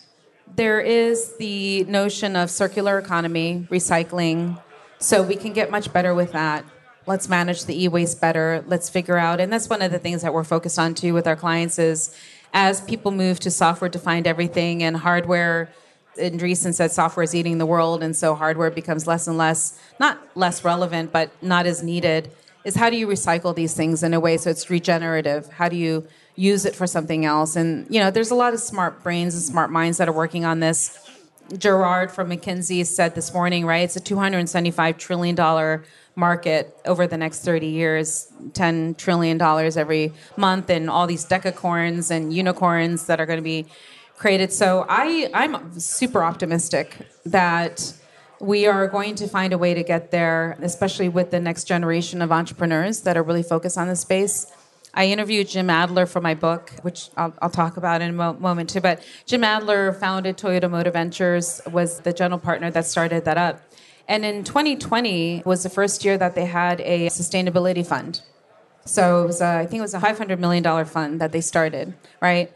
there 0.54 0.80
is 0.80 1.36
the 1.36 1.84
notion 1.84 2.36
of 2.36 2.50
circular 2.50 2.98
economy, 2.98 3.66
recycling. 3.70 4.60
So 4.98 5.22
we 5.22 5.36
can 5.36 5.52
get 5.52 5.70
much 5.70 5.92
better 5.92 6.14
with 6.14 6.32
that. 6.32 6.64
Let's 7.06 7.28
manage 7.28 7.64
the 7.64 7.84
e-waste 7.84 8.20
better. 8.20 8.64
Let's 8.66 8.88
figure 8.88 9.18
out, 9.18 9.40
and 9.40 9.52
that's 9.52 9.68
one 9.68 9.82
of 9.82 9.90
the 9.90 9.98
things 9.98 10.22
that 10.22 10.32
we're 10.32 10.44
focused 10.44 10.78
on 10.78 10.94
too 10.94 11.14
with 11.14 11.26
our 11.26 11.36
clients 11.36 11.78
is 11.78 12.16
as 12.52 12.80
people 12.82 13.10
move 13.10 13.40
to 13.40 13.50
software 13.50 13.88
defined 13.88 14.26
everything 14.26 14.82
and 14.82 14.96
hardware 14.96 15.72
Andreessen 16.18 16.74
said 16.74 16.92
software 16.92 17.24
is 17.24 17.34
eating 17.34 17.58
the 17.58 17.66
world, 17.66 18.02
and 18.02 18.14
so 18.14 18.34
hardware 18.34 18.70
becomes 18.70 19.06
less 19.06 19.26
and 19.26 19.38
less, 19.38 19.78
not 19.98 20.18
less 20.34 20.64
relevant, 20.64 21.12
but 21.12 21.30
not 21.42 21.66
as 21.66 21.82
needed. 21.82 22.30
Is 22.64 22.76
how 22.76 22.90
do 22.90 22.96
you 22.96 23.06
recycle 23.06 23.54
these 23.54 23.74
things 23.74 24.02
in 24.02 24.14
a 24.14 24.20
way 24.20 24.36
so 24.36 24.50
it's 24.50 24.70
regenerative? 24.70 25.48
How 25.48 25.68
do 25.68 25.76
you 25.76 26.06
use 26.36 26.64
it 26.64 26.76
for 26.76 26.86
something 26.86 27.24
else? 27.24 27.56
And 27.56 27.86
you 27.90 27.98
know, 27.98 28.10
there's 28.10 28.30
a 28.30 28.36
lot 28.36 28.54
of 28.54 28.60
smart 28.60 29.02
brains 29.02 29.34
and 29.34 29.42
smart 29.42 29.70
minds 29.70 29.98
that 29.98 30.08
are 30.08 30.12
working 30.12 30.44
on 30.44 30.60
this. 30.60 30.98
Gerard 31.58 32.10
from 32.12 32.30
McKinsey 32.30 32.86
said 32.86 33.14
this 33.14 33.34
morning, 33.34 33.66
right? 33.66 33.82
It's 33.82 33.96
a 33.96 34.00
275 34.00 34.96
trillion 34.96 35.34
dollar 35.34 35.84
market 36.14 36.76
over 36.84 37.06
the 37.06 37.16
next 37.16 37.40
30 37.40 37.66
years, 37.66 38.32
10 38.52 38.94
trillion 38.94 39.38
dollars 39.38 39.76
every 39.76 40.12
month, 40.36 40.70
and 40.70 40.88
all 40.88 41.06
these 41.06 41.24
decacorns 41.24 42.10
and 42.10 42.32
unicorns 42.32 43.06
that 43.06 43.20
are 43.20 43.26
going 43.26 43.38
to 43.38 43.42
be 43.42 43.66
created. 44.22 44.52
So 44.52 44.86
I, 44.88 45.28
I'm 45.34 45.80
super 45.80 46.22
optimistic 46.22 46.96
that 47.26 47.92
we 48.40 48.66
are 48.66 48.86
going 48.86 49.16
to 49.16 49.26
find 49.26 49.52
a 49.52 49.58
way 49.58 49.74
to 49.74 49.82
get 49.82 50.12
there, 50.12 50.56
especially 50.62 51.08
with 51.08 51.32
the 51.32 51.40
next 51.40 51.64
generation 51.64 52.22
of 52.22 52.30
entrepreneurs 52.30 53.00
that 53.00 53.16
are 53.16 53.24
really 53.24 53.42
focused 53.42 53.76
on 53.76 53.88
the 53.88 53.96
space. 53.96 54.46
I 54.94 55.06
interviewed 55.06 55.48
Jim 55.48 55.68
Adler 55.68 56.06
for 56.06 56.20
my 56.20 56.34
book, 56.34 56.70
which 56.82 57.10
I'll, 57.16 57.34
I'll 57.42 57.50
talk 57.50 57.76
about 57.76 58.00
in 58.00 58.10
a 58.10 58.12
mo- 58.12 58.34
moment 58.34 58.70
too. 58.70 58.80
But 58.80 59.02
Jim 59.26 59.42
Adler 59.42 59.92
founded 59.92 60.36
Toyota 60.36 60.70
Motor 60.70 60.92
Ventures, 60.92 61.60
was 61.72 61.98
the 62.00 62.12
general 62.12 62.38
partner 62.38 62.70
that 62.70 62.86
started 62.86 63.24
that 63.24 63.38
up. 63.38 63.60
And 64.06 64.24
in 64.24 64.44
2020 64.44 65.42
was 65.44 65.64
the 65.64 65.70
first 65.70 66.04
year 66.04 66.16
that 66.16 66.36
they 66.36 66.44
had 66.44 66.80
a 66.82 67.08
sustainability 67.08 67.84
fund. 67.84 68.20
So 68.84 69.24
it 69.24 69.26
was, 69.26 69.40
a, 69.40 69.46
I 69.46 69.66
think 69.66 69.80
it 69.80 69.82
was 69.82 69.94
a 69.94 70.00
$500 70.00 70.38
million 70.38 70.84
fund 70.84 71.20
that 71.20 71.32
they 71.32 71.40
started, 71.40 71.94
right? 72.20 72.52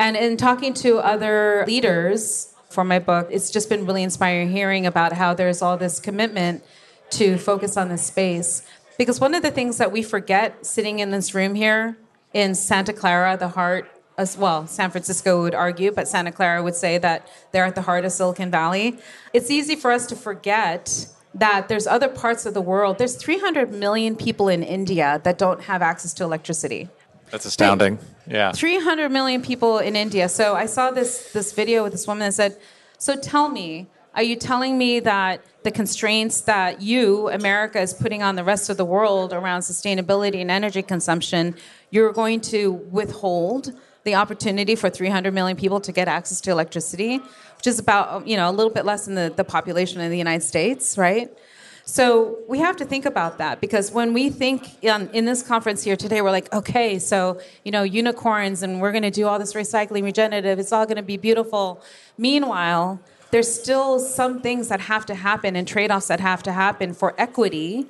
And 0.00 0.16
in 0.16 0.38
talking 0.38 0.72
to 0.76 0.96
other 1.00 1.62
leaders 1.66 2.54
for 2.70 2.84
my 2.84 2.98
book, 2.98 3.28
it's 3.30 3.50
just 3.50 3.68
been 3.68 3.84
really 3.84 4.02
inspiring 4.02 4.50
hearing 4.50 4.86
about 4.86 5.12
how 5.12 5.34
there's 5.34 5.60
all 5.60 5.76
this 5.76 6.00
commitment 6.00 6.64
to 7.10 7.36
focus 7.36 7.76
on 7.76 7.90
this 7.90 8.06
space. 8.06 8.62
Because 8.96 9.20
one 9.20 9.34
of 9.34 9.42
the 9.42 9.50
things 9.50 9.76
that 9.76 9.92
we 9.92 10.02
forget 10.02 10.64
sitting 10.64 11.00
in 11.00 11.10
this 11.10 11.34
room 11.34 11.54
here 11.54 11.98
in 12.32 12.54
Santa 12.54 12.94
Clara, 12.94 13.36
the 13.36 13.48
heart, 13.48 13.90
as 14.16 14.38
well, 14.38 14.66
San 14.66 14.90
Francisco 14.90 15.42
would 15.42 15.54
argue, 15.54 15.92
but 15.92 16.08
Santa 16.08 16.32
Clara 16.32 16.62
would 16.62 16.74
say 16.74 16.96
that 16.96 17.28
they're 17.52 17.66
at 17.66 17.74
the 17.74 17.82
heart 17.82 18.06
of 18.06 18.12
Silicon 18.12 18.50
Valley. 18.50 18.98
It's 19.34 19.50
easy 19.50 19.76
for 19.76 19.92
us 19.92 20.06
to 20.06 20.16
forget 20.16 21.08
that 21.34 21.68
there's 21.68 21.86
other 21.86 22.08
parts 22.08 22.46
of 22.46 22.54
the 22.54 22.62
world. 22.62 22.96
There's 22.96 23.16
300 23.16 23.70
million 23.70 24.16
people 24.16 24.48
in 24.48 24.62
India 24.62 25.20
that 25.24 25.36
don't 25.36 25.60
have 25.64 25.82
access 25.82 26.14
to 26.14 26.24
electricity. 26.24 26.88
That's 27.30 27.44
astounding. 27.44 27.98
Yeah. 28.30 28.52
300 28.52 29.10
million 29.10 29.42
people 29.42 29.78
in 29.78 29.96
India. 29.96 30.28
So 30.28 30.54
I 30.54 30.66
saw 30.66 30.92
this 30.92 31.32
this 31.32 31.52
video 31.52 31.82
with 31.82 31.92
this 31.92 32.06
woman 32.06 32.20
that 32.20 32.34
said, 32.34 32.56
"So 32.96 33.16
tell 33.16 33.48
me, 33.48 33.88
are 34.14 34.22
you 34.22 34.36
telling 34.36 34.78
me 34.78 35.00
that 35.00 35.42
the 35.64 35.72
constraints 35.72 36.40
that 36.42 36.80
you, 36.80 37.28
America, 37.28 37.80
is 37.80 37.92
putting 37.92 38.22
on 38.22 38.36
the 38.36 38.44
rest 38.44 38.70
of 38.70 38.76
the 38.76 38.84
world 38.84 39.32
around 39.32 39.60
sustainability 39.62 40.40
and 40.40 40.50
energy 40.50 40.82
consumption, 40.82 41.56
you're 41.90 42.12
going 42.12 42.40
to 42.40 42.72
withhold 42.72 43.72
the 44.04 44.14
opportunity 44.14 44.74
for 44.76 44.88
300 44.88 45.34
million 45.34 45.56
people 45.56 45.80
to 45.80 45.92
get 45.92 46.08
access 46.08 46.40
to 46.40 46.50
electricity, 46.50 47.18
which 47.56 47.66
is 47.66 47.80
about 47.80 48.26
you 48.28 48.36
know 48.36 48.48
a 48.48 48.52
little 48.52 48.72
bit 48.72 48.84
less 48.84 49.06
than 49.06 49.16
the, 49.16 49.32
the 49.36 49.44
population 49.44 50.00
in 50.00 50.08
the 50.08 50.18
United 50.18 50.46
States, 50.46 50.96
right?" 50.96 51.36
So 51.84 52.38
we 52.48 52.58
have 52.60 52.76
to 52.76 52.84
think 52.84 53.04
about 53.04 53.38
that 53.38 53.60
because 53.60 53.90
when 53.90 54.12
we 54.12 54.30
think 54.30 54.82
in, 54.82 55.10
in 55.12 55.24
this 55.24 55.42
conference 55.42 55.82
here 55.82 55.96
today, 55.96 56.22
we're 56.22 56.30
like, 56.30 56.52
okay, 56.52 56.98
so 56.98 57.40
you 57.64 57.72
know, 57.72 57.82
unicorns, 57.82 58.62
and 58.62 58.80
we're 58.80 58.92
going 58.92 59.02
to 59.02 59.10
do 59.10 59.26
all 59.26 59.38
this 59.38 59.54
recycling, 59.54 60.04
regenerative. 60.04 60.58
It's 60.58 60.72
all 60.72 60.84
going 60.84 60.96
to 60.96 61.02
be 61.02 61.16
beautiful. 61.16 61.82
Meanwhile, 62.16 63.00
there's 63.30 63.52
still 63.52 63.98
some 63.98 64.40
things 64.40 64.68
that 64.68 64.80
have 64.80 65.06
to 65.06 65.14
happen 65.14 65.56
and 65.56 65.66
trade-offs 65.66 66.08
that 66.08 66.20
have 66.20 66.42
to 66.44 66.52
happen 66.52 66.94
for 66.94 67.14
equity 67.18 67.86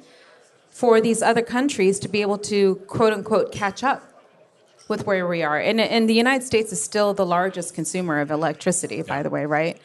for 0.71 1.01
these 1.01 1.23
other 1.23 1.43
countries 1.43 1.99
to 1.99 2.09
be 2.09 2.23
able 2.23 2.39
to 2.39 2.77
quote 2.87 3.13
unquote 3.13 3.53
catch 3.53 3.83
up 3.83 4.03
with 4.89 5.07
where 5.07 5.27
we 5.27 5.43
are. 5.43 5.59
And, 5.59 5.81
and 5.81 6.09
the 6.09 6.15
United 6.15 6.45
States 6.45 6.73
is 6.73 6.83
still 6.83 7.15
the 7.15 7.27
largest 7.27 7.75
consumer 7.75 8.21
of 8.21 8.31
electricity, 8.31 9.03
by 9.03 9.23
the 9.23 9.31
way, 9.31 9.47
right? 9.47 9.81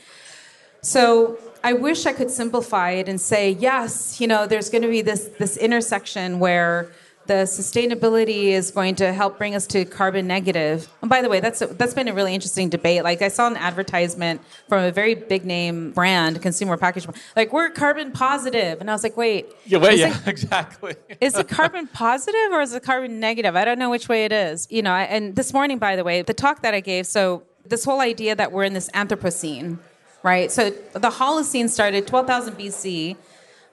So 0.81 1.37
I 1.65 1.73
wish 1.73 2.05
I 2.05 2.13
could 2.13 2.29
simplify 2.29 2.91
it 2.91 3.09
and 3.09 3.19
say, 3.19 3.49
yes, 3.49 4.21
you 4.21 4.27
know, 4.27 4.45
there's 4.45 4.69
going 4.69 4.83
to 4.83 4.87
be 4.87 5.01
this 5.01 5.31
this 5.39 5.57
intersection 5.57 6.37
where 6.37 6.91
the 7.25 7.47
sustainability 7.59 8.49
is 8.49 8.69
going 8.69 8.93
to 8.97 9.11
help 9.11 9.39
bring 9.39 9.55
us 9.55 9.65
to 9.65 9.83
carbon 9.83 10.27
negative. 10.27 10.87
And 11.01 11.09
by 11.09 11.23
the 11.23 11.27
way, 11.27 11.39
that's 11.39 11.63
a, 11.63 11.65
that's 11.65 11.95
been 11.95 12.07
a 12.07 12.13
really 12.13 12.35
interesting 12.35 12.69
debate. 12.69 13.03
Like 13.03 13.23
I 13.23 13.29
saw 13.29 13.47
an 13.47 13.57
advertisement 13.57 14.41
from 14.69 14.83
a 14.83 14.91
very 14.91 15.15
big 15.15 15.43
name 15.43 15.89
brand, 15.93 16.39
consumer 16.39 16.77
package, 16.77 17.07
like 17.35 17.51
we're 17.51 17.71
carbon 17.71 18.11
positive, 18.11 18.79
and 18.79 18.87
I 18.87 18.93
was 18.93 19.01
like, 19.01 19.17
wait, 19.17 19.47
yeah, 19.65 19.79
wait, 19.79 19.97
yeah, 19.97 20.15
it, 20.15 20.27
exactly. 20.27 20.93
is 21.19 21.35
it 21.35 21.47
carbon 21.47 21.87
positive 21.87 22.51
or 22.51 22.61
is 22.61 22.75
it 22.75 22.83
carbon 22.83 23.19
negative? 23.19 23.55
I 23.55 23.65
don't 23.65 23.79
know 23.79 23.89
which 23.89 24.07
way 24.07 24.25
it 24.25 24.31
is. 24.31 24.67
You 24.69 24.83
know, 24.83 24.93
and 24.93 25.35
this 25.35 25.51
morning, 25.51 25.79
by 25.79 25.95
the 25.95 26.03
way, 26.03 26.21
the 26.21 26.35
talk 26.35 26.61
that 26.61 26.75
I 26.75 26.79
gave, 26.79 27.07
so 27.07 27.41
this 27.65 27.83
whole 27.83 28.01
idea 28.01 28.35
that 28.35 28.51
we're 28.51 28.65
in 28.65 28.73
this 28.73 28.87
Anthropocene 28.91 29.79
right? 30.25 30.51
So 30.51 30.71
the 30.71 31.11
Holocene 31.11 31.69
started 31.69 32.07
12,000 32.07 32.55
BC. 32.55 33.15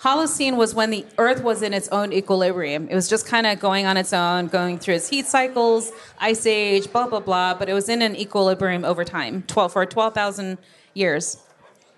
Holocene 0.02 0.56
was 0.56 0.74
when 0.74 0.90
the 0.90 1.06
Earth 1.16 1.42
was 1.42 1.62
in 1.62 1.72
its 1.72 1.88
own 1.88 2.12
equilibrium. 2.12 2.88
It 2.88 2.94
was 2.94 3.08
just 3.08 3.26
kind 3.26 3.46
of 3.46 3.58
going 3.58 3.86
on 3.86 3.96
its 3.96 4.12
own, 4.12 4.48
going 4.48 4.78
through 4.78 4.96
its 4.96 5.08
heat 5.08 5.24
cycles, 5.24 5.92
ice 6.18 6.44
age, 6.44 6.92
blah 6.92 7.08
blah 7.08 7.20
blah. 7.20 7.54
But 7.54 7.70
it 7.70 7.72
was 7.72 7.88
in 7.88 8.02
an 8.02 8.14
equilibrium 8.14 8.84
over 8.84 9.02
time, 9.02 9.44
12 9.44 9.72
for 9.72 9.86
12,000 9.86 10.58
years. 10.92 11.38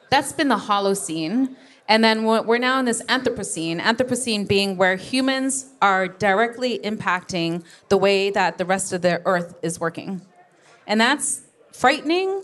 That's 0.08 0.32
been 0.32 0.48
the 0.48 0.56
Holocene. 0.56 1.56
And 1.88 2.04
then 2.04 2.24
we're 2.24 2.58
now 2.58 2.78
in 2.78 2.84
this 2.84 3.02
Anthropocene, 3.04 3.80
Anthropocene 3.80 4.46
being 4.46 4.76
where 4.76 4.96
humans 4.96 5.66
are 5.82 6.06
directly 6.06 6.78
impacting 6.78 7.64
the 7.88 7.98
way 7.98 8.30
that 8.30 8.56
the 8.56 8.64
rest 8.64 8.92
of 8.92 9.02
the 9.02 9.20
earth 9.26 9.58
is 9.62 9.80
working. 9.80 10.22
And 10.86 11.00
that's 11.00 11.42
frightening 11.72 12.42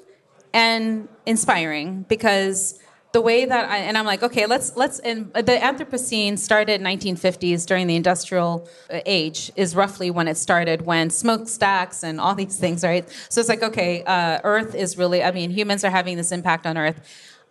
and 0.53 1.09
inspiring 1.27 2.05
because 2.09 2.79
the 3.13 3.21
way 3.21 3.45
that 3.45 3.69
I, 3.69 3.79
and 3.79 3.99
I'm 3.99 4.07
like, 4.07 4.23
okay, 4.23 4.47
let's 4.47 4.77
let's 4.77 5.01
and 5.01 5.33
the 5.35 5.43
Anthropocene 5.43 6.39
started 6.39 6.81
1950s 6.81 7.67
during 7.67 7.87
the 7.89 7.97
industrial 7.97 8.69
age 8.91 9.51
is 9.57 9.75
roughly 9.75 10.11
when 10.11 10.29
it 10.29 10.37
started 10.37 10.83
when 10.83 11.11
smokestacks 11.11 12.05
and 12.05 12.21
all 12.21 12.35
these 12.35 12.57
things, 12.57 12.85
right? 12.85 13.09
So 13.29 13.41
it's 13.41 13.49
like, 13.49 13.63
okay, 13.63 14.05
uh, 14.05 14.41
Earth 14.45 14.75
is 14.75 14.97
really, 14.97 15.25
I 15.25 15.33
mean, 15.33 15.51
humans 15.51 15.83
are 15.85 15.91
having 15.91 16.17
this 16.17 16.31
impact 16.31 16.67
on 16.67 16.79
Earth. 16.79 17.01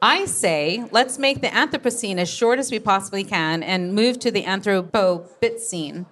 I 0.01 0.25
say 0.25 0.85
let's 0.91 1.19
make 1.19 1.41
the 1.41 1.47
Anthropocene 1.49 2.17
as 2.19 2.29
short 2.29 2.57
as 2.57 2.71
we 2.71 2.79
possibly 2.79 3.25
can 3.25 3.61
and 3.61 3.93
move 3.93 4.17
to 4.19 4.31
the 4.31 4.43
Anthropobit 4.43 5.59
scene. 5.59 6.05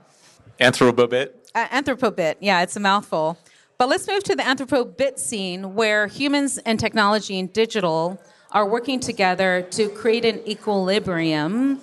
Anthropobit? 0.59 1.29
Uh, 1.55 1.67
Anthropobit, 1.67 2.35
yeah, 2.41 2.63
it's 2.63 2.75
a 2.75 2.81
mouthful. 2.81 3.37
But 3.77 3.89
let's 3.89 4.07
move 4.07 4.23
to 4.23 4.35
the 4.35 4.41
anthropo 4.41 4.97
bit 4.97 5.19
scene 5.19 5.75
where 5.75 6.07
humans 6.07 6.57
and 6.59 6.79
technology 6.79 7.37
and 7.37 7.51
digital 7.53 8.19
are 8.51 8.67
working 8.67 8.99
together 8.99 9.61
to 9.71 9.89
create 9.89 10.25
an 10.25 10.39
equilibrium 10.47 11.79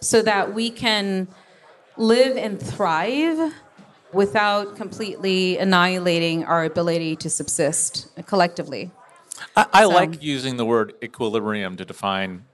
so 0.00 0.20
that 0.22 0.52
we 0.52 0.68
can 0.68 1.26
live 1.96 2.36
and 2.36 2.60
thrive 2.60 3.54
without 4.12 4.76
completely 4.76 5.58
annihilating 5.58 6.44
our 6.44 6.64
ability 6.64 7.16
to 7.16 7.30
subsist 7.30 8.08
collectively. 8.26 8.90
I, 9.56 9.66
I 9.72 9.82
so. 9.82 9.88
like 9.88 10.22
using 10.22 10.56
the 10.56 10.64
word 10.66 10.94
equilibrium 11.02 11.76
to 11.76 11.84
define, 11.84 12.44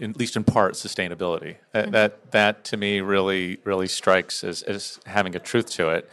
at 0.00 0.16
least 0.16 0.36
in 0.36 0.44
part, 0.44 0.74
sustainability. 0.74 1.56
That, 1.72 1.84
mm-hmm. 1.84 1.92
that, 1.92 2.30
that 2.32 2.64
to 2.64 2.76
me 2.76 3.00
really 3.00 3.58
really 3.64 3.88
strikes 3.88 4.42
as, 4.42 4.62
as 4.62 4.98
having 5.06 5.36
a 5.36 5.38
truth 5.38 5.70
to 5.72 5.90
it. 5.90 6.10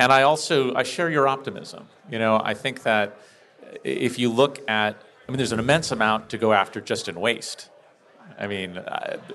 And 0.00 0.10
I 0.10 0.22
also 0.22 0.74
I 0.74 0.82
share 0.82 1.10
your 1.10 1.28
optimism. 1.28 1.86
You 2.10 2.18
know, 2.18 2.40
I 2.42 2.54
think 2.54 2.84
that 2.84 3.18
if 3.84 4.18
you 4.18 4.32
look 4.32 4.58
at, 4.66 4.96
I 5.28 5.30
mean, 5.30 5.36
there's 5.36 5.52
an 5.52 5.58
immense 5.58 5.92
amount 5.92 6.30
to 6.30 6.38
go 6.38 6.54
after 6.54 6.80
just 6.80 7.06
in 7.06 7.20
waste. 7.20 7.68
I 8.38 8.46
mean, 8.46 8.80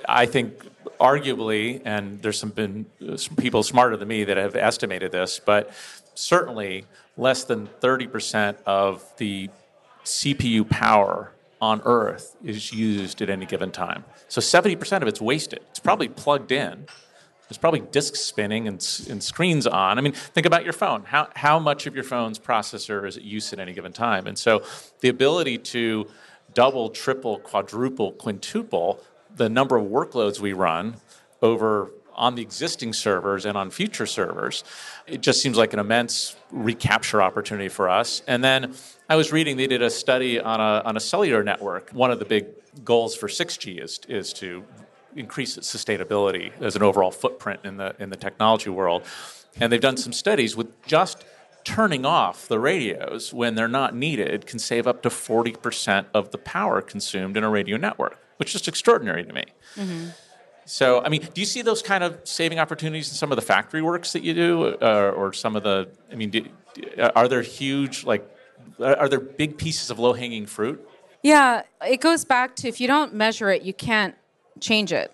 I 0.10 0.26
think 0.26 0.66
arguably, 1.00 1.84
and 1.86 2.20
there's 2.24 2.40
some 2.40 2.50
been 2.50 2.88
some 3.16 3.36
people 3.36 3.62
smarter 3.62 3.96
than 3.96 4.08
me 4.08 4.24
that 4.24 4.38
have 4.38 4.56
estimated 4.56 5.12
this, 5.12 5.40
but 5.40 5.72
certainly 6.16 6.86
less 7.16 7.44
than 7.44 7.68
30% 7.80 8.56
of 8.66 9.04
the 9.18 9.52
CPU 10.04 10.68
power 10.68 11.32
on 11.62 11.80
Earth 11.86 12.36
is 12.44 12.74
used 12.74 13.22
at 13.22 13.30
any 13.30 13.46
given 13.46 13.70
time. 13.70 14.04
So 14.30 14.42
70% 14.42 15.04
of 15.04 15.08
it's 15.08 15.22
wasted. 15.22 15.60
It's 15.70 15.80
probably 15.80 16.08
plugged 16.08 16.52
in. 16.52 16.88
There's 17.48 17.58
probably 17.58 17.82
disks 17.82 18.22
spinning 18.22 18.68
and, 18.68 18.76
and 19.10 19.24
screens 19.24 19.68
on. 19.68 19.98
I 19.98 20.02
mean, 20.02 20.14
think 20.14 20.48
about 20.48 20.64
your 20.64 20.74
phone. 20.74 21.04
How, 21.04 21.30
how 21.36 21.60
much 21.60 21.86
of 21.86 21.94
your 21.94 22.04
phone's 22.04 22.40
processor 22.40 23.08
is 23.08 23.18
at 23.18 23.24
use 23.24 23.54
at 23.54 23.60
any 23.60 23.74
given 23.74 23.94
time? 23.94 24.26
And 24.26 24.38
so 24.38 24.64
the 25.02 25.10
ability 25.10 25.60
to 25.60 26.08
double, 26.54 26.90
triple, 26.90 27.40
quadruple, 27.40 28.14
quintuple 28.14 29.00
the 29.36 29.50
number 29.50 29.76
of 29.76 29.86
workloads 29.86 30.40
we 30.40 30.54
run 30.54 30.96
over 31.42 31.92
on 32.16 32.36
the 32.36 32.42
existing 32.42 32.94
servers 32.94 33.46
and 33.46 33.58
on 33.58 33.70
future 33.70 34.06
servers. 34.06 34.64
It 35.06 35.22
just 35.22 35.42
seems 35.42 35.58
like 35.58 35.74
an 35.74 35.80
immense 35.80 36.38
recapture 36.50 37.22
opportunity 37.22 37.68
for 37.68 37.90
us. 37.90 38.22
And 38.26 38.42
then 38.42 38.74
I 39.10 39.18
was 39.18 39.34
reading 39.34 39.58
they 39.58 39.68
did 39.68 39.82
a 39.82 39.90
study 39.90 40.40
on 40.40 40.62
a, 40.62 40.82
on 40.86 40.96
a 40.96 41.00
cellular 41.02 41.44
network. 41.44 41.92
One 41.92 42.12
of 42.12 42.20
the 42.20 42.26
big 42.26 42.46
goals 42.86 43.16
for 43.16 43.28
6G 43.28 43.84
is, 43.84 44.00
is 44.08 44.32
to 44.34 44.64
increase 45.16 45.58
its 45.58 45.74
sustainability 45.74 46.52
as 46.62 46.76
an 46.76 46.84
overall 46.84 47.12
footprint 47.12 47.62
in 47.64 47.78
the, 47.78 47.96
in 48.00 48.10
the 48.10 48.16
technology 48.16 48.70
world. 48.70 49.04
And 49.60 49.72
they've 49.72 49.82
done 49.82 49.98
some 49.98 50.14
studies 50.14 50.56
with 50.56 50.86
just 50.86 51.24
turning 51.64 52.06
off 52.06 52.48
the 52.48 52.60
radios 52.60 53.34
when 53.34 53.56
they're 53.56 53.68
not 53.68 53.96
needed 53.96 54.46
can 54.46 54.60
save 54.60 54.86
up 54.86 55.02
to 55.02 55.10
40% 55.10 56.06
of 56.14 56.32
the 56.32 56.38
power 56.38 56.82
consumed 56.82 57.36
in 57.36 57.44
a 57.44 57.50
radio 57.50 57.76
network, 57.76 58.20
which 58.38 58.54
is 58.56 58.68
extraordinary 58.68 59.24
to 59.24 59.34
me. 59.34 59.46
Mm-hmm. 59.76 60.10
So, 60.66 61.02
I 61.04 61.10
mean, 61.10 61.28
do 61.34 61.42
you 61.42 61.46
see 61.46 61.62
those 61.62 61.82
kind 61.82 62.04
of 62.04 62.20
saving 62.24 62.60
opportunities 62.60 63.10
in 63.10 63.16
some 63.16 63.32
of 63.32 63.36
the 63.36 63.42
factory 63.42 63.82
works 63.82 64.14
that 64.14 64.24
you 64.24 64.34
do, 64.34 64.78
uh, 64.82 65.14
or 65.16 65.32
some 65.32 65.56
of 65.56 65.64
the? 65.64 65.90
I 66.12 66.16
mean, 66.16 66.32
do, 66.32 66.46
are 67.16 67.28
there 67.28 67.44
huge 67.44 68.04
like? 68.04 68.28
Are 68.80 69.08
there 69.08 69.20
big 69.20 69.60
pieces 69.60 69.92
of 69.92 70.00
low 70.00 70.14
hanging 70.14 70.48
fruit? 70.48 70.84
Yeah, 71.22 71.64
it 71.88 72.02
goes 72.02 72.26
back 72.26 72.56
to 72.58 72.68
if 72.68 72.82
you 72.82 72.88
don't 72.88 73.14
measure 73.14 73.52
it, 73.52 73.62
you 73.62 73.74
can't 73.74 74.16
change 74.60 74.92
it. 74.94 75.12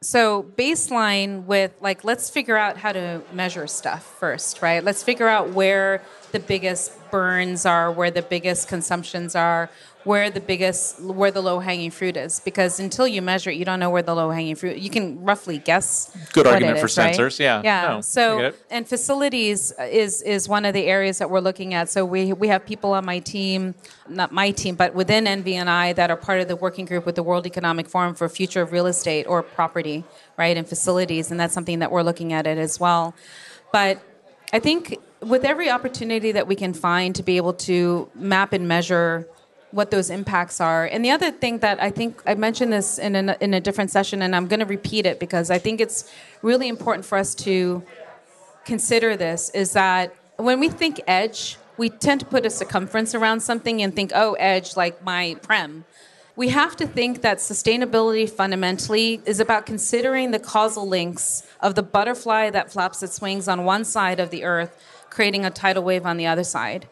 So, 0.00 0.42
baseline 0.42 1.44
with 1.44 1.72
like, 1.80 2.02
let's 2.02 2.28
figure 2.28 2.56
out 2.56 2.76
how 2.76 2.92
to 2.92 3.22
measure 3.32 3.68
stuff 3.68 4.04
first, 4.18 4.60
right? 4.60 4.82
Let's 4.82 5.02
figure 5.02 5.28
out 5.28 5.50
where 5.50 6.02
the 6.32 6.40
biggest 6.40 6.92
burns 7.12 7.64
are, 7.64 7.92
where 7.92 8.10
the 8.10 8.22
biggest 8.22 8.66
consumptions 8.66 9.36
are, 9.36 9.70
where 10.04 10.30
the 10.30 10.40
biggest 10.40 11.00
where 11.00 11.30
the 11.30 11.40
low 11.40 11.60
hanging 11.60 11.90
fruit 11.90 12.16
is. 12.16 12.40
Because 12.40 12.80
until 12.80 13.06
you 13.06 13.22
measure 13.22 13.50
it 13.50 13.56
you 13.56 13.64
don't 13.64 13.78
know 13.78 13.90
where 13.90 14.02
the 14.02 14.14
low 14.14 14.30
hanging 14.30 14.56
fruit 14.56 14.78
you 14.78 14.90
can 14.90 15.22
roughly 15.22 15.58
guess 15.58 16.16
good 16.32 16.46
argument 16.46 16.80
for 16.80 16.86
sensors 16.86 17.38
right? 17.38 17.40
yeah. 17.40 17.62
Yeah. 17.62 17.88
No, 17.88 18.00
so 18.00 18.52
and 18.70 18.88
facilities 18.88 19.72
is 19.78 20.22
is 20.22 20.48
one 20.48 20.64
of 20.64 20.74
the 20.74 20.86
areas 20.86 21.18
that 21.18 21.30
we're 21.30 21.40
looking 21.40 21.74
at. 21.74 21.88
So 21.88 22.04
we 22.04 22.32
we 22.32 22.48
have 22.48 22.66
people 22.66 22.92
on 22.94 23.04
my 23.04 23.20
team 23.20 23.74
not 24.08 24.32
my 24.32 24.50
team 24.50 24.74
but 24.74 24.94
within 24.94 25.24
NV&I 25.26 25.92
that 25.92 26.10
are 26.10 26.16
part 26.16 26.40
of 26.40 26.48
the 26.48 26.56
working 26.56 26.86
group 26.86 27.06
with 27.06 27.14
the 27.14 27.22
World 27.22 27.46
Economic 27.46 27.88
Forum 27.88 28.14
for 28.14 28.28
future 28.28 28.62
of 28.62 28.72
real 28.72 28.86
estate 28.86 29.26
or 29.28 29.42
property 29.42 30.02
right 30.36 30.56
and 30.56 30.68
facilities 30.68 31.30
and 31.30 31.38
that's 31.38 31.54
something 31.54 31.78
that 31.78 31.92
we're 31.92 32.02
looking 32.02 32.32
at 32.32 32.46
it 32.46 32.58
as 32.58 32.80
well. 32.80 33.14
But 33.70 34.02
I 34.52 34.58
think 34.58 34.98
with 35.22 35.44
every 35.44 35.70
opportunity 35.70 36.32
that 36.32 36.46
we 36.46 36.56
can 36.56 36.74
find 36.74 37.14
to 37.14 37.22
be 37.22 37.36
able 37.36 37.52
to 37.54 38.10
map 38.14 38.52
and 38.52 38.66
measure 38.66 39.28
what 39.70 39.90
those 39.90 40.10
impacts 40.10 40.60
are. 40.60 40.84
And 40.84 41.04
the 41.04 41.10
other 41.10 41.30
thing 41.30 41.58
that 41.58 41.82
I 41.82 41.90
think 41.90 42.22
I 42.26 42.34
mentioned 42.34 42.72
this 42.72 42.98
in 42.98 43.16
a, 43.16 43.36
in 43.40 43.54
a 43.54 43.60
different 43.60 43.90
session, 43.90 44.22
and 44.22 44.36
I'm 44.36 44.46
going 44.46 44.60
to 44.60 44.66
repeat 44.66 45.06
it 45.06 45.18
because 45.18 45.50
I 45.50 45.58
think 45.58 45.80
it's 45.80 46.10
really 46.42 46.68
important 46.68 47.06
for 47.06 47.16
us 47.16 47.34
to 47.36 47.82
consider 48.64 49.16
this 49.16 49.50
is 49.50 49.72
that 49.72 50.14
when 50.36 50.60
we 50.60 50.68
think 50.68 51.00
edge, 51.06 51.56
we 51.76 51.88
tend 51.88 52.20
to 52.20 52.26
put 52.26 52.44
a 52.44 52.50
circumference 52.50 53.14
around 53.14 53.40
something 53.40 53.82
and 53.82 53.94
think, 53.94 54.12
oh, 54.14 54.34
edge, 54.34 54.76
like 54.76 55.02
my 55.02 55.36
prem. 55.42 55.84
We 56.34 56.48
have 56.48 56.76
to 56.76 56.86
think 56.86 57.22
that 57.22 57.38
sustainability 57.38 58.28
fundamentally 58.28 59.20
is 59.26 59.40
about 59.40 59.66
considering 59.66 60.30
the 60.30 60.38
causal 60.38 60.86
links 60.86 61.46
of 61.60 61.74
the 61.74 61.82
butterfly 61.82 62.50
that 62.50 62.72
flaps 62.72 63.02
its 63.02 63.20
wings 63.20 63.48
on 63.48 63.64
one 63.64 63.84
side 63.84 64.18
of 64.18 64.30
the 64.30 64.44
earth, 64.44 64.78
creating 65.12 65.44
a 65.44 65.50
tidal 65.50 65.82
wave 65.82 66.06
on 66.06 66.16
the 66.16 66.26
other 66.26 66.44
side. 66.44 66.88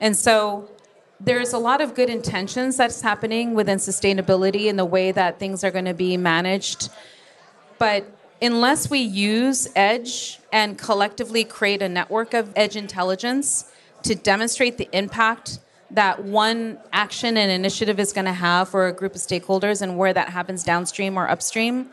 And 0.00 0.16
so 0.16 0.70
there's 1.18 1.52
a 1.52 1.58
lot 1.58 1.80
of 1.80 1.94
good 1.94 2.08
intentions 2.08 2.76
that's 2.76 3.00
happening 3.00 3.54
within 3.54 3.78
sustainability 3.78 4.66
in 4.66 4.76
the 4.76 4.84
way 4.84 5.10
that 5.10 5.40
things 5.40 5.64
are 5.64 5.72
going 5.72 5.84
to 5.86 5.94
be 5.94 6.16
managed. 6.16 6.88
But 7.78 8.06
unless 8.40 8.90
we 8.90 9.00
use 9.00 9.66
edge 9.74 10.38
and 10.52 10.78
collectively 10.78 11.42
create 11.42 11.82
a 11.82 11.88
network 11.88 12.32
of 12.32 12.52
edge 12.54 12.76
intelligence 12.76 13.72
to 14.04 14.14
demonstrate 14.14 14.78
the 14.78 14.88
impact 14.92 15.58
that 15.90 16.22
one 16.22 16.78
action 16.92 17.36
and 17.36 17.50
initiative 17.50 17.98
is 17.98 18.12
going 18.12 18.24
to 18.24 18.32
have 18.32 18.68
for 18.68 18.86
a 18.86 18.92
group 18.92 19.14
of 19.14 19.20
stakeholders 19.20 19.82
and 19.82 19.98
where 19.98 20.12
that 20.12 20.28
happens 20.28 20.62
downstream 20.62 21.16
or 21.16 21.28
upstream, 21.28 21.90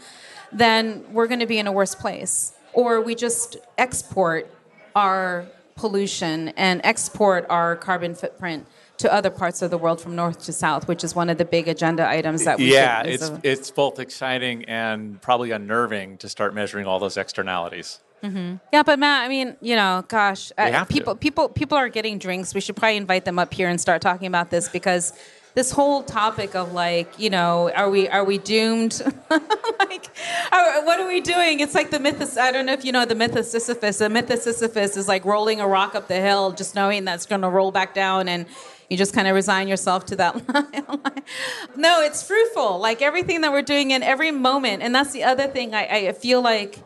then 0.52 1.04
we're 1.12 1.28
going 1.28 1.40
to 1.40 1.46
be 1.46 1.58
in 1.58 1.68
a 1.68 1.72
worse 1.72 1.96
place. 1.96 2.54
Or 2.74 3.02
we 3.02 3.16
just 3.16 3.58
export 3.78 4.48
our 4.96 5.46
pollution 5.82 6.50
and 6.50 6.80
export 6.84 7.44
our 7.50 7.76
carbon 7.76 8.14
footprint 8.14 8.68
to 9.00 9.12
other 9.12 9.32
parts 9.32 9.64
of 9.64 9.72
the 9.72 9.80
world 9.80 10.00
from 10.00 10.16
north 10.16 10.46
to 10.46 10.54
south, 10.54 10.88
which 10.88 11.04
is 11.04 11.16
one 11.16 11.28
of 11.28 11.40
the 11.40 11.44
big 11.44 11.68
agenda 11.68 12.08
items 12.08 12.46
that 12.46 12.60
we 12.60 12.72
yeah, 12.72 13.02
it's 13.02 13.28
a, 13.28 13.40
it's 13.42 13.72
both 13.72 13.98
exciting 13.98 14.64
and 14.66 15.20
probably 15.24 15.50
unnerving 15.50 16.20
to 16.20 16.30
start 16.30 16.54
measuring 16.54 16.86
all 16.86 17.00
those 17.00 17.18
externalities. 17.18 18.00
Mm-hmm. 18.22 18.58
Yeah, 18.72 18.84
but 18.84 19.00
Matt, 19.00 19.26
I 19.26 19.28
mean, 19.28 19.58
you 19.60 19.76
know, 19.76 20.06
gosh, 20.08 20.52
uh, 20.56 20.86
people, 20.86 21.16
to. 21.16 21.20
people, 21.20 21.50
people 21.50 21.76
are 21.80 21.90
getting 21.90 22.20
drinks. 22.20 22.54
We 22.54 22.62
should 22.62 22.76
probably 22.76 22.98
invite 22.98 23.26
them 23.26 23.40
up 23.40 23.52
here 23.52 23.68
and 23.68 23.82
start 23.82 24.04
talking 24.04 24.28
about 24.28 24.52
this 24.52 24.70
because 24.70 25.14
this 25.54 25.72
whole 25.72 26.04
topic 26.04 26.56
of 26.56 26.72
like, 26.74 27.20
you 27.20 27.30
know, 27.30 27.72
are 27.72 27.90
we 27.90 28.08
are 28.08 28.24
we 28.24 28.38
doomed? 28.38 29.02
like, 29.30 30.08
are, 30.52 30.86
what 30.86 31.00
are 31.00 31.08
we 31.08 31.20
doing? 31.22 31.60
It's 31.60 31.76
like 31.76 31.92
the 31.92 32.00
myth. 32.00 32.22
Of, 32.22 32.38
I 32.38 32.52
don't 32.52 32.66
know 32.66 32.74
if 32.74 32.86
you 32.86 32.92
know 32.92 33.06
the 33.06 33.16
myth 33.16 33.36
of 33.36 33.46
Sisyphus. 33.46 33.98
The 33.98 34.10
myth 34.10 34.30
of 34.30 34.40
Sisyphus 34.40 34.96
is 34.96 35.08
like 35.08 35.26
rolling 35.26 35.60
a 35.60 35.68
rock 35.68 35.96
up 35.96 36.08
the 36.08 36.22
hill, 36.22 36.52
just 36.52 36.76
knowing 36.76 37.06
that's 37.06 37.26
going 37.26 37.42
to 37.42 37.50
roll 37.50 37.72
back 37.72 37.94
down, 37.94 38.30
and 38.30 38.46
you 38.92 38.98
just 38.98 39.14
kind 39.14 39.26
of 39.26 39.36
resign 39.36 39.70
yourself 39.70 40.06
to 40.08 40.18
that 40.18 40.36
no 41.78 42.02
it's 42.02 42.22
fruitful 42.22 42.78
like 42.78 43.02
everything 43.02 43.40
that 43.40 43.50
we're 43.54 43.62
doing 43.62 43.92
in 43.92 44.04
every 44.04 44.32
moment 44.32 44.84
and 44.84 44.94
that's 44.94 45.14
the 45.14 45.24
other 45.24 45.48
thing 45.48 45.74
I, 45.74 46.10
I 46.10 46.12
feel 46.12 46.42
like 46.42 46.78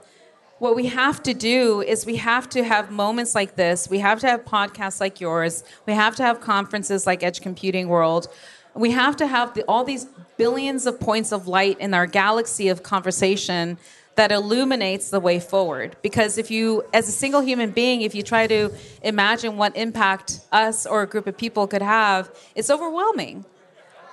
what 0.60 0.76
we 0.76 0.86
have 0.86 1.22
to 1.24 1.34
do 1.34 1.82
is 1.82 2.06
we 2.06 2.18
have 2.18 2.48
to 2.50 2.64
have 2.64 2.92
moments 2.92 3.34
like 3.34 3.56
this 3.56 3.90
we 3.90 3.98
have 4.00 4.20
to 4.20 4.28
have 4.28 4.46
podcasts 4.46 5.02
like 5.02 5.20
yours 5.20 5.64
we 5.88 5.94
have 5.94 6.16
to 6.18 6.24
have 6.24 6.42
conferences 6.42 7.08
like 7.08 7.24
edge 7.24 7.42
computing 7.42 7.88
world 7.88 8.28
We 8.76 8.92
have 8.92 9.16
to 9.18 9.28
have 9.28 9.54
the, 9.54 9.64
all 9.64 9.84
these 9.84 10.06
billions 10.38 10.86
of 10.86 11.00
points 11.00 11.32
of 11.32 11.48
light 11.48 11.80
in 11.80 11.94
our 11.94 12.06
galaxy 12.06 12.68
of 12.68 12.84
conversation 12.84 13.78
that 14.16 14.32
illuminates 14.32 15.10
the 15.10 15.20
way 15.20 15.40
forward. 15.40 15.96
Because 16.02 16.38
if 16.38 16.50
you, 16.52 16.84
as 16.94 17.08
a 17.08 17.12
single 17.12 17.42
human 17.42 17.72
being, 17.72 18.02
if 18.02 18.16
you 18.16 18.24
try 18.24 18.48
to 18.48 18.72
imagine 19.02 19.58
what 19.58 19.76
impact 19.76 20.40
us 20.52 20.86
or 20.86 21.04
a 21.04 21.08
group 21.08 21.28
of 21.28 21.38
people 21.38 21.68
could 21.68 21.82
have, 21.82 22.34
it's 22.56 22.70
overwhelming. 22.70 23.46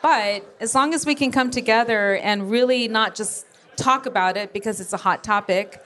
But 0.01 0.45
as 0.61 0.75
long 0.75 0.95
as 0.95 1.07
we 1.07 1.15
can 1.15 1.31
come 1.31 1.51
together 1.51 2.17
and 2.17 2.51
really 2.51 2.89
not 2.89 3.15
just 3.15 3.47
talk 3.77 4.07
about 4.07 4.37
it 4.37 4.53
because 4.53 4.81
it's 4.81 4.93
a 4.93 4.97
hot 4.97 5.23
topic, 5.23 5.81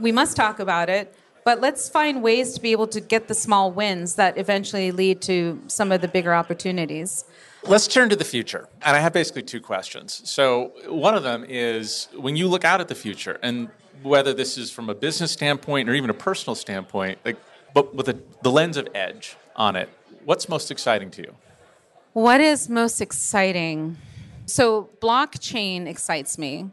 we 0.00 0.12
must 0.12 0.36
talk 0.36 0.58
about 0.58 0.88
it. 0.88 1.14
But 1.44 1.60
let's 1.60 1.88
find 1.88 2.22
ways 2.22 2.54
to 2.54 2.60
be 2.60 2.72
able 2.72 2.88
to 2.88 3.00
get 3.00 3.28
the 3.28 3.34
small 3.34 3.70
wins 3.70 4.16
that 4.16 4.36
eventually 4.36 4.90
lead 4.90 5.20
to 5.22 5.62
some 5.66 5.92
of 5.92 6.00
the 6.00 6.08
bigger 6.08 6.34
opportunities. 6.34 7.24
Let's 7.68 7.86
turn 7.86 8.08
to 8.08 8.16
the 8.16 8.24
future. 8.24 8.66
And 8.80 8.96
I 8.96 9.00
have 9.00 9.12
basically 9.12 9.42
two 9.42 9.60
questions. 9.60 10.22
So, 10.24 10.72
one 10.86 11.14
of 11.14 11.22
them 11.22 11.44
is 11.46 12.08
when 12.16 12.34
you 12.34 12.48
look 12.48 12.64
out 12.64 12.80
at 12.80 12.88
the 12.88 12.94
future, 12.94 13.38
and 13.42 13.68
whether 14.02 14.32
this 14.32 14.56
is 14.56 14.70
from 14.70 14.88
a 14.88 14.94
business 14.94 15.32
standpoint 15.32 15.86
or 15.86 15.94
even 15.94 16.08
a 16.08 16.14
personal 16.14 16.54
standpoint, 16.54 17.18
like, 17.26 17.36
but 17.74 17.94
with 17.94 18.08
a, 18.08 18.18
the 18.42 18.50
lens 18.50 18.78
of 18.78 18.88
edge 18.94 19.36
on 19.54 19.76
it, 19.76 19.90
what's 20.24 20.48
most 20.48 20.70
exciting 20.70 21.10
to 21.10 21.22
you? 21.22 21.34
What 22.14 22.40
is 22.40 22.70
most 22.70 23.02
exciting? 23.02 23.98
So, 24.46 24.88
blockchain 25.02 25.86
excites 25.86 26.38
me 26.38 26.70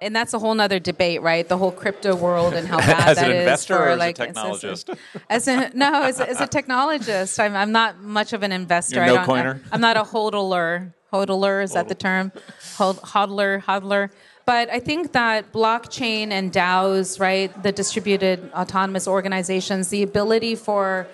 and 0.00 0.14
that's 0.14 0.34
a 0.34 0.38
whole 0.38 0.54
nother 0.54 0.78
debate, 0.78 1.22
right? 1.22 1.48
The 1.48 1.56
whole 1.58 1.72
crypto 1.72 2.14
world 2.14 2.54
and 2.54 2.66
how 2.66 2.78
bad 2.78 2.88
that 2.88 2.98
is. 2.98 3.08
as 3.08 3.16
that 3.16 3.30
an 3.30 3.36
is 3.36 3.40
investor 3.40 3.76
for 3.76 3.88
or 3.90 3.96
like 3.96 4.18
a 4.18 4.26
technologist. 4.26 4.98
As 5.28 5.48
a 5.48 5.70
no, 5.74 6.02
as 6.02 6.20
a, 6.20 6.28
as 6.28 6.40
a 6.40 6.46
technologist, 6.46 7.38
I'm, 7.38 7.56
I'm 7.56 7.72
not 7.72 8.00
much 8.00 8.32
of 8.32 8.42
an 8.42 8.52
investor. 8.52 8.96
You're 8.96 9.06
no 9.06 9.12
I 9.12 9.16
don't, 9.16 9.26
coiner? 9.26 9.60
I'm 9.72 9.80
not 9.80 9.96
a 9.96 10.02
hodler. 10.02 10.92
Hodler 11.12 11.62
is 11.62 11.72
that 11.72 11.88
the 11.88 11.94
term? 11.94 12.32
Hod, 12.76 12.96
hodler, 12.98 13.62
hodler. 13.62 14.10
But 14.44 14.70
I 14.70 14.78
think 14.78 15.12
that 15.12 15.52
blockchain 15.52 16.30
and 16.30 16.52
DAOs, 16.52 17.18
right, 17.18 17.50
the 17.62 17.72
distributed 17.72 18.48
autonomous 18.54 19.08
organizations, 19.08 19.88
the 19.88 20.04
ability 20.04 20.54
for 20.54 21.08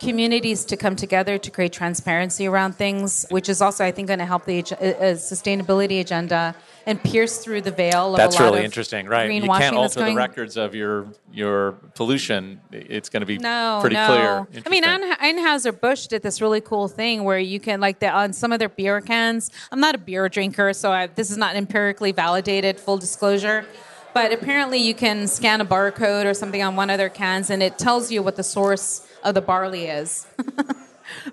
communities 0.00 0.64
to 0.66 0.76
come 0.76 0.96
together 0.96 1.38
to 1.38 1.50
create 1.50 1.72
transparency 1.72 2.46
around 2.46 2.74
things, 2.76 3.26
which 3.30 3.48
is 3.48 3.60
also, 3.60 3.84
I 3.84 3.90
think, 3.90 4.08
going 4.08 4.18
to 4.20 4.26
help 4.26 4.44
the 4.44 4.60
uh, 4.60 4.62
uh, 4.62 5.14
sustainability 5.14 6.00
agenda 6.00 6.54
and 6.86 7.02
pierce 7.02 7.38
through 7.38 7.60
the 7.60 7.70
veil 7.70 8.14
of 8.14 8.16
That's 8.16 8.38
a 8.38 8.42
lot 8.42 8.52
really 8.52 8.64
interesting, 8.64 9.06
right? 9.06 9.30
You 9.30 9.42
can't 9.42 9.76
alter 9.76 10.04
the 10.04 10.14
records 10.14 10.56
of 10.56 10.74
your 10.74 11.06
your 11.32 11.72
pollution. 11.94 12.60
It's 12.72 13.08
going 13.08 13.20
to 13.20 13.26
be 13.26 13.38
No, 13.38 13.78
pretty 13.80 13.96
no. 13.96 14.06
clear. 14.06 14.62
I 14.64 14.68
mean. 14.68 14.84
Anheuser 14.84 15.78
Busch 15.78 16.06
did 16.06 16.22
this 16.22 16.40
really 16.40 16.60
cool 16.60 16.88
thing 16.88 17.24
where 17.24 17.38
you 17.38 17.60
can, 17.60 17.80
like, 17.80 17.98
the, 17.98 18.08
on 18.08 18.32
some 18.32 18.52
of 18.52 18.58
their 18.58 18.68
beer 18.68 19.00
cans. 19.00 19.50
I'm 19.70 19.80
not 19.80 19.94
a 19.94 19.98
beer 19.98 20.28
drinker, 20.28 20.72
so 20.72 20.90
I, 20.90 21.08
this 21.08 21.30
is 21.30 21.36
not 21.36 21.56
empirically 21.56 22.12
validated. 22.12 22.80
Full 22.80 22.98
disclosure. 22.98 23.66
But 24.14 24.32
apparently, 24.32 24.78
you 24.78 24.94
can 24.94 25.26
scan 25.28 25.60
a 25.60 25.64
barcode 25.64 26.24
or 26.24 26.34
something 26.34 26.62
on 26.62 26.76
one 26.76 26.90
of 26.90 26.98
their 26.98 27.08
cans, 27.10 27.50
and 27.50 27.62
it 27.62 27.78
tells 27.78 28.10
you 28.10 28.22
what 28.22 28.36
the 28.36 28.42
source 28.42 29.06
of 29.22 29.34
the 29.34 29.40
barley 29.42 29.86
is. 29.86 30.26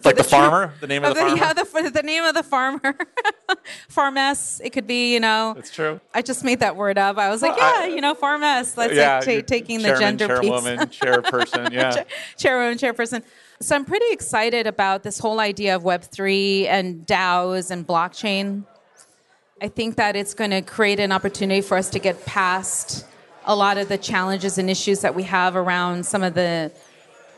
like 0.03 0.15
the, 0.17 0.23
tr- 0.23 0.29
farmer, 0.29 0.73
the 0.81 0.87
name 0.87 1.03
of 1.03 1.15
the, 1.15 1.19
farmer. 1.21 1.35
Yeah, 1.35 1.53
the, 1.53 1.91
the 1.93 2.03
name 2.03 2.23
of 2.23 2.35
the 2.35 2.43
farmer. 2.43 2.81
Farmess. 3.89 4.59
It 4.63 4.71
could 4.71 4.85
be, 4.87 5.13
you 5.13 5.19
know. 5.19 5.53
That's 5.55 5.71
true. 5.71 5.99
I 6.13 6.21
just 6.21 6.43
made 6.43 6.59
that 6.59 6.75
word 6.75 6.97
up. 6.97 7.17
I 7.17 7.29
was 7.29 7.41
like, 7.41 7.55
Well, 7.57 7.81
yeah, 7.81 7.91
I- 7.91 7.95
you 7.95 8.01
know, 8.01 8.13
farmess. 8.13 8.77
Let's 8.77 8.93
yeah, 8.93 9.19
like 9.19 9.27
you're 9.27 9.41
taking 9.41 9.79
the 9.79 9.89
chairman, 9.89 10.17
gender 10.17 10.39
piece. 10.39 10.49
chairwoman, 10.49 10.79
chairperson. 10.89 11.71
Yeah. 11.71 12.03
chairwoman, 12.37 12.77
chairperson. 12.77 13.23
So 13.61 13.75
I'm 13.75 13.85
pretty 13.85 14.05
excited 14.11 14.67
about 14.67 15.03
this 15.03 15.17
whole 15.19 15.39
idea 15.39 15.75
of 15.75 15.83
Web3 15.83 16.65
and 16.67 17.05
DAOs 17.07 17.71
and 17.71 17.87
blockchain. 17.87 18.65
I 19.61 19.69
think 19.69 19.95
that 19.95 20.17
it's 20.17 20.33
going 20.33 20.51
to 20.51 20.61
create 20.61 20.99
an 20.99 21.13
opportunity 21.13 21.61
for 21.61 21.77
us 21.77 21.89
to 21.91 21.99
get 21.99 22.25
past 22.25 23.05
a 23.45 23.55
lot 23.55 23.77
of 23.77 23.87
the 23.87 23.97
challenges 23.97 24.57
and 24.57 24.69
issues 24.69 24.99
that 24.99 25.15
we 25.15 25.23
have 25.23 25.55
around 25.55 26.05
some 26.05 26.23
of 26.23 26.33
the 26.33 26.73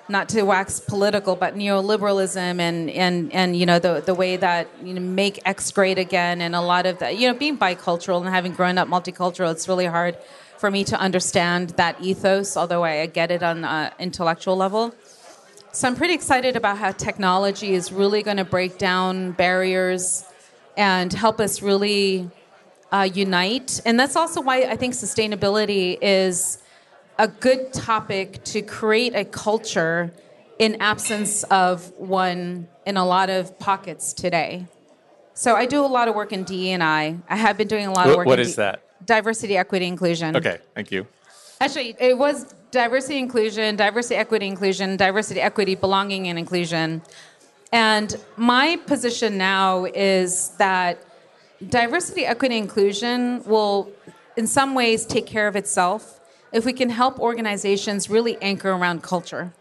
not 0.09 0.27
to 0.29 0.41
wax 0.41 0.79
political, 0.79 1.35
but 1.35 1.53
neoliberalism 1.55 2.59
and 2.59 2.89
and 2.89 3.31
and 3.33 3.55
you 3.55 3.67
know 3.67 3.77
the 3.77 4.01
the 4.03 4.15
way 4.15 4.35
that 4.35 4.67
you 4.81 4.95
know 4.95 5.01
make 5.01 5.39
X 5.45 5.69
great 5.69 5.99
again, 5.99 6.41
and 6.41 6.55
a 6.55 6.61
lot 6.61 6.87
of 6.87 6.97
that 6.99 7.17
you 7.19 7.27
know 7.27 7.37
being 7.37 7.55
bicultural 7.55 8.19
and 8.19 8.33
having 8.33 8.53
grown 8.53 8.79
up 8.79 8.87
multicultural, 8.87 9.51
it's 9.51 9.67
really 9.67 9.85
hard 9.85 10.17
for 10.57 10.71
me 10.71 10.83
to 10.85 10.99
understand 10.99 11.71
that 11.71 12.01
ethos. 12.01 12.57
Although 12.57 12.83
I 12.83 13.05
get 13.05 13.29
it 13.29 13.43
on 13.43 13.63
an 13.63 13.91
intellectual 13.99 14.55
level, 14.55 14.95
so 15.71 15.87
I'm 15.87 15.95
pretty 15.95 16.15
excited 16.15 16.55
about 16.55 16.79
how 16.79 16.93
technology 16.93 17.75
is 17.75 17.91
really 17.91 18.23
going 18.23 18.37
to 18.37 18.45
break 18.45 18.79
down 18.79 19.33
barriers 19.33 20.25
and 20.77 21.11
help 21.11 21.41
us 21.41 21.61
really 21.61 22.29
uh, 22.91 23.09
unite. 23.11 23.81
And 23.85 23.99
that's 23.99 24.15
also 24.15 24.39
why 24.41 24.61
I 24.61 24.77
think 24.77 24.93
sustainability 24.93 25.97
is 26.01 26.59
a 27.17 27.27
good 27.27 27.73
topic 27.73 28.43
to 28.45 28.61
create 28.61 29.15
a 29.15 29.25
culture 29.25 30.13
in 30.59 30.77
absence 30.79 31.43
of 31.45 31.91
one 31.97 32.67
in 32.85 32.95
a 32.95 33.05
lot 33.05 33.29
of 33.29 33.57
pockets 33.59 34.13
today. 34.13 34.65
So 35.33 35.55
I 35.55 35.65
do 35.65 35.83
a 35.83 35.87
lot 35.87 36.07
of 36.07 36.15
work 36.15 36.31
in 36.31 36.43
DE 36.43 36.71
and 36.71 36.83
I. 36.83 37.17
Have 37.27 37.57
been 37.57 37.67
doing 37.67 37.85
a 37.87 37.91
lot 37.91 38.09
of 38.09 38.15
work. 38.15 38.25
what 38.25 38.39
is 38.39 38.51
D- 38.51 38.55
that? 38.57 38.83
Diversity, 39.05 39.57
equity, 39.57 39.85
inclusion. 39.85 40.35
Okay, 40.35 40.57
thank 40.73 40.91
you. 40.91 41.05
Actually, 41.61 41.95
it 41.99 42.17
was 42.17 42.53
diversity, 42.71 43.19
inclusion, 43.19 43.75
diversity, 43.75 44.15
equity, 44.15 44.47
inclusion, 44.47 44.97
diversity, 44.97 45.39
equity, 45.39 45.75
belonging, 45.75 46.27
and 46.27 46.39
inclusion. 46.39 47.01
And 47.71 48.15
my 48.37 48.77
position 48.85 49.37
now 49.37 49.85
is 49.85 50.49
that 50.57 51.03
diversity, 51.69 52.25
equity, 52.25 52.57
inclusion 52.57 53.43
will, 53.43 53.91
in 54.35 54.47
some 54.47 54.73
ways, 54.73 55.05
take 55.05 55.25
care 55.25 55.47
of 55.47 55.55
itself 55.55 56.19
if 56.53 56.65
we 56.65 56.73
can 56.73 56.89
help 56.89 57.19
organizations 57.19 58.09
really 58.09 58.37
anchor 58.41 58.71
around 58.71 59.03
culture. 59.03 59.53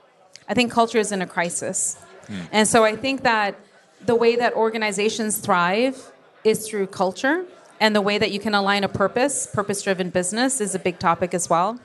I 0.49 0.55
think 0.55 0.71
culture 0.71 0.99
is 0.99 1.11
in 1.11 1.21
a 1.21 1.27
crisis. 1.27 1.99
Hmm. 2.29 2.41
And 2.53 2.69
so 2.69 2.85
I 2.85 2.95
think 2.95 3.23
that 3.25 3.59
the 4.05 4.15
way 4.15 4.37
that 4.37 4.53
organizations 4.55 5.39
thrive 5.39 6.13
is 6.45 6.69
through 6.69 6.87
culture, 6.89 7.45
and 7.81 7.95
the 7.95 8.01
way 8.01 8.19
that 8.19 8.31
you 8.31 8.39
can 8.39 8.55
align 8.55 8.85
a 8.85 8.89
purpose, 8.89 9.47
purpose 9.53 9.83
driven 9.83 10.11
business, 10.11 10.61
is 10.61 10.75
a 10.75 10.79
big 10.79 10.99
topic 10.99 11.35
as 11.35 11.51
well. 11.51 11.79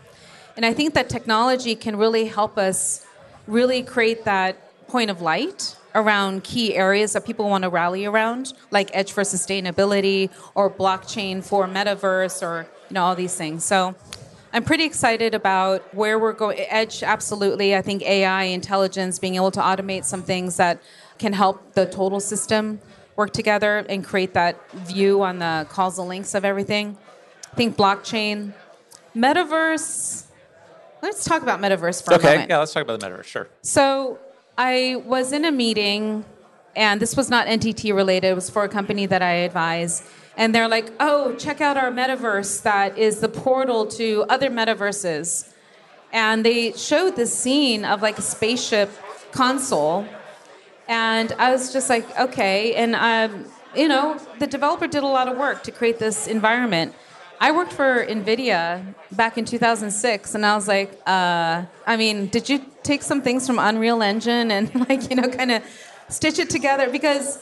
And 0.56 0.66
I 0.66 0.74
think 0.74 0.94
that 0.94 1.10
technology 1.10 1.76
can 1.76 1.96
really 1.96 2.26
help 2.26 2.58
us 2.58 3.06
really 3.48 3.84
create 3.84 4.24
that 4.26 4.88
point 4.88 5.10
of 5.10 5.22
light 5.22 5.76
around 5.96 6.44
key 6.44 6.76
areas 6.76 7.14
that 7.14 7.26
people 7.26 7.50
want 7.50 7.64
to 7.64 7.70
rally 7.70 8.06
around, 8.06 8.54
like 8.72 8.90
Edge 8.94 9.12
for 9.12 9.24
Sustainability 9.24 10.30
or 10.56 10.70
blockchain 10.70 11.44
for 11.44 11.68
metaverse 11.68 12.42
or 12.42 12.68
you 12.90 12.94
know 12.94 13.04
all 13.04 13.16
these 13.16 13.36
things. 13.36 13.64
So 13.64 13.96
I'm 14.54 14.64
pretty 14.64 14.84
excited 14.84 15.34
about 15.34 15.94
where 15.94 16.20
we're 16.20 16.34
going. 16.34 16.60
Edge, 16.60 17.04
absolutely. 17.04 17.76
I 17.76 17.82
think 17.82 18.04
AI, 18.04 18.44
intelligence, 18.44 19.18
being 19.20 19.36
able 19.36 19.52
to 19.52 19.62
automate 19.62 20.04
some 20.04 20.24
things 20.24 20.58
that 20.58 20.82
can 21.20 21.34
help 21.34 21.74
the 21.74 21.86
total 21.86 22.20
system 22.20 22.82
work 23.16 23.32
together 23.32 23.86
and 23.90 24.04
create 24.04 24.34
that 24.34 24.72
view 24.72 25.22
on 25.22 25.40
the 25.40 25.68
causal 25.70 26.06
links 26.06 26.34
of 26.34 26.44
everything. 26.44 26.98
I 27.52 27.56
think 27.56 27.78
blockchain, 27.78 28.54
metaverse. 29.16 30.26
Let's 31.02 31.26
talk 31.26 31.42
about 31.42 31.60
metaverse 31.60 32.04
for 32.04 32.14
a 32.14 32.18
moment. 32.18 32.36
Okay, 32.44 32.46
yeah, 32.50 32.60
let's 32.60 32.74
talk 32.74 32.84
about 32.84 33.00
the 33.00 33.08
metaverse. 33.08 33.26
Sure. 33.26 33.48
So 33.62 34.20
I 34.58 35.02
was 35.06 35.32
in 35.32 35.46
a 35.46 35.52
meeting, 35.52 36.26
and 36.76 37.02
this 37.02 37.16
was 37.16 37.30
not 37.30 37.48
NTT 37.48 37.96
related. 37.96 38.28
It 38.30 38.36
was 38.36 38.50
for 38.50 38.64
a 38.64 38.70
company 38.70 39.06
that 39.06 39.22
I 39.22 39.32
advise. 39.32 40.04
And 40.38 40.56
they're 40.56 40.68
like, 40.68 40.92
oh, 41.00 41.36
check 41.36 41.62
out 41.62 41.78
our 41.78 41.92
metaverse 41.92 42.62
that 42.64 42.98
is 42.98 43.20
the 43.20 43.30
portal 43.30 43.86
to 43.88 44.26
other 44.30 44.50
metaverses. 44.50 45.52
And 46.14 46.46
they 46.46 46.74
showed 46.74 47.16
this 47.16 47.38
scene 47.38 47.86
of 47.86 48.02
like 48.02 48.18
a 48.18 48.22
spaceship 48.22 48.90
console. 49.32 50.06
And 50.88 51.32
I 51.34 51.52
was 51.52 51.72
just 51.72 51.90
like, 51.90 52.06
okay. 52.20 52.76
And, 52.76 52.96
um, 52.96 53.46
you 53.76 53.88
know, 53.88 54.20
the 54.40 54.48
developer 54.48 54.88
did 54.88 55.04
a 55.04 55.08
lot 55.08 55.28
of 55.28 55.38
work 55.38 55.64
to 55.64 55.72
create 55.72 56.00
this 56.00 56.28
environment. 56.28 56.94
I 57.44 57.50
worked 57.50 57.74
for 57.74 58.06
NVIDIA 58.06 58.94
back 59.14 59.36
in 59.36 59.46
2006, 59.46 60.36
and 60.36 60.46
I 60.46 60.54
was 60.54 60.68
like, 60.68 60.92
uh, 61.08 61.66
I 61.88 61.98
mean, 61.98 62.28
did 62.28 62.48
you 62.48 62.64
take 62.84 63.02
some 63.02 63.24
things 63.24 63.48
from 63.48 63.58
Unreal 63.58 64.04
Engine 64.04 64.52
and, 64.52 64.74
like, 64.90 65.10
you 65.10 65.16
know, 65.16 65.28
kind 65.28 65.52
of 65.52 65.64
stitch 66.08 66.38
it 66.38 66.52
together? 66.52 66.88
Because, 66.92 67.40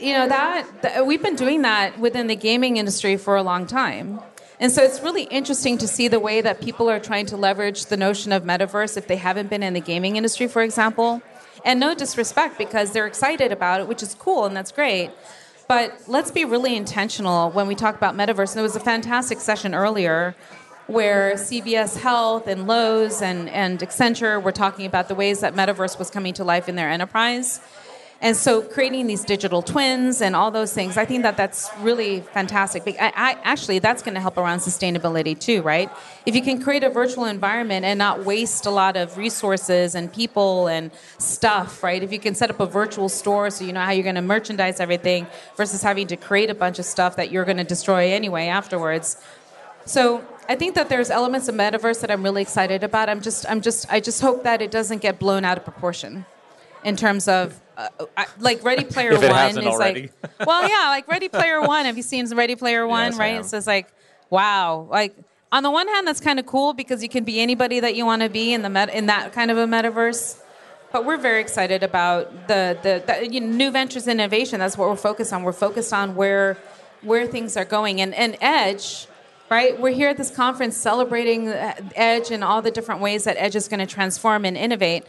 you 0.00 0.14
know, 0.14 0.26
that, 0.26 0.66
that 0.80 1.06
we've 1.06 1.22
been 1.22 1.36
doing 1.36 1.60
that 1.62 1.98
within 1.98 2.28
the 2.28 2.34
gaming 2.34 2.78
industry 2.78 3.18
for 3.18 3.36
a 3.36 3.42
long 3.42 3.66
time. 3.66 4.20
And 4.58 4.72
so 4.72 4.82
it's 4.82 5.02
really 5.02 5.24
interesting 5.24 5.76
to 5.78 5.86
see 5.86 6.08
the 6.08 6.20
way 6.20 6.40
that 6.40 6.62
people 6.62 6.88
are 6.88 6.98
trying 6.98 7.26
to 7.26 7.36
leverage 7.36 7.86
the 7.86 7.98
notion 7.98 8.32
of 8.32 8.44
metaverse 8.44 8.96
if 8.96 9.06
they 9.06 9.16
haven't 9.16 9.50
been 9.50 9.62
in 9.62 9.74
the 9.74 9.80
gaming 9.80 10.16
industry, 10.16 10.48
for 10.48 10.62
example. 10.62 11.20
And 11.62 11.78
no 11.78 11.94
disrespect 11.94 12.56
because 12.56 12.92
they're 12.92 13.06
excited 13.06 13.52
about 13.52 13.82
it, 13.82 13.86
which 13.86 14.02
is 14.02 14.14
cool 14.14 14.46
and 14.46 14.56
that's 14.56 14.72
great. 14.72 15.10
But 15.68 16.02
let's 16.06 16.30
be 16.30 16.44
really 16.44 16.76
intentional 16.76 17.50
when 17.50 17.66
we 17.66 17.74
talk 17.74 17.96
about 17.96 18.14
metaverse. 18.14 18.50
And 18.50 18.56
there 18.56 18.62
was 18.62 18.76
a 18.76 18.80
fantastic 18.80 19.40
session 19.40 19.74
earlier 19.74 20.34
where 20.86 21.34
CVS 21.34 21.98
Health 21.98 22.46
and 22.46 22.66
Lowe's 22.66 23.22
and, 23.22 23.48
and 23.48 23.78
Accenture 23.78 24.42
were 24.42 24.52
talking 24.52 24.84
about 24.86 25.08
the 25.08 25.14
ways 25.14 25.40
that 25.40 25.54
metaverse 25.54 25.98
was 25.98 26.10
coming 26.10 26.34
to 26.34 26.44
life 26.44 26.68
in 26.68 26.76
their 26.76 26.90
enterprise. 26.90 27.60
And 28.22 28.36
so 28.36 28.62
creating 28.62 29.08
these 29.08 29.24
digital 29.24 29.62
twins 29.62 30.22
and 30.22 30.36
all 30.36 30.52
those 30.52 30.72
things, 30.72 30.96
I 30.96 31.04
think 31.04 31.24
that 31.24 31.36
that's 31.36 31.68
really 31.80 32.20
fantastic. 32.20 32.84
I, 32.86 33.12
I 33.16 33.36
actually 33.42 33.80
that's 33.80 34.00
going 34.00 34.14
to 34.14 34.20
help 34.20 34.38
around 34.38 34.60
sustainability 34.60 35.36
too, 35.36 35.60
right? 35.62 35.90
If 36.24 36.36
you 36.36 36.40
can 36.40 36.62
create 36.62 36.84
a 36.84 36.88
virtual 36.88 37.24
environment 37.24 37.84
and 37.84 37.98
not 37.98 38.24
waste 38.24 38.64
a 38.64 38.70
lot 38.70 38.96
of 38.96 39.18
resources 39.18 39.96
and 39.96 40.10
people 40.12 40.68
and 40.68 40.92
stuff, 41.18 41.82
right? 41.82 42.00
If 42.00 42.12
you 42.12 42.20
can 42.20 42.36
set 42.36 42.48
up 42.48 42.60
a 42.60 42.66
virtual 42.66 43.08
store 43.08 43.50
so 43.50 43.64
you 43.64 43.72
know 43.72 43.80
how 43.80 43.90
you're 43.90 44.04
going 44.04 44.14
to 44.14 44.22
merchandise 44.22 44.78
everything 44.78 45.26
versus 45.56 45.82
having 45.82 46.06
to 46.06 46.16
create 46.16 46.48
a 46.48 46.54
bunch 46.54 46.78
of 46.78 46.84
stuff 46.84 47.16
that 47.16 47.32
you're 47.32 47.44
going 47.44 47.56
to 47.56 47.64
destroy 47.64 48.12
anyway 48.12 48.46
afterwards. 48.46 49.20
So 49.84 50.24
I 50.48 50.54
think 50.54 50.76
that 50.76 50.88
there's 50.88 51.10
elements 51.10 51.48
of 51.48 51.56
metaverse 51.56 52.00
that 52.02 52.10
I'm 52.12 52.22
really 52.22 52.42
excited 52.42 52.84
about. 52.84 53.08
I'm 53.08 53.20
just, 53.20 53.50
I'm 53.50 53.60
just, 53.60 53.92
I 53.92 53.98
just 53.98 54.20
hope 54.20 54.44
that 54.44 54.62
it 54.62 54.70
doesn't 54.70 55.02
get 55.02 55.18
blown 55.18 55.44
out 55.44 55.58
of 55.58 55.64
proportion 55.64 56.24
in 56.84 56.96
terms 56.96 57.26
of 57.26 57.60
uh, 58.16 58.24
like 58.38 58.62
Ready 58.64 58.84
Player 58.94 59.12
One 59.12 59.50
is 59.50 59.58
already. 59.58 60.10
like, 60.22 60.30
well, 60.46 60.68
yeah, 60.68 60.88
like 60.88 61.08
Ready 61.08 61.28
Player 61.28 61.60
One. 61.76 61.84
Have 61.86 61.96
you 61.96 62.02
seen 62.02 62.26
Ready 62.34 62.56
Player 62.56 62.86
One? 62.86 63.12
Yes, 63.12 63.18
right? 63.18 63.54
it's 63.54 63.66
like, 63.66 63.92
wow, 64.30 64.86
like 64.90 65.16
on 65.50 65.62
the 65.62 65.70
one 65.70 65.86
hand, 65.88 66.06
that's 66.06 66.20
kind 66.20 66.38
of 66.38 66.46
cool 66.46 66.72
because 66.72 67.02
you 67.02 67.08
can 67.08 67.24
be 67.24 67.40
anybody 67.40 67.80
that 67.80 67.94
you 67.94 68.06
want 68.06 68.22
to 68.22 68.28
be 68.28 68.52
in 68.52 68.62
the 68.62 68.70
met- 68.70 68.94
in 68.94 69.06
that 69.06 69.32
kind 69.32 69.50
of 69.50 69.58
a 69.58 69.66
metaverse. 69.66 70.38
But 70.92 71.06
we're 71.06 71.16
very 71.18 71.40
excited 71.40 71.82
about 71.82 72.48
the 72.48 72.76
the, 72.82 73.02
the 73.06 73.32
you 73.32 73.40
know, 73.40 73.46
new 73.46 73.70
ventures 73.70 74.06
in 74.06 74.18
innovation. 74.20 74.60
That's 74.60 74.76
what 74.76 74.88
we're 74.88 74.96
focused 74.96 75.32
on. 75.32 75.42
We're 75.42 75.52
focused 75.52 75.92
on 75.92 76.14
where 76.14 76.56
where 77.02 77.26
things 77.26 77.56
are 77.56 77.64
going. 77.64 78.00
And 78.00 78.14
and 78.14 78.36
Edge, 78.40 79.06
right? 79.50 79.78
We're 79.78 79.92
here 79.92 80.08
at 80.08 80.16
this 80.16 80.30
conference 80.30 80.76
celebrating 80.76 81.48
uh, 81.48 81.74
Edge 81.94 82.30
and 82.30 82.44
all 82.44 82.62
the 82.62 82.70
different 82.70 83.00
ways 83.00 83.24
that 83.24 83.36
Edge 83.38 83.56
is 83.56 83.68
going 83.68 83.80
to 83.80 83.86
transform 83.86 84.44
and 84.44 84.56
innovate. 84.56 85.04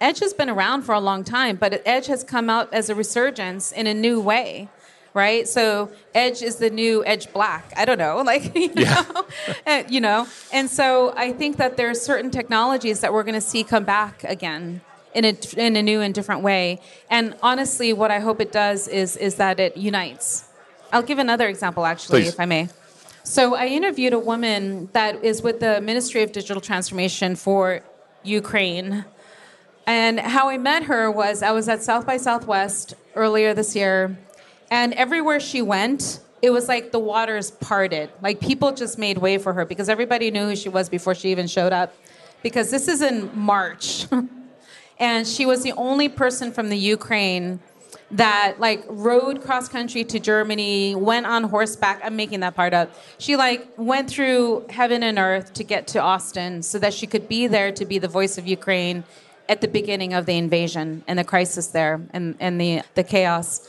Edge 0.00 0.20
has 0.20 0.32
been 0.32 0.48
around 0.48 0.82
for 0.82 0.94
a 0.94 1.00
long 1.00 1.24
time, 1.24 1.56
but 1.56 1.82
Edge 1.84 2.06
has 2.06 2.24
come 2.24 2.48
out 2.48 2.72
as 2.72 2.88
a 2.88 2.94
resurgence 2.94 3.70
in 3.70 3.86
a 3.86 3.92
new 3.92 4.18
way, 4.20 4.68
right? 5.12 5.46
So 5.46 5.90
Edge 6.14 6.40
is 6.42 6.56
the 6.56 6.70
new 6.70 7.04
Edge 7.04 7.30
Black. 7.32 7.72
I 7.76 7.84
don't 7.84 7.98
know, 7.98 8.22
like 8.24 8.54
you 8.56 8.72
know, 8.74 9.26
Uh, 9.66 9.82
you 9.88 10.00
know. 10.00 10.26
And 10.52 10.70
so 10.70 11.12
I 11.16 11.32
think 11.32 11.58
that 11.58 11.76
there 11.76 11.90
are 11.90 11.94
certain 11.94 12.30
technologies 12.30 13.00
that 13.00 13.12
we're 13.12 13.24
going 13.24 13.34
to 13.34 13.40
see 13.40 13.62
come 13.62 13.84
back 13.84 14.24
again 14.24 14.80
in 15.14 15.24
a 15.24 15.36
in 15.56 15.76
a 15.76 15.82
new 15.82 16.00
and 16.00 16.14
different 16.14 16.42
way. 16.42 16.80
And 17.10 17.34
honestly, 17.42 17.92
what 17.92 18.10
I 18.10 18.20
hope 18.20 18.40
it 18.40 18.52
does 18.52 18.88
is 18.88 19.16
is 19.16 19.34
that 19.36 19.60
it 19.60 19.76
unites. 19.76 20.44
I'll 20.92 21.02
give 21.02 21.18
another 21.18 21.48
example, 21.48 21.84
actually, 21.84 22.22
Please. 22.22 22.34
if 22.34 22.40
I 22.40 22.46
may. 22.46 22.68
So 23.22 23.54
I 23.54 23.66
interviewed 23.66 24.12
a 24.12 24.18
woman 24.18 24.88
that 24.92 25.22
is 25.22 25.42
with 25.42 25.60
the 25.60 25.80
Ministry 25.80 26.22
of 26.22 26.32
Digital 26.32 26.60
Transformation 26.60 27.36
for 27.36 27.82
Ukraine. 28.24 29.04
And 29.90 30.20
how 30.20 30.48
I 30.48 30.56
met 30.56 30.84
her 30.84 31.10
was 31.10 31.42
I 31.42 31.50
was 31.50 31.68
at 31.68 31.82
South 31.82 32.06
by 32.06 32.16
Southwest 32.16 32.94
earlier 33.16 33.54
this 33.54 33.74
year, 33.74 34.16
and 34.70 34.92
everywhere 34.94 35.40
she 35.40 35.62
went, 35.62 36.20
it 36.42 36.50
was 36.50 36.68
like 36.68 36.92
the 36.92 37.00
waters 37.00 37.50
parted. 37.50 38.08
Like 38.22 38.38
people 38.38 38.70
just 38.70 38.98
made 38.98 39.18
way 39.18 39.36
for 39.36 39.52
her 39.52 39.64
because 39.64 39.88
everybody 39.88 40.30
knew 40.30 40.46
who 40.46 40.54
she 40.54 40.68
was 40.68 40.88
before 40.88 41.16
she 41.16 41.32
even 41.32 41.48
showed 41.48 41.72
up. 41.72 41.92
Because 42.40 42.70
this 42.70 42.86
is 42.86 43.02
in 43.02 43.36
March, 43.36 44.06
and 45.00 45.26
she 45.26 45.44
was 45.44 45.64
the 45.64 45.72
only 45.72 46.08
person 46.08 46.52
from 46.52 46.68
the 46.68 46.78
Ukraine 46.78 47.58
that 48.12 48.60
like 48.60 48.84
rode 48.88 49.42
cross 49.42 49.68
country 49.68 50.04
to 50.04 50.20
Germany, 50.20 50.94
went 50.94 51.26
on 51.26 51.42
horseback. 51.42 52.00
I'm 52.04 52.14
making 52.14 52.38
that 52.40 52.54
part 52.54 52.74
up. 52.74 52.94
She 53.18 53.34
like 53.34 53.66
went 53.76 54.08
through 54.08 54.66
heaven 54.70 55.02
and 55.02 55.18
earth 55.18 55.52
to 55.54 55.64
get 55.64 55.88
to 55.88 55.98
Austin 56.00 56.62
so 56.62 56.78
that 56.78 56.94
she 56.94 57.08
could 57.08 57.26
be 57.26 57.48
there 57.48 57.72
to 57.72 57.84
be 57.84 57.98
the 57.98 58.06
voice 58.06 58.38
of 58.38 58.46
Ukraine 58.46 59.02
at 59.50 59.60
the 59.60 59.68
beginning 59.68 60.14
of 60.14 60.26
the 60.26 60.36
invasion 60.38 61.02
and 61.08 61.18
the 61.18 61.24
crisis 61.24 61.66
there 61.66 62.00
and, 62.12 62.36
and 62.38 62.60
the, 62.60 62.82
the 62.94 63.02
chaos. 63.02 63.68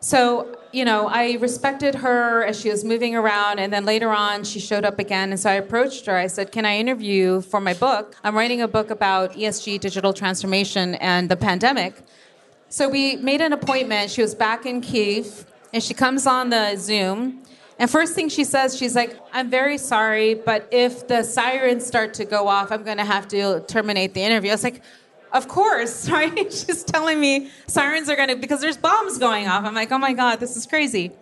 So, 0.00 0.58
you 0.72 0.84
know, 0.84 1.06
I 1.06 1.38
respected 1.40 1.94
her 1.94 2.44
as 2.44 2.60
she 2.60 2.68
was 2.68 2.84
moving 2.84 3.16
around, 3.16 3.58
and 3.58 3.72
then 3.72 3.86
later 3.86 4.10
on 4.10 4.44
she 4.44 4.60
showed 4.60 4.84
up 4.84 4.98
again. 4.98 5.30
And 5.30 5.40
so 5.40 5.48
I 5.48 5.54
approached 5.54 6.04
her. 6.06 6.16
I 6.16 6.26
said, 6.26 6.52
Can 6.52 6.66
I 6.66 6.76
interview 6.76 7.14
you 7.14 7.40
for 7.40 7.60
my 7.60 7.72
book? 7.72 8.14
I'm 8.22 8.36
writing 8.36 8.60
a 8.60 8.68
book 8.68 8.90
about 8.90 9.32
ESG 9.32 9.80
digital 9.80 10.12
transformation 10.12 10.96
and 10.96 11.30
the 11.30 11.36
pandemic. 11.36 11.94
So 12.68 12.88
we 12.88 13.16
made 13.16 13.40
an 13.40 13.52
appointment. 13.52 14.10
She 14.10 14.22
was 14.22 14.34
back 14.34 14.66
in 14.66 14.80
Kiev, 14.80 15.46
and 15.72 15.82
she 15.82 15.94
comes 15.94 16.26
on 16.26 16.50
the 16.50 16.76
Zoom. 16.76 17.42
And 17.78 17.90
first 17.90 18.14
thing 18.14 18.28
she 18.28 18.44
says, 18.44 18.76
she's 18.76 18.94
like, 18.94 19.18
I'm 19.32 19.50
very 19.50 19.78
sorry, 19.78 20.34
but 20.34 20.68
if 20.70 21.08
the 21.08 21.22
sirens 21.22 21.86
start 21.86 22.14
to 22.14 22.24
go 22.24 22.48
off, 22.48 22.70
I'm 22.70 22.82
going 22.82 22.98
to 22.98 23.04
have 23.04 23.28
to 23.28 23.60
terminate 23.66 24.14
the 24.14 24.22
interview. 24.22 24.50
I 24.50 24.54
was 24.54 24.64
like, 24.64 24.82
of 25.32 25.48
course, 25.48 26.08
right? 26.16 26.52
She's 26.52 26.84
telling 26.84 27.18
me 27.20 27.50
sirens 27.66 28.08
are 28.08 28.16
going 28.16 28.28
to, 28.28 28.36
because 28.36 28.60
there's 28.60 28.76
bombs 28.76 29.18
going 29.18 29.48
off. 29.48 29.64
I'm 29.64 29.74
like, 29.74 29.90
oh 29.92 29.98
my 29.98 30.12
God, 30.12 30.40
this 30.40 30.56
is 30.56 30.66
crazy. 30.66 31.12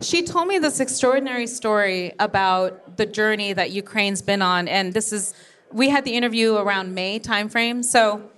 She 0.00 0.22
told 0.22 0.48
me 0.48 0.58
this 0.58 0.80
extraordinary 0.80 1.46
story 1.46 2.12
about 2.18 2.96
the 2.96 3.04
journey 3.04 3.52
that 3.52 3.70
Ukraine's 3.70 4.22
been 4.22 4.40
on. 4.40 4.66
And 4.66 4.94
this 4.94 5.12
is, 5.12 5.34
we 5.70 5.90
had 5.90 6.04
the 6.04 6.14
interview 6.14 6.56
around 6.56 6.94
May 6.94 7.20
timeframe. 7.20 7.84
So 7.84 8.30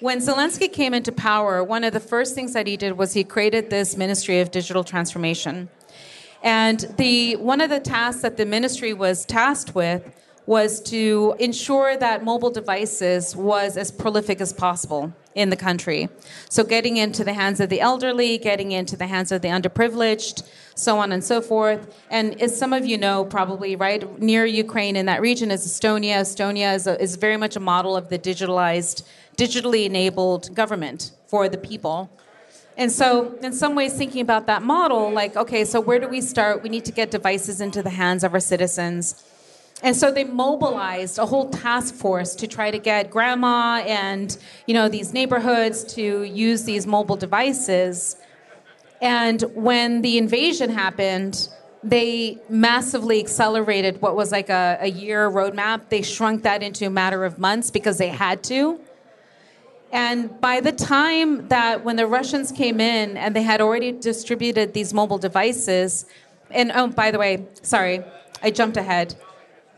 when 0.00 0.18
Zelensky 0.18 0.72
came 0.72 0.94
into 0.94 1.12
power, 1.12 1.62
one 1.62 1.84
of 1.84 1.92
the 1.92 2.00
first 2.00 2.34
things 2.34 2.54
that 2.54 2.66
he 2.66 2.78
did 2.78 2.96
was 2.96 3.12
he 3.12 3.22
created 3.22 3.68
this 3.68 3.96
Ministry 3.98 4.40
of 4.40 4.50
Digital 4.50 4.82
Transformation. 4.82 5.68
And 6.42 6.80
the 6.98 7.36
one 7.36 7.62
of 7.62 7.70
the 7.70 7.80
tasks 7.80 8.20
that 8.20 8.36
the 8.36 8.44
ministry 8.44 8.92
was 8.92 9.24
tasked 9.24 9.74
with 9.74 10.10
was 10.46 10.80
to 10.80 11.34
ensure 11.38 11.96
that 11.96 12.22
mobile 12.22 12.50
devices 12.50 13.34
was 13.34 13.76
as 13.76 13.90
prolific 13.90 14.40
as 14.40 14.52
possible 14.52 15.12
in 15.34 15.50
the 15.50 15.56
country. 15.56 16.08
So 16.48 16.64
getting 16.64 16.96
into 16.96 17.24
the 17.24 17.32
hands 17.32 17.60
of 17.60 17.68
the 17.68 17.80
elderly, 17.80 18.38
getting 18.38 18.72
into 18.72 18.96
the 18.96 19.06
hands 19.06 19.32
of 19.32 19.42
the 19.42 19.48
underprivileged, 19.48 20.46
so 20.74 20.98
on 20.98 21.12
and 21.12 21.24
so 21.24 21.40
forth. 21.40 21.94
And 22.10 22.40
as 22.40 22.56
some 22.56 22.72
of 22.72 22.84
you 22.84 22.98
know, 22.98 23.24
probably 23.24 23.74
right 23.74 24.20
near 24.20 24.44
Ukraine 24.44 24.96
in 24.96 25.06
that 25.06 25.20
region 25.20 25.50
is 25.50 25.66
Estonia. 25.66 26.20
Estonia 26.20 26.74
is, 26.74 26.86
a, 26.86 27.00
is 27.02 27.16
very 27.16 27.36
much 27.36 27.56
a 27.56 27.60
model 27.60 27.96
of 27.96 28.08
the 28.10 28.18
digitalized, 28.18 29.02
digitally 29.36 29.86
enabled 29.86 30.54
government 30.54 31.12
for 31.26 31.48
the 31.48 31.58
people. 31.58 32.10
And 32.76 32.90
so, 32.90 33.36
in 33.40 33.52
some 33.52 33.76
ways, 33.76 33.96
thinking 33.96 34.20
about 34.20 34.48
that 34.48 34.62
model, 34.62 35.08
like, 35.12 35.36
okay, 35.36 35.64
so 35.64 35.80
where 35.80 36.00
do 36.00 36.08
we 36.08 36.20
start? 36.20 36.62
We 36.62 36.68
need 36.68 36.84
to 36.86 36.92
get 36.92 37.12
devices 37.12 37.60
into 37.60 37.84
the 37.84 37.90
hands 37.90 38.24
of 38.24 38.34
our 38.34 38.40
citizens. 38.40 39.24
And 39.84 39.94
so 39.94 40.10
they 40.10 40.24
mobilized 40.24 41.18
a 41.18 41.26
whole 41.26 41.50
task 41.50 41.94
force 41.94 42.34
to 42.36 42.46
try 42.48 42.70
to 42.70 42.78
get 42.78 43.10
grandma 43.10 43.82
and 43.86 44.34
you 44.66 44.72
know 44.72 44.88
these 44.88 45.12
neighborhoods 45.12 45.84
to 45.94 46.22
use 46.22 46.64
these 46.64 46.86
mobile 46.86 47.16
devices. 47.16 48.16
And 49.02 49.42
when 49.54 50.00
the 50.00 50.16
invasion 50.16 50.70
happened, 50.70 51.50
they 51.82 52.38
massively 52.48 53.20
accelerated 53.20 54.00
what 54.00 54.16
was 54.16 54.32
like 54.32 54.48
a, 54.48 54.78
a 54.80 54.88
year 54.88 55.30
roadmap. 55.30 55.90
They 55.90 56.00
shrunk 56.00 56.44
that 56.44 56.62
into 56.62 56.86
a 56.86 56.90
matter 56.90 57.22
of 57.22 57.38
months 57.38 57.70
because 57.70 57.98
they 57.98 58.08
had 58.08 58.42
to. 58.44 58.80
And 59.92 60.40
by 60.40 60.60
the 60.60 60.72
time 60.72 61.46
that 61.48 61.84
when 61.84 61.96
the 61.96 62.06
Russians 62.06 62.50
came 62.50 62.80
in 62.80 63.18
and 63.18 63.36
they 63.36 63.42
had 63.42 63.60
already 63.60 63.92
distributed 63.92 64.72
these 64.72 64.94
mobile 64.94 65.18
devices, 65.18 66.06
and 66.50 66.72
oh, 66.74 66.88
by 66.88 67.10
the 67.10 67.18
way, 67.18 67.46
sorry, 67.60 68.02
I 68.42 68.50
jumped 68.50 68.78
ahead. 68.78 69.14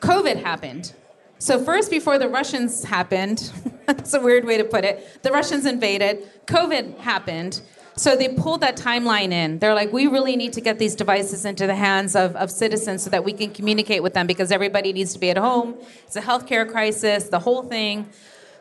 COVID 0.01 0.43
happened. 0.43 0.93
So, 1.39 1.63
first, 1.63 1.91
before 1.91 2.19
the 2.19 2.29
Russians 2.29 2.85
happened, 2.85 3.53
that's 3.87 4.15
a 4.15 4.21
weird 4.21 4.45
way 4.45 4.57
to 4.57 4.65
put 4.65 4.85
it, 4.85 5.23
the 5.23 5.31
Russians 5.31 5.67
invaded, 5.67 6.27
COVID 6.47 6.99
happened. 6.99 7.61
So, 7.95 8.17
they 8.17 8.29
pulled 8.29 8.63
that 8.63 8.77
timeline 8.77 9.33
in. 9.33 9.59
They're 9.59 9.75
like, 9.75 9.93
we 9.93 10.07
really 10.07 10.37
need 10.37 10.55
to 10.55 10.61
get 10.61 10.79
these 10.79 10.95
devices 10.95 11.45
into 11.45 11.67
the 11.67 11.75
hands 11.75 12.17
of, 12.17 12.37
of 12.37 12.51
citizens 12.51 13.03
so 13.03 13.11
that 13.11 13.25
we 13.25 13.33
can 13.33 13.51
communicate 13.51 14.03
with 14.03 14.15
them 14.15 14.27
because 14.27 14.51
everybody 14.51 14.93
needs 14.93 15.13
to 15.13 15.19
be 15.19 15.31
at 15.31 15.37
home. 15.37 15.77
It's 16.07 16.17
a 16.17 16.23
healthcare 16.23 16.71
crisis, 16.71 17.29
the 17.29 17.39
whole 17.39 17.63
thing. 17.63 18.09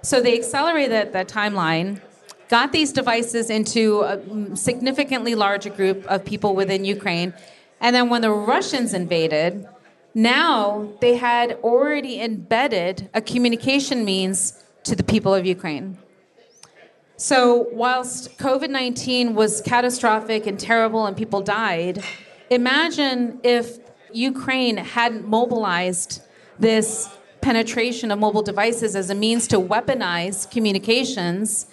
So, 0.02 0.22
they 0.22 0.38
accelerated 0.38 1.14
that 1.14 1.30
timeline, 1.30 2.02
got 2.50 2.74
these 2.74 2.92
devices 2.92 3.50
into 3.50 4.02
a 4.02 4.56
significantly 4.56 5.36
larger 5.36 5.70
group 5.70 6.06
of 6.08 6.26
people 6.26 6.56
within 6.56 6.84
Ukraine. 6.84 7.34
And 7.80 7.96
then, 7.96 8.10
when 8.10 8.22
the 8.22 8.32
Russians 8.32 8.94
invaded, 8.94 9.66
now 10.16 10.94
they 11.02 11.18
had 11.18 11.60
already 11.62 12.22
embedded 12.22 13.10
a 13.14 13.22
communication 13.22 14.06
means 14.06 14.64
to 14.86 14.96
the 14.96 15.04
people 15.04 15.34
of 15.34 15.46
Ukraine. 15.46 15.98
So, 17.18 17.68
whilst 17.72 18.38
COVID 18.38 18.70
19 18.70 19.36
was 19.36 19.62
catastrophic 19.62 20.48
and 20.48 20.60
terrible 20.60 21.06
and 21.06 21.16
people 21.16 21.42
died, 21.42 22.04
imagine 22.50 23.40
if 23.44 23.78
Ukraine 24.14 24.78
hadn't 24.78 25.28
mobilized 25.28 26.22
this 26.60 27.10
penetration 27.42 28.12
of 28.12 28.20
mobile 28.20 28.42
devices 28.42 28.96
as 28.96 29.10
a 29.10 29.16
means 29.16 29.48
to 29.48 29.58
weaponize 29.60 30.50
communications 30.50 31.68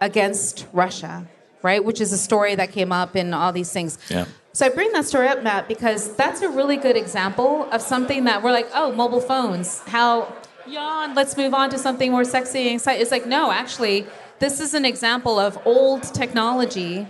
against 0.00 0.66
Russia, 0.72 1.26
right? 1.62 1.82
Which 1.82 2.00
is 2.00 2.12
a 2.12 2.18
story 2.18 2.54
that 2.54 2.72
came 2.72 2.92
up 2.92 3.16
in 3.16 3.34
all 3.34 3.52
these 3.52 3.72
things. 3.72 3.98
Yeah. 4.08 4.26
So 4.54 4.66
I 4.66 4.68
bring 4.68 4.92
that 4.92 5.06
story 5.06 5.28
up, 5.28 5.42
Matt, 5.42 5.66
because 5.66 6.14
that's 6.14 6.42
a 6.42 6.48
really 6.48 6.76
good 6.76 6.94
example 6.94 7.66
of 7.72 7.80
something 7.80 8.24
that 8.24 8.42
we're 8.42 8.52
like, 8.52 8.68
oh, 8.74 8.92
mobile 8.92 9.20
phones. 9.20 9.78
How 9.86 10.30
yawn? 10.66 11.14
Let's 11.14 11.38
move 11.38 11.54
on 11.54 11.70
to 11.70 11.78
something 11.78 12.10
more 12.10 12.24
sexy 12.24 12.66
and 12.66 12.74
exciting. 12.74 13.00
It's 13.00 13.10
like, 13.10 13.26
no, 13.26 13.50
actually, 13.50 14.06
this 14.40 14.60
is 14.60 14.74
an 14.74 14.84
example 14.84 15.38
of 15.38 15.58
old 15.66 16.02
technology 16.02 17.08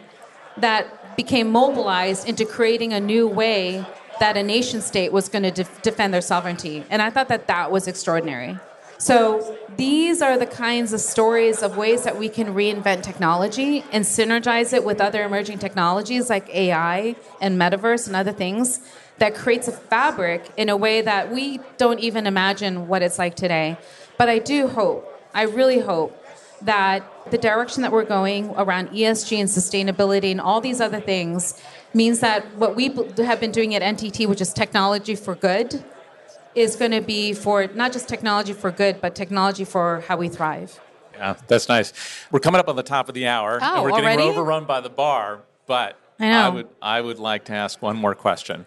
that 0.57 1.17
became 1.17 1.51
mobilized 1.51 2.29
into 2.29 2.45
creating 2.45 2.93
a 2.93 3.01
new 3.01 3.27
way 3.27 3.85
that 4.21 4.37
a 4.37 4.43
nation 4.43 4.81
state 4.81 5.13
was 5.13 5.29
going 5.29 5.43
to 5.43 5.51
de- 5.51 5.71
defend 5.83 6.15
their 6.15 6.21
sovereignty. 6.21 6.85
And 6.91 7.03
I 7.03 7.11
thought 7.11 7.27
that 7.27 7.49
that 7.49 7.73
was 7.73 7.89
extraordinary. 7.89 8.57
So 9.03 9.59
these 9.77 10.23
are 10.23 10.39
the 10.39 10.47
kinds 10.47 10.93
of 10.93 11.01
stories 11.01 11.61
of 11.65 11.77
ways 11.77 12.05
that 12.05 12.17
we 12.17 12.29
can 12.29 12.55
reinvent 12.55 13.03
technology 13.03 13.85
and 13.91 14.05
synergize 14.05 14.73
it 14.73 14.85
with 14.85 15.01
other 15.01 15.25
emerging 15.25 15.59
technologies 15.59 16.31
like 16.31 16.49
AI 16.51 17.17
and 17.41 17.61
metaverse 17.61 18.07
and 18.07 18.15
other 18.15 18.31
things 18.31 18.79
that 19.19 19.35
creates 19.35 19.67
a 19.67 19.73
fabric 19.73 20.49
in 20.57 20.69
a 20.69 20.77
way 20.77 21.01
that 21.01 21.33
we 21.33 21.59
don't 21.79 21.99
even 21.99 22.29
imagine 22.29 22.87
what 22.87 23.03
it's 23.03 23.19
like 23.19 23.35
today. 23.35 23.77
But 24.19 24.29
I 24.29 24.39
do 24.39 24.69
hope, 24.69 25.05
I 25.35 25.47
really 25.47 25.81
hope 25.81 26.17
that 26.63 27.03
the 27.33 27.39
direction 27.39 27.83
that 27.83 27.91
we're 27.91 28.05
going 28.05 28.51
around 28.51 28.91
ESG 28.91 29.37
and 29.37 29.49
sustainability 29.49 30.31
and 30.31 30.41
all 30.41 30.61
these 30.61 30.81
other 30.81 31.01
things 31.01 31.61
means 31.93 32.21
that 32.21 32.47
what 32.57 32.77
we 32.77 32.95
have 33.17 33.41
been 33.41 33.51
doing 33.51 33.75
at 33.75 33.83
NTT, 33.83 34.29
which 34.29 34.41
is 34.41 34.53
technology 34.53 35.17
for 35.17 35.35
good, 35.35 35.83
is 36.55 36.77
going 36.77 36.91
to 36.91 37.01
be 37.01 37.33
for 37.33 37.67
not 37.69 37.93
just 37.93 38.09
technology 38.09 38.53
for 38.53 38.71
good, 38.71 39.01
but 39.01 39.15
technology 39.15 39.65
for 39.65 40.05
how 40.09 40.17
we 40.17 40.29
thrive. 40.29 40.79
Yeah, 41.15 41.37
that's 41.47 41.69
nice. 41.69 41.93
We're 42.31 42.41
coming 42.41 42.59
up 42.59 42.69
on 42.69 42.77
the 42.77 42.83
top 42.83 43.09
of 43.09 43.15
the 43.15 43.27
hour, 43.27 43.59
oh, 43.63 43.75
and 43.75 43.83
we're 43.85 43.91
getting 43.91 44.05
already? 44.05 44.23
overrun 44.23 44.65
by 44.65 44.81
the 44.81 44.91
bar. 44.91 45.41
But 45.67 45.99
I. 46.19 46.47
I 46.47 46.49
would 46.49 46.69
I 46.81 47.01
would 47.01 47.19
like 47.19 47.45
to 47.47 47.53
ask 47.53 47.81
one 47.83 47.97
more 47.97 48.15
question. 48.15 48.67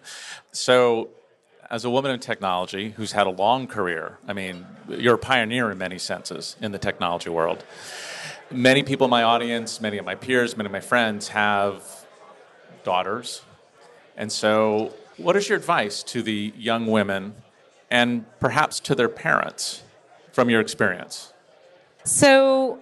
So, 0.52 1.10
as 1.70 1.84
a 1.84 1.90
woman 1.90 2.10
in 2.12 2.20
technology 2.20 2.90
who's 2.90 3.12
had 3.12 3.26
a 3.26 3.30
long 3.30 3.66
career, 3.66 4.18
I 4.26 4.32
mean, 4.32 4.66
you're 4.88 5.14
a 5.14 5.18
pioneer 5.18 5.70
in 5.70 5.78
many 5.78 5.98
senses 5.98 6.56
in 6.60 6.72
the 6.72 6.78
technology 6.78 7.30
world. 7.30 7.64
Many 8.50 8.82
people 8.84 9.06
in 9.06 9.10
my 9.10 9.24
audience, 9.24 9.80
many 9.80 9.98
of 9.98 10.04
my 10.04 10.14
peers, 10.14 10.56
many 10.56 10.66
of 10.66 10.72
my 10.72 10.80
friends 10.80 11.28
have 11.28 11.82
daughters. 12.84 13.42
And 14.16 14.30
so, 14.30 14.94
what 15.16 15.36
is 15.36 15.48
your 15.48 15.58
advice 15.58 16.02
to 16.04 16.22
the 16.22 16.52
young 16.56 16.86
women 16.86 17.34
and 17.90 18.24
perhaps 18.40 18.80
to 18.80 18.94
their 18.94 19.08
parents 19.08 19.82
from 20.32 20.50
your 20.50 20.60
experience? 20.60 21.32
So, 22.04 22.78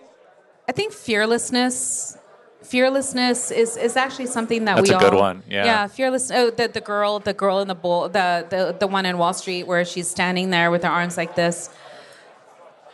I 0.68 0.72
think 0.72 0.92
fearlessness. 0.92 2.18
Fearlessness 2.62 3.50
is, 3.50 3.76
is 3.76 3.94
actually 3.94 4.24
something 4.24 4.64
that 4.64 4.76
That's 4.76 4.88
we 4.88 4.94
all. 4.94 5.00
That's 5.00 5.08
a 5.08 5.14
good 5.14 5.20
one, 5.20 5.42
yeah. 5.46 5.64
Yeah, 5.66 5.86
fearless. 5.86 6.30
Oh, 6.30 6.50
the, 6.50 6.66
the 6.66 6.80
girl, 6.80 7.18
the 7.18 7.34
girl 7.34 7.60
in 7.60 7.68
the 7.68 7.74
bowl, 7.74 8.08
the, 8.08 8.46
the 8.48 8.74
the 8.80 8.86
one 8.86 9.04
in 9.04 9.18
Wall 9.18 9.34
Street 9.34 9.66
where 9.66 9.84
she's 9.84 10.08
standing 10.08 10.48
there 10.48 10.70
with 10.70 10.82
her 10.82 10.88
arms 10.88 11.18
like 11.18 11.34
this. 11.34 11.68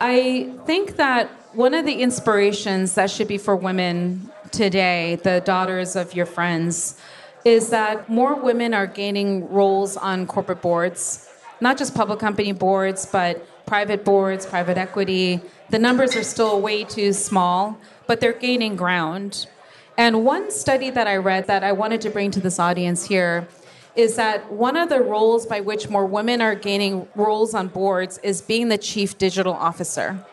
I 0.01 0.53
think 0.65 0.97
that 0.97 1.29
one 1.53 1.73
of 1.73 1.85
the 1.85 2.01
inspirations 2.01 2.95
that 2.95 3.09
should 3.09 3.29
be 3.29 3.37
for 3.37 3.55
women 3.55 4.29
today, 4.51 5.15
the 5.23 5.39
daughters 5.39 5.95
of 5.95 6.13
your 6.15 6.25
friends, 6.25 6.99
is 7.45 7.69
that 7.69 8.09
more 8.09 8.35
women 8.35 8.73
are 8.73 8.87
gaining 8.87 9.49
roles 9.49 9.95
on 9.95 10.27
corporate 10.27 10.61
boards, 10.61 11.29
not 11.61 11.77
just 11.77 11.95
public 11.95 12.19
company 12.19 12.51
boards, 12.51 13.05
but 13.05 13.65
private 13.65 14.03
boards, 14.03 14.45
private 14.45 14.77
equity. 14.77 15.39
The 15.69 15.79
numbers 15.79 16.15
are 16.15 16.23
still 16.23 16.59
way 16.59 16.83
too 16.83 17.13
small, 17.13 17.77
but 18.07 18.19
they're 18.19 18.33
gaining 18.33 18.75
ground. 18.75 19.47
And 19.97 20.25
one 20.25 20.51
study 20.51 20.89
that 20.89 21.07
I 21.07 21.17
read 21.17 21.47
that 21.47 21.63
I 21.63 21.71
wanted 21.71 22.01
to 22.01 22.09
bring 22.09 22.31
to 22.31 22.39
this 22.39 22.59
audience 22.59 23.05
here 23.05 23.47
is 23.95 24.15
that 24.15 24.51
one 24.51 24.77
of 24.77 24.89
the 24.89 25.01
roles 25.01 25.45
by 25.45 25.59
which 25.59 25.89
more 25.89 26.05
women 26.05 26.41
are 26.41 26.55
gaining 26.55 27.07
roles 27.15 27.53
on 27.53 27.67
boards 27.67 28.17
is 28.23 28.41
being 28.41 28.69
the 28.69 28.77
chief 28.77 29.17
digital 29.17 29.53
officer. 29.53 30.25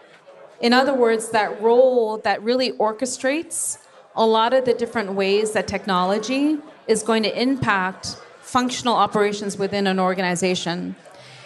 In 0.61 0.73
other 0.73 0.95
words, 0.95 1.31
that 1.31 1.61
role 1.61 2.19
that 2.19 2.43
really 2.43 2.73
orchestrates 2.73 3.79
a 4.17 4.27
lot 4.27 4.53
of 4.53 4.65
the 4.65 4.75
different 4.75 5.13
ways 5.13 5.53
that 5.53 5.69
technology 5.69 6.59
is 6.87 7.03
going 7.03 7.23
to 7.23 7.41
impact 7.41 8.17
functional 8.41 8.95
operations 8.95 9.59
within 9.59 9.87
an 9.87 10.01
organization. 10.01 10.97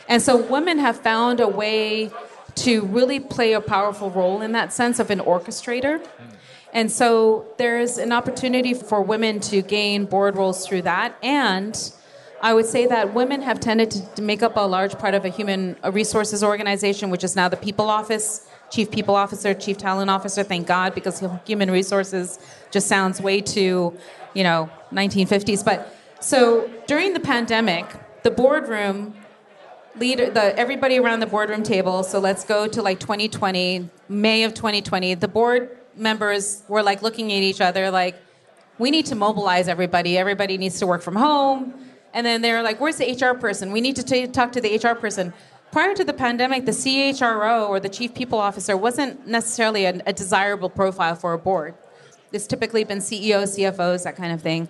And 0.08 0.20
so 0.20 0.36
women 0.36 0.78
have 0.78 1.00
found 1.00 1.40
a 1.40 1.48
way 1.48 2.10
to 2.54 2.82
really 2.86 3.18
play 3.18 3.54
a 3.54 3.60
powerful 3.60 4.10
role 4.10 4.42
in 4.42 4.52
that 4.52 4.72
sense 4.72 4.98
of 4.98 5.10
an 5.10 5.20
orchestrator. 5.20 6.06
And 6.72 6.90
so 6.90 7.46
there's 7.58 7.98
an 7.98 8.12
opportunity 8.12 8.74
for 8.74 9.02
women 9.02 9.40
to 9.40 9.62
gain 9.62 10.06
board 10.06 10.36
roles 10.36 10.66
through 10.66 10.82
that. 10.82 11.16
And 11.22 11.92
I 12.40 12.54
would 12.54 12.66
say 12.66 12.86
that 12.86 13.14
women 13.14 13.42
have 13.42 13.60
tended 13.60 13.90
to 14.16 14.22
make 14.22 14.42
up 14.42 14.56
a 14.56 14.60
large 14.60 14.98
part 14.98 15.14
of 15.14 15.24
a 15.24 15.28
human 15.28 15.76
resources 15.84 16.42
organization, 16.42 17.10
which 17.10 17.24
is 17.24 17.36
now 17.36 17.48
the 17.48 17.56
People 17.56 17.88
Office, 17.88 18.48
Chief 18.70 18.90
People 18.90 19.14
Officer, 19.14 19.54
Chief 19.54 19.76
Talent 19.76 20.10
Officer. 20.10 20.42
Thank 20.42 20.66
God, 20.66 20.94
because 20.94 21.22
human 21.44 21.70
resources 21.70 22.38
just 22.70 22.88
sounds 22.88 23.20
way 23.20 23.40
too, 23.40 23.96
you 24.34 24.42
know, 24.42 24.70
1950s. 24.92 25.64
But 25.64 25.94
so 26.20 26.68
during 26.86 27.12
the 27.12 27.20
pandemic, 27.20 27.86
the 28.22 28.30
boardroom 28.30 29.14
leader, 29.96 30.30
the 30.30 30.58
everybody 30.58 30.98
around 30.98 31.20
the 31.20 31.26
boardroom 31.26 31.62
table. 31.62 32.02
So 32.02 32.18
let's 32.18 32.44
go 32.44 32.66
to 32.66 32.82
like 32.82 33.00
2020, 33.00 33.88
May 34.08 34.44
of 34.44 34.54
2020. 34.54 35.14
The 35.14 35.28
board 35.28 35.76
members 35.96 36.62
were 36.68 36.82
like 36.82 37.02
looking 37.02 37.32
at 37.32 37.42
each 37.42 37.60
other, 37.60 37.90
like, 37.90 38.16
we 38.78 38.90
need 38.90 39.06
to 39.06 39.14
mobilize 39.14 39.68
everybody. 39.68 40.16
Everybody 40.16 40.58
needs 40.58 40.78
to 40.78 40.86
work 40.86 41.02
from 41.02 41.16
home. 41.16 41.74
And 42.14 42.26
then 42.26 42.42
they're 42.42 42.62
like, 42.62 42.80
where's 42.80 42.96
the 42.96 43.12
HR 43.12 43.38
person? 43.38 43.72
We 43.72 43.80
need 43.80 43.96
to 43.96 44.02
t- 44.02 44.26
talk 44.26 44.52
to 44.52 44.60
the 44.60 44.76
HR 44.76 44.94
person. 44.94 45.32
Prior 45.70 45.94
to 45.94 46.04
the 46.04 46.12
pandemic, 46.12 46.66
the 46.66 46.72
CHRO 46.72 47.68
or 47.68 47.80
the 47.80 47.88
chief 47.88 48.14
people 48.14 48.38
officer 48.38 48.76
wasn't 48.76 49.26
necessarily 49.26 49.86
a, 49.86 50.00
a 50.06 50.12
desirable 50.12 50.68
profile 50.68 51.14
for 51.14 51.32
a 51.32 51.38
board. 51.38 51.74
It's 52.32 52.46
typically 52.46 52.84
been 52.84 53.00
CEOs, 53.00 53.56
CFOs, 53.56 54.04
that 54.04 54.16
kind 54.16 54.32
of 54.32 54.42
thing. 54.42 54.68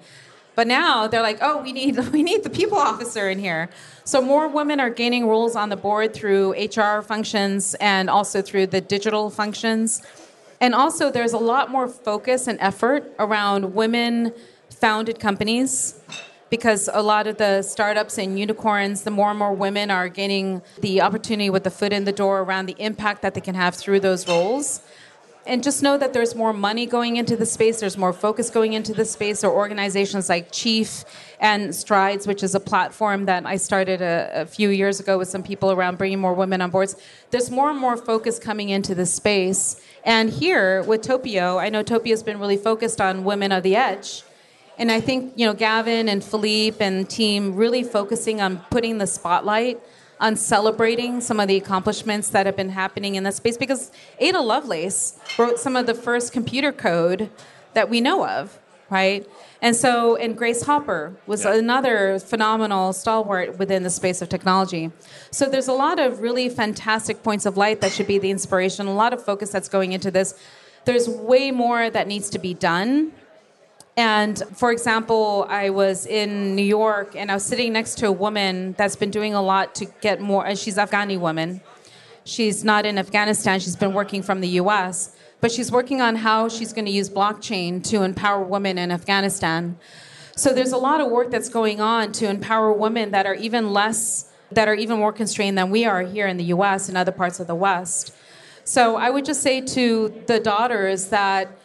But 0.55 0.67
now 0.67 1.07
they're 1.07 1.23
like, 1.23 1.39
oh, 1.41 1.63
we 1.63 1.73
need 1.73 1.99
we 2.13 2.23
need 2.23 2.45
the 2.45 2.51
people 2.51 2.79
officer 2.79 3.29
in 3.29 3.39
here. 3.39 3.71
So 4.05 4.21
more 4.21 4.49
women 4.49 4.81
are 4.81 4.91
gaining 4.91 5.27
roles 5.27 5.57
on 5.57 5.69
the 5.69 5.77
board 5.77 6.13
through 6.13 6.55
HR 6.55 7.03
functions 7.03 7.75
and 7.75 8.11
also 8.11 8.43
through 8.43 8.67
the 8.69 8.81
digital 8.81 9.31
functions. 9.31 10.03
And 10.61 10.75
also 10.75 11.11
there's 11.11 11.33
a 11.33 11.39
lot 11.39 11.71
more 11.71 11.89
focus 11.89 12.47
and 12.47 12.59
effort 12.61 13.13
around 13.19 13.75
women 13.75 14.33
founded 14.71 15.19
companies 15.19 16.01
because 16.51 16.91
a 16.93 17.03
lot 17.03 17.27
of 17.27 17.39
the 17.39 17.63
startups 17.63 18.19
and 18.19 18.39
unicorns, 18.39 19.05
the 19.05 19.11
more 19.11 19.31
and 19.31 19.39
more 19.39 19.55
women 19.55 19.91
are 19.91 20.09
gaining 20.09 20.61
the 20.81 21.01
opportunity 21.01 21.49
with 21.49 21.65
the 21.65 21.71
foot 21.71 21.95
in 21.95 22.05
the 22.05 22.13
door 22.13 22.41
around 22.41 22.67
the 22.67 22.77
impact 22.79 23.23
that 23.23 23.33
they 23.33 23.41
can 23.41 23.55
have 23.55 23.75
through 23.75 24.01
those 24.01 24.29
roles 24.29 24.83
and 25.47 25.63
just 25.63 25.83
know 25.83 25.99
that 25.99 26.13
there's 26.13 26.35
more 26.35 26.53
money 26.53 26.87
going 26.87 27.17
into 27.17 27.37
the 27.37 27.47
space 27.47 27.81
there's 27.81 27.97
more 27.97 28.13
focus 28.13 28.51
going 28.51 28.73
into 28.73 28.95
the 28.95 29.05
space. 29.05 29.43
Or 29.45 29.53
organizations 29.53 30.29
like 30.29 30.53
chief 30.53 31.05
and 31.41 31.75
strides 31.75 32.27
which 32.27 32.43
is 32.43 32.55
a 32.55 32.61
platform 32.61 33.27
that 33.27 33.45
i 33.47 33.57
started 33.57 34.01
a, 34.01 34.43
a, 34.43 34.47
few 34.47 34.69
years 34.69 35.01
ago 35.01 35.19
with 35.19 35.29
some 35.29 35.43
people 35.43 35.73
around 35.73 35.99
bringing 35.99 36.21
more 36.21 36.35
women 36.35 36.61
on 36.61 36.71
boards. 36.71 36.97
There's 37.31 37.51
more 37.51 37.71
and 37.71 37.79
more 37.79 37.97
focus 37.97 38.39
coming 38.39 38.69
into 38.69 38.95
the 38.95 39.07
space. 39.07 39.81
And 40.05 40.31
here 40.31 40.83
with 40.83 41.03
topio 41.03 41.61
i 41.61 41.69
know 41.69 41.83
topio's 41.83 42.23
been 42.23 42.39
really 42.39 42.57
focused 42.57 43.01
on 43.01 43.25
women 43.25 43.53
of 43.53 43.63
the 43.63 43.77
edge. 43.77 44.23
And 44.79 44.93
i 44.93 45.01
think 45.01 45.33
you 45.37 45.47
know 45.47 45.55
gavin 45.55 46.09
and 46.09 46.23
philippe 46.23 46.85
and 46.85 47.09
team 47.09 47.57
really 47.57 47.83
focusing 47.83 48.41
on 48.41 48.59
putting 48.71 48.99
the 48.99 49.07
spotlight 49.07 49.81
on 50.23 50.37
celebrating 50.37 51.21
some 51.21 51.41
of 51.41 51.49
the 51.49 51.57
accomplishments 51.57 52.29
that 52.29 52.47
have 52.47 52.57
been 52.57 52.69
happening 52.69 53.17
in 53.17 53.25
this 53.25 53.37
space 53.37 53.57
because 53.57 53.91
Ada 54.21 54.41
Lovelace 54.41 55.19
wrote 55.37 55.59
some 55.59 55.75
of 55.75 55.87
the 55.87 55.95
first 55.95 56.33
computer 56.33 56.71
code 56.71 57.29
that 57.75 57.91
we 57.91 58.01
know 58.01 58.25
of, 58.25 58.57
right? 58.89 59.29
And 59.61 59.75
so, 59.75 60.15
and 60.15 60.39
Grace 60.39 60.63
Hopper 60.63 61.17
was 61.27 61.45
yeah. 61.45 61.57
another 61.57 62.21
phenomenal 62.21 62.93
stalwart 62.93 63.59
within 63.59 63.83
the 63.83 63.91
space 63.91 64.23
of 64.23 64.29
technology. 64.29 64.93
So 65.33 65.49
there's 65.49 65.69
a 65.69 65.73
lot 65.73 65.99
of 65.99 66.21
really 66.21 66.49
fantastic 66.49 67.25
points 67.25 67.45
of 67.45 67.57
light 67.57 67.81
that 67.81 67.91
should 67.91 68.07
be 68.07 68.19
the 68.19 68.31
inspiration, 68.31 68.87
a 68.87 68.95
lot 68.95 69.13
of 69.13 69.25
focus 69.25 69.51
that's 69.51 69.69
going 69.69 69.91
into 69.91 70.13
this. 70.13 70.39
There's 70.85 71.09
way 71.09 71.51
more 71.51 71.91
that 71.91 72.07
needs 72.07 72.31
to 72.31 72.39
be 72.39 72.55
done 72.55 73.13
and 73.97 74.43
for 74.55 74.73
example, 74.73 75.47
I 75.49 75.71
was 75.71 76.07
in 76.07 76.57
New 76.57 76.65
York 76.65 77.15
and 77.15 77.31
I 77.31 77.35
was 77.35 77.45
sitting 77.45 77.73
next 77.75 77.99
to 77.99 78.07
a 78.07 78.13
woman 78.13 78.75
that's 78.79 78.97
been 78.97 79.11
doing 79.11 79.35
a 79.35 79.43
lot 79.43 79.75
to 79.77 79.87
get 80.01 80.21
more, 80.21 80.47
and 80.47 80.59
she's 80.59 80.77
Afghani 80.77 81.19
woman. 81.19 81.61
She's 82.25 82.65
not 82.65 82.87
in 82.87 82.99
Afghanistan, 82.99 83.61
she's 83.61 83.77
been 83.77 83.93
working 83.93 84.23
from 84.23 84.41
the 84.41 84.49
US, 84.61 85.15
but 85.41 85.51
she's 85.51 85.71
working 85.71 86.01
on 86.01 86.17
how 86.17 86.49
she's 86.49 86.73
going 86.73 86.87
to 86.87 86.91
use 86.91 87.11
blockchain 87.11 87.83
to 87.91 88.03
empower 88.03 88.43
women 88.43 88.79
in 88.79 88.91
Afghanistan. 88.91 89.77
So 90.37 90.55
there's 90.55 90.73
a 90.73 90.79
lot 90.79 91.01
of 91.03 91.11
work 91.11 91.31
that's 91.31 91.51
going 91.51 91.81
on 91.81 92.13
to 92.13 92.29
empower 92.29 92.73
women 92.73 93.11
that 93.11 93.27
are 93.27 93.35
even 93.35 93.73
less, 93.73 94.33
that 94.53 94.69
are 94.69 94.75
even 94.75 94.99
more 94.99 95.13
constrained 95.13 95.59
than 95.59 95.71
we 95.71 95.85
are 95.85 96.03
here 96.03 96.27
in 96.27 96.39
the 96.39 96.45
US 96.45 96.89
and 96.89 96.97
other 96.97 97.13
parts 97.13 97.41
of 97.41 97.47
the 97.47 97.55
West. 97.55 98.15
So 98.65 98.97
I 98.97 99.11
would 99.11 99.27
just 99.27 99.43
say 99.43 99.61
to 99.61 100.23
the 100.27 100.41
daughters 100.41 101.09
that 101.09 101.59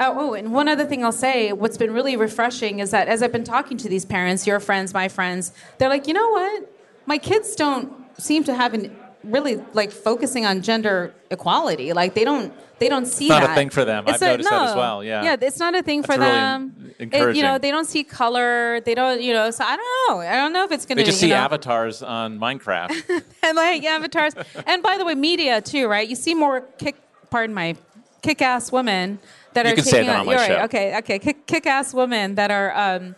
Oh, 0.00 0.14
oh, 0.16 0.34
and 0.34 0.52
one 0.52 0.68
other 0.68 0.84
thing 0.84 1.04
I'll 1.04 1.10
say, 1.10 1.52
what's 1.52 1.76
been 1.76 1.92
really 1.92 2.16
refreshing 2.16 2.78
is 2.78 2.92
that 2.92 3.08
as 3.08 3.20
I've 3.22 3.32
been 3.32 3.42
talking 3.44 3.76
to 3.78 3.88
these 3.88 4.04
parents, 4.04 4.46
your 4.46 4.60
friends, 4.60 4.94
my 4.94 5.08
friends, 5.08 5.52
they're 5.78 5.88
like, 5.88 6.06
you 6.06 6.14
know 6.14 6.28
what? 6.30 6.72
My 7.06 7.18
kids 7.18 7.56
don't 7.56 7.92
seem 8.16 8.44
to 8.44 8.54
have 8.54 8.74
an 8.74 8.96
really 9.24 9.56
like 9.72 9.90
focusing 9.90 10.46
on 10.46 10.62
gender 10.62 11.12
equality. 11.30 11.92
Like 11.92 12.14
they 12.14 12.24
don't 12.24 12.52
they 12.78 12.88
don't 12.88 13.06
see 13.06 13.28
not 13.28 13.42
that. 13.42 13.50
a 13.50 13.54
thing 13.54 13.70
for 13.70 13.84
them. 13.84 14.04
I've 14.06 14.20
noticed 14.20 14.48
that 14.48 14.70
as 14.70 14.76
well, 14.76 15.02
yeah. 15.02 15.24
yeah, 15.24 15.36
it's 15.40 15.58
not 15.58 15.74
a 15.74 15.82
thing 15.82 16.02
That's 16.02 16.14
for 16.14 16.20
really 16.20 16.32
them. 16.32 16.94
It- 16.98 17.36
you 17.36 17.42
know, 17.42 17.58
they 17.58 17.70
don't 17.70 17.86
see 17.86 18.04
color. 18.04 18.80
They 18.80 18.94
don't, 18.94 19.20
you 19.20 19.32
know. 19.32 19.50
So 19.50 19.64
I 19.64 19.76
don't 19.76 20.16
know. 20.16 20.20
I 20.20 20.36
don't 20.36 20.52
know 20.52 20.64
if 20.64 20.72
it's 20.72 20.86
going 20.86 20.96
to 20.98 21.02
be. 21.02 21.04
They 21.04 21.10
just 21.10 21.20
see 21.20 21.30
know, 21.30 21.36
avatars 21.36 22.02
on 22.02 22.38
Minecraft. 22.38 23.24
and 23.42 23.56
like 23.56 23.84
avatars. 23.84 24.34
and 24.66 24.82
by 24.82 24.96
the 24.96 25.04
way, 25.04 25.14
media 25.14 25.60
too, 25.60 25.88
right? 25.88 26.08
You 26.08 26.16
see 26.16 26.34
more 26.34 26.62
kick. 26.78 26.96
Pardon 27.30 27.54
my 27.54 27.76
kick-ass 28.22 28.72
women 28.72 29.18
that 29.54 29.66
You 29.66 29.72
are 29.72 29.74
can 29.76 29.84
say 29.84 29.90
taking 29.90 30.06
that 30.08 30.20
on- 30.20 30.28
on 30.28 30.34
right. 30.34 30.50
Okay, 30.62 30.96
okay, 30.98 31.18
kick, 31.18 31.46
kick-ass 31.46 31.92
women 31.94 32.34
that 32.36 32.50
are 32.50 32.72
um, 32.76 33.16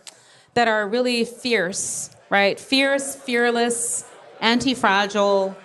that 0.53 0.67
are 0.67 0.87
really 0.87 1.23
fierce, 1.25 2.09
right? 2.29 2.59
Fierce, 2.59 3.15
fearless, 3.15 4.05
anti-fragile. 4.39 5.55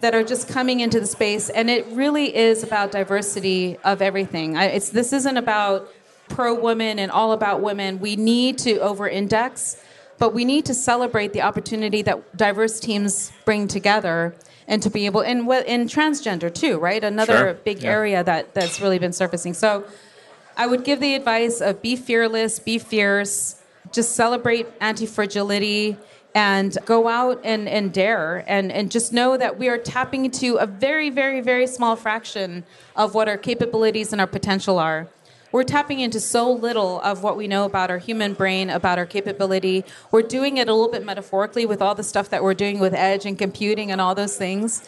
That 0.00 0.16
are 0.16 0.24
just 0.24 0.48
coming 0.48 0.80
into 0.80 0.98
the 0.98 1.06
space, 1.06 1.48
and 1.48 1.70
it 1.70 1.86
really 1.92 2.34
is 2.36 2.64
about 2.64 2.90
diversity 2.90 3.76
of 3.84 4.02
everything. 4.02 4.56
I, 4.56 4.64
it's 4.64 4.88
this 4.88 5.12
isn't 5.12 5.36
about 5.36 5.88
pro 6.28 6.54
women 6.54 6.98
and 6.98 7.08
all 7.12 7.30
about 7.30 7.60
women. 7.60 8.00
We 8.00 8.16
need 8.16 8.58
to 8.58 8.78
over-index 8.80 9.76
but 10.18 10.32
we 10.34 10.44
need 10.44 10.64
to 10.66 10.74
celebrate 10.74 11.32
the 11.32 11.42
opportunity 11.42 12.00
that 12.02 12.36
diverse 12.36 12.78
teams 12.78 13.32
bring 13.44 13.66
together 13.66 14.32
and 14.68 14.80
to 14.82 14.88
be 14.90 15.06
able 15.06 15.20
and 15.20 15.40
in 15.66 15.86
transgender 15.88 16.52
too 16.52 16.78
right 16.78 17.02
another 17.02 17.36
Sure. 17.36 17.54
big 17.54 17.82
Yeah. 17.82 17.90
area 17.90 18.22
that 18.24 18.54
that's 18.54 18.80
really 18.80 18.98
been 19.00 19.12
surfacing 19.12 19.52
so 19.54 19.82
i 20.56 20.66
would 20.66 20.84
give 20.84 21.00
the 21.00 21.14
advice 21.14 21.60
of 21.60 21.80
be 21.82 21.96
fearless 21.96 22.58
be 22.58 22.78
fierce 22.78 23.60
just 23.92 24.12
celebrate 24.12 24.66
anti-fragility 24.80 25.96
and 26.34 26.78
go 26.86 27.08
out 27.08 27.38
and, 27.44 27.68
and 27.68 27.92
dare 27.92 28.42
and, 28.46 28.72
and 28.72 28.90
just 28.90 29.12
know 29.12 29.36
that 29.36 29.58
we 29.58 29.68
are 29.68 29.76
tapping 29.76 30.24
into 30.24 30.56
a 30.56 30.66
very 30.66 31.10
very 31.10 31.40
very 31.40 31.66
small 31.66 31.96
fraction 31.96 32.64
of 32.96 33.14
what 33.14 33.28
our 33.28 33.36
capabilities 33.36 34.12
and 34.12 34.20
our 34.20 34.26
potential 34.26 34.78
are 34.78 35.08
we're 35.52 35.64
tapping 35.64 36.00
into 36.00 36.18
so 36.18 36.50
little 36.50 36.98
of 37.02 37.22
what 37.22 37.36
we 37.36 37.46
know 37.46 37.66
about 37.66 37.90
our 37.90 37.98
human 37.98 38.32
brain, 38.32 38.70
about 38.70 38.98
our 38.98 39.04
capability. 39.04 39.84
We're 40.10 40.22
doing 40.22 40.56
it 40.56 40.66
a 40.66 40.72
little 40.72 40.90
bit 40.90 41.04
metaphorically 41.04 41.66
with 41.66 41.82
all 41.82 41.94
the 41.94 42.02
stuff 42.02 42.30
that 42.30 42.42
we're 42.42 42.54
doing 42.54 42.78
with 42.78 42.94
edge 42.94 43.26
and 43.26 43.38
computing 43.38 43.90
and 43.92 44.00
all 44.00 44.14
those 44.14 44.34
things. 44.34 44.82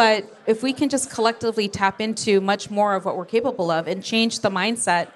But 0.00 0.24
if 0.46 0.62
we 0.62 0.72
can 0.72 0.88
just 0.88 1.10
collectively 1.10 1.68
tap 1.68 2.00
into 2.00 2.40
much 2.40 2.70
more 2.70 2.94
of 2.94 3.04
what 3.04 3.18
we're 3.18 3.26
capable 3.26 3.70
of 3.70 3.86
and 3.86 4.02
change 4.02 4.40
the 4.40 4.48
mindset 4.48 5.08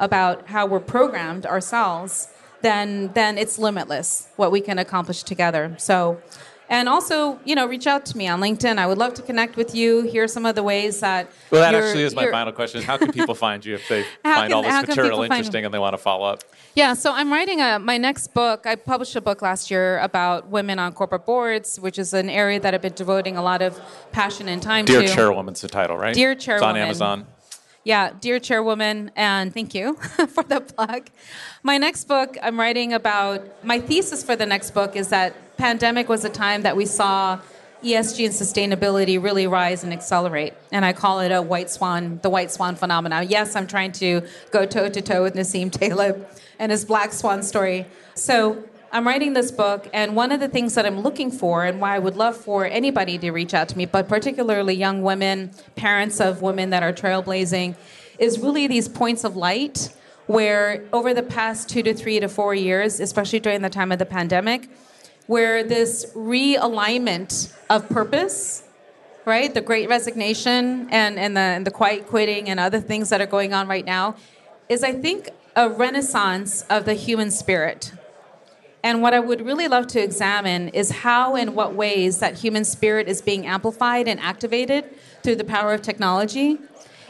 about 0.00 0.48
how 0.48 0.66
we're 0.66 0.80
programmed 0.80 1.46
ourselves, 1.46 2.26
then 2.60 3.12
then 3.14 3.38
it's 3.38 3.60
limitless 3.60 4.26
what 4.34 4.50
we 4.50 4.60
can 4.60 4.80
accomplish 4.80 5.22
together. 5.22 5.76
So 5.78 6.20
and 6.68 6.88
also, 6.88 7.38
you 7.44 7.54
know, 7.54 7.66
reach 7.66 7.86
out 7.86 8.06
to 8.06 8.16
me 8.16 8.26
on 8.26 8.40
LinkedIn. 8.40 8.78
I 8.78 8.86
would 8.86 8.98
love 8.98 9.14
to 9.14 9.22
connect 9.22 9.56
with 9.56 9.74
you. 9.74 10.02
Here 10.02 10.24
are 10.24 10.28
some 10.28 10.46
of 10.46 10.54
the 10.54 10.62
ways 10.62 11.00
that 11.00 11.30
well, 11.50 11.60
that 11.60 11.74
actually 11.74 12.04
is 12.04 12.14
my 12.14 12.30
final 12.30 12.52
question. 12.52 12.82
How 12.82 12.96
can 12.96 13.12
people 13.12 13.34
find 13.34 13.64
you 13.64 13.74
if 13.74 13.86
they 13.88 14.02
find 14.22 14.48
can- 14.48 14.52
all 14.52 14.62
this 14.62 14.88
material 14.88 15.22
interesting 15.22 15.64
and 15.64 15.74
they 15.74 15.78
want 15.78 15.94
to 15.94 15.98
follow 15.98 16.26
up? 16.26 16.42
Yeah, 16.74 16.94
so 16.94 17.12
I'm 17.12 17.32
writing 17.32 17.60
a, 17.60 17.78
my 17.78 17.98
next 17.98 18.34
book. 18.34 18.66
I 18.66 18.74
published 18.74 19.14
a 19.14 19.20
book 19.20 19.42
last 19.42 19.70
year 19.70 19.98
about 20.00 20.48
women 20.48 20.78
on 20.80 20.92
corporate 20.92 21.24
boards, 21.24 21.78
which 21.78 21.98
is 21.98 22.12
an 22.14 22.28
area 22.28 22.58
that 22.58 22.74
I've 22.74 22.82
been 22.82 22.94
devoting 22.94 23.36
a 23.36 23.42
lot 23.42 23.62
of 23.62 23.80
passion 24.10 24.48
and 24.48 24.60
time 24.60 24.84
to. 24.86 24.92
Dear 24.92 25.02
to. 25.02 25.14
Chairwoman's 25.14 25.60
the 25.60 25.68
title, 25.68 25.96
right? 25.96 26.14
Dear 26.14 26.32
It's 26.32 26.48
on 26.48 26.76
Amazon. 26.76 27.26
Yeah, 27.84 28.12
dear 28.18 28.40
chairwoman, 28.40 29.10
and 29.14 29.52
thank 29.52 29.74
you 29.74 29.94
for 30.28 30.42
the 30.42 30.62
plug. 30.62 31.10
My 31.62 31.76
next 31.76 32.04
book, 32.04 32.38
I'm 32.42 32.58
writing 32.58 32.94
about 32.94 33.62
my 33.62 33.78
thesis 33.78 34.24
for 34.24 34.34
the 34.34 34.46
next 34.46 34.70
book 34.70 34.96
is 34.96 35.08
that 35.10 35.34
pandemic 35.56 36.08
was 36.08 36.24
a 36.24 36.28
time 36.28 36.62
that 36.62 36.76
we 36.76 36.86
saw 36.86 37.40
ESG 37.82 38.24
and 38.24 38.34
sustainability 38.34 39.22
really 39.22 39.46
rise 39.46 39.84
and 39.84 39.92
accelerate, 39.92 40.54
and 40.72 40.84
I 40.84 40.92
call 40.92 41.20
it 41.20 41.30
a 41.30 41.42
white 41.42 41.70
swan, 41.70 42.18
the 42.22 42.30
white 42.30 42.50
swan 42.50 42.76
phenomenon. 42.76 43.26
Yes, 43.28 43.54
I'm 43.56 43.66
trying 43.66 43.92
to 43.92 44.22
go 44.50 44.64
toe 44.64 44.88
to 44.88 45.02
toe 45.02 45.22
with 45.22 45.34
Nassim 45.34 45.70
Taleb 45.70 46.26
and 46.58 46.72
his 46.72 46.84
black 46.84 47.12
swan 47.12 47.42
story. 47.42 47.86
So 48.14 48.64
I'm 48.90 49.06
writing 49.06 49.34
this 49.34 49.50
book, 49.50 49.88
and 49.92 50.16
one 50.16 50.32
of 50.32 50.40
the 50.40 50.48
things 50.48 50.74
that 50.74 50.86
I'm 50.86 51.00
looking 51.00 51.30
for, 51.30 51.64
and 51.64 51.80
why 51.80 51.96
I 51.96 51.98
would 51.98 52.16
love 52.16 52.36
for 52.36 52.64
anybody 52.64 53.18
to 53.18 53.32
reach 53.32 53.52
out 53.52 53.68
to 53.70 53.76
me, 53.76 53.84
but 53.84 54.08
particularly 54.08 54.74
young 54.74 55.02
women, 55.02 55.50
parents 55.76 56.20
of 56.20 56.40
women 56.40 56.70
that 56.70 56.82
are 56.82 56.92
trailblazing, 56.92 57.76
is 58.18 58.38
really 58.38 58.66
these 58.66 58.88
points 58.88 59.24
of 59.24 59.36
light 59.36 59.92
where 60.26 60.84
over 60.92 61.12
the 61.12 61.22
past 61.22 61.68
two 61.68 61.82
to 61.82 61.92
three 61.92 62.18
to 62.20 62.28
four 62.28 62.54
years, 62.54 62.98
especially 62.98 63.40
during 63.40 63.60
the 63.60 63.68
time 63.68 63.92
of 63.92 63.98
the 63.98 64.06
pandemic, 64.06 64.70
where 65.26 65.64
this 65.64 66.06
realignment 66.14 67.52
of 67.70 67.88
purpose 67.88 68.64
right? 69.24 69.54
The 69.54 69.60
great 69.60 69.88
resignation 69.88 70.88
and, 70.90 71.18
and, 71.18 71.36
the, 71.36 71.40
and 71.40 71.66
the 71.66 71.70
quiet 71.70 72.06
quitting 72.06 72.50
and 72.50 72.60
other 72.60 72.80
things 72.80 73.08
that 73.08 73.20
are 73.20 73.26
going 73.26 73.54
on 73.54 73.68
right 73.68 73.84
now 73.84 74.16
is, 74.68 74.84
I 74.84 74.92
think, 74.92 75.30
a 75.56 75.68
renaissance 75.68 76.62
of 76.68 76.84
the 76.84 76.94
human 76.94 77.30
spirit. 77.30 77.92
And 78.82 79.00
what 79.00 79.14
I 79.14 79.20
would 79.20 79.40
really 79.40 79.66
love 79.66 79.86
to 79.88 80.02
examine 80.02 80.68
is 80.68 80.90
how 80.90 81.36
and 81.36 81.54
what 81.54 81.74
ways 81.74 82.18
that 82.18 82.34
human 82.34 82.64
spirit 82.64 83.08
is 83.08 83.22
being 83.22 83.46
amplified 83.46 84.08
and 84.08 84.20
activated 84.20 84.84
through 85.22 85.36
the 85.36 85.44
power 85.44 85.72
of 85.72 85.80
technology 85.80 86.58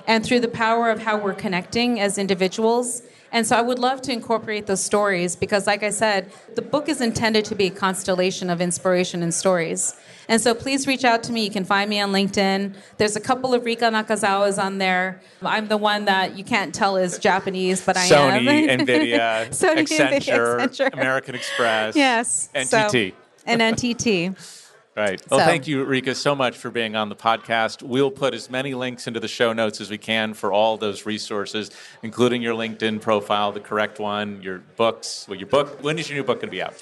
and 0.06 0.24
through 0.24 0.40
the 0.40 0.48
power 0.48 0.90
of 0.90 1.00
how 1.00 1.16
we're 1.16 1.34
connecting 1.34 1.98
as 1.98 2.16
individuals. 2.16 3.02
And 3.34 3.44
so 3.44 3.56
I 3.56 3.62
would 3.62 3.80
love 3.80 4.00
to 4.02 4.12
incorporate 4.12 4.66
those 4.66 4.80
stories 4.80 5.34
because, 5.34 5.66
like 5.66 5.82
I 5.82 5.90
said, 5.90 6.30
the 6.54 6.62
book 6.62 6.88
is 6.88 7.00
intended 7.00 7.44
to 7.46 7.56
be 7.56 7.66
a 7.66 7.70
constellation 7.70 8.48
of 8.48 8.60
inspiration 8.60 9.24
and 9.24 9.34
stories. 9.34 9.96
And 10.28 10.40
so 10.40 10.54
please 10.54 10.86
reach 10.86 11.04
out 11.04 11.24
to 11.24 11.32
me. 11.32 11.42
You 11.44 11.50
can 11.50 11.64
find 11.64 11.90
me 11.90 11.98
on 11.98 12.12
LinkedIn. 12.12 12.76
There's 12.96 13.16
a 13.16 13.20
couple 13.20 13.52
of 13.52 13.64
Rika 13.64 13.86
Nakazawas 13.86 14.62
on 14.62 14.78
there. 14.78 15.20
I'm 15.42 15.66
the 15.66 15.76
one 15.76 16.04
that 16.04 16.38
you 16.38 16.44
can't 16.44 16.72
tell 16.72 16.96
is 16.96 17.18
Japanese, 17.18 17.84
but 17.84 17.96
I 17.96 18.08
Sony, 18.08 18.68
am. 18.68 18.78
NVIDIA, 18.86 19.48
Sony, 19.48 19.84
NVIDIA, 19.84 20.20
Accenture, 20.20 20.60
Accenture. 20.60 20.92
American 20.92 21.34
Express, 21.34 21.96
Yes. 21.96 22.48
NTT. 22.54 23.10
So, 23.10 23.16
and 23.46 23.60
NTT. 23.60 24.63
Right. 24.96 25.20
Well, 25.28 25.40
So- 25.40 25.46
thank 25.46 25.66
you, 25.66 25.82
Rika, 25.84 26.14
so 26.14 26.36
much 26.36 26.56
for 26.56 26.70
being 26.70 26.94
on 26.94 27.08
the 27.08 27.16
podcast. 27.16 27.82
We'll 27.82 28.12
put 28.12 28.32
as 28.32 28.48
many 28.48 28.74
links 28.74 29.08
into 29.08 29.18
the 29.18 29.26
show 29.26 29.52
notes 29.52 29.80
as 29.80 29.90
we 29.90 29.98
can 29.98 30.34
for 30.34 30.52
all 30.52 30.76
those 30.76 31.04
resources, 31.04 31.72
including 32.04 32.42
your 32.42 32.54
LinkedIn 32.54 33.00
profile, 33.00 33.50
the 33.50 33.58
correct 33.60 33.98
one, 33.98 34.40
your 34.40 34.58
books. 34.76 35.26
Well, 35.28 35.36
your 35.36 35.48
book. 35.48 35.82
When 35.82 35.98
is 35.98 36.08
your 36.08 36.16
new 36.18 36.22
book 36.24 36.38
going 36.38 36.48
to 36.48 36.52
be 36.52 36.62
out? 36.62 36.74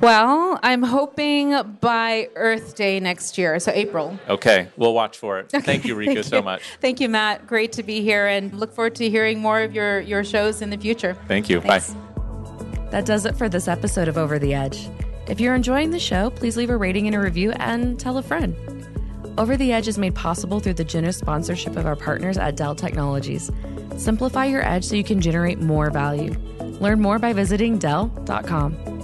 Well, 0.00 0.58
I'm 0.62 0.82
hoping 0.82 1.54
by 1.80 2.30
Earth 2.34 2.74
Day 2.74 2.98
next 3.00 3.36
year, 3.36 3.60
so 3.60 3.70
April. 3.70 4.18
Okay, 4.28 4.68
we'll 4.76 4.94
watch 4.94 5.18
for 5.18 5.38
it. 5.38 5.50
Thank 5.52 5.84
you, 5.84 5.94
Rika, 5.94 6.14
Thank 6.14 6.26
so 6.26 6.36
you. 6.38 6.42
much. 6.42 6.62
Thank 6.80 7.00
you, 7.00 7.08
Matt. 7.08 7.46
Great 7.46 7.72
to 7.72 7.82
be 7.82 8.00
here, 8.00 8.26
and 8.26 8.52
look 8.58 8.72
forward 8.72 8.94
to 8.96 9.08
hearing 9.10 9.40
more 9.40 9.60
of 9.60 9.74
your, 9.74 10.00
your 10.00 10.24
shows 10.24 10.62
in 10.62 10.70
the 10.70 10.78
future. 10.78 11.16
Thank 11.28 11.48
you. 11.50 11.60
Thanks. 11.60 11.92
Bye. 11.92 12.88
That 12.90 13.04
does 13.04 13.26
it 13.26 13.36
for 13.36 13.48
this 13.48 13.68
episode 13.68 14.08
of 14.08 14.16
Over 14.16 14.38
the 14.38 14.54
Edge. 14.54 14.88
If 15.30 15.38
you're 15.38 15.54
enjoying 15.54 15.92
the 15.92 16.00
show, 16.00 16.30
please 16.30 16.56
leave 16.56 16.70
a 16.70 16.76
rating 16.76 17.06
and 17.06 17.14
a 17.14 17.20
review 17.20 17.52
and 17.52 18.00
tell 18.00 18.18
a 18.18 18.22
friend. 18.22 18.56
Over 19.38 19.56
the 19.56 19.72
Edge 19.72 19.86
is 19.86 19.96
made 19.96 20.16
possible 20.16 20.58
through 20.58 20.74
the 20.74 20.82
generous 20.82 21.18
sponsorship 21.18 21.76
of 21.76 21.86
our 21.86 21.94
partners 21.94 22.36
at 22.36 22.56
Dell 22.56 22.74
Technologies. 22.74 23.48
Simplify 23.96 24.46
your 24.46 24.66
edge 24.66 24.84
so 24.84 24.96
you 24.96 25.04
can 25.04 25.20
generate 25.20 25.60
more 25.60 25.88
value. 25.88 26.34
Learn 26.80 27.00
more 27.00 27.20
by 27.20 27.32
visiting 27.32 27.78
Dell.com. 27.78 28.99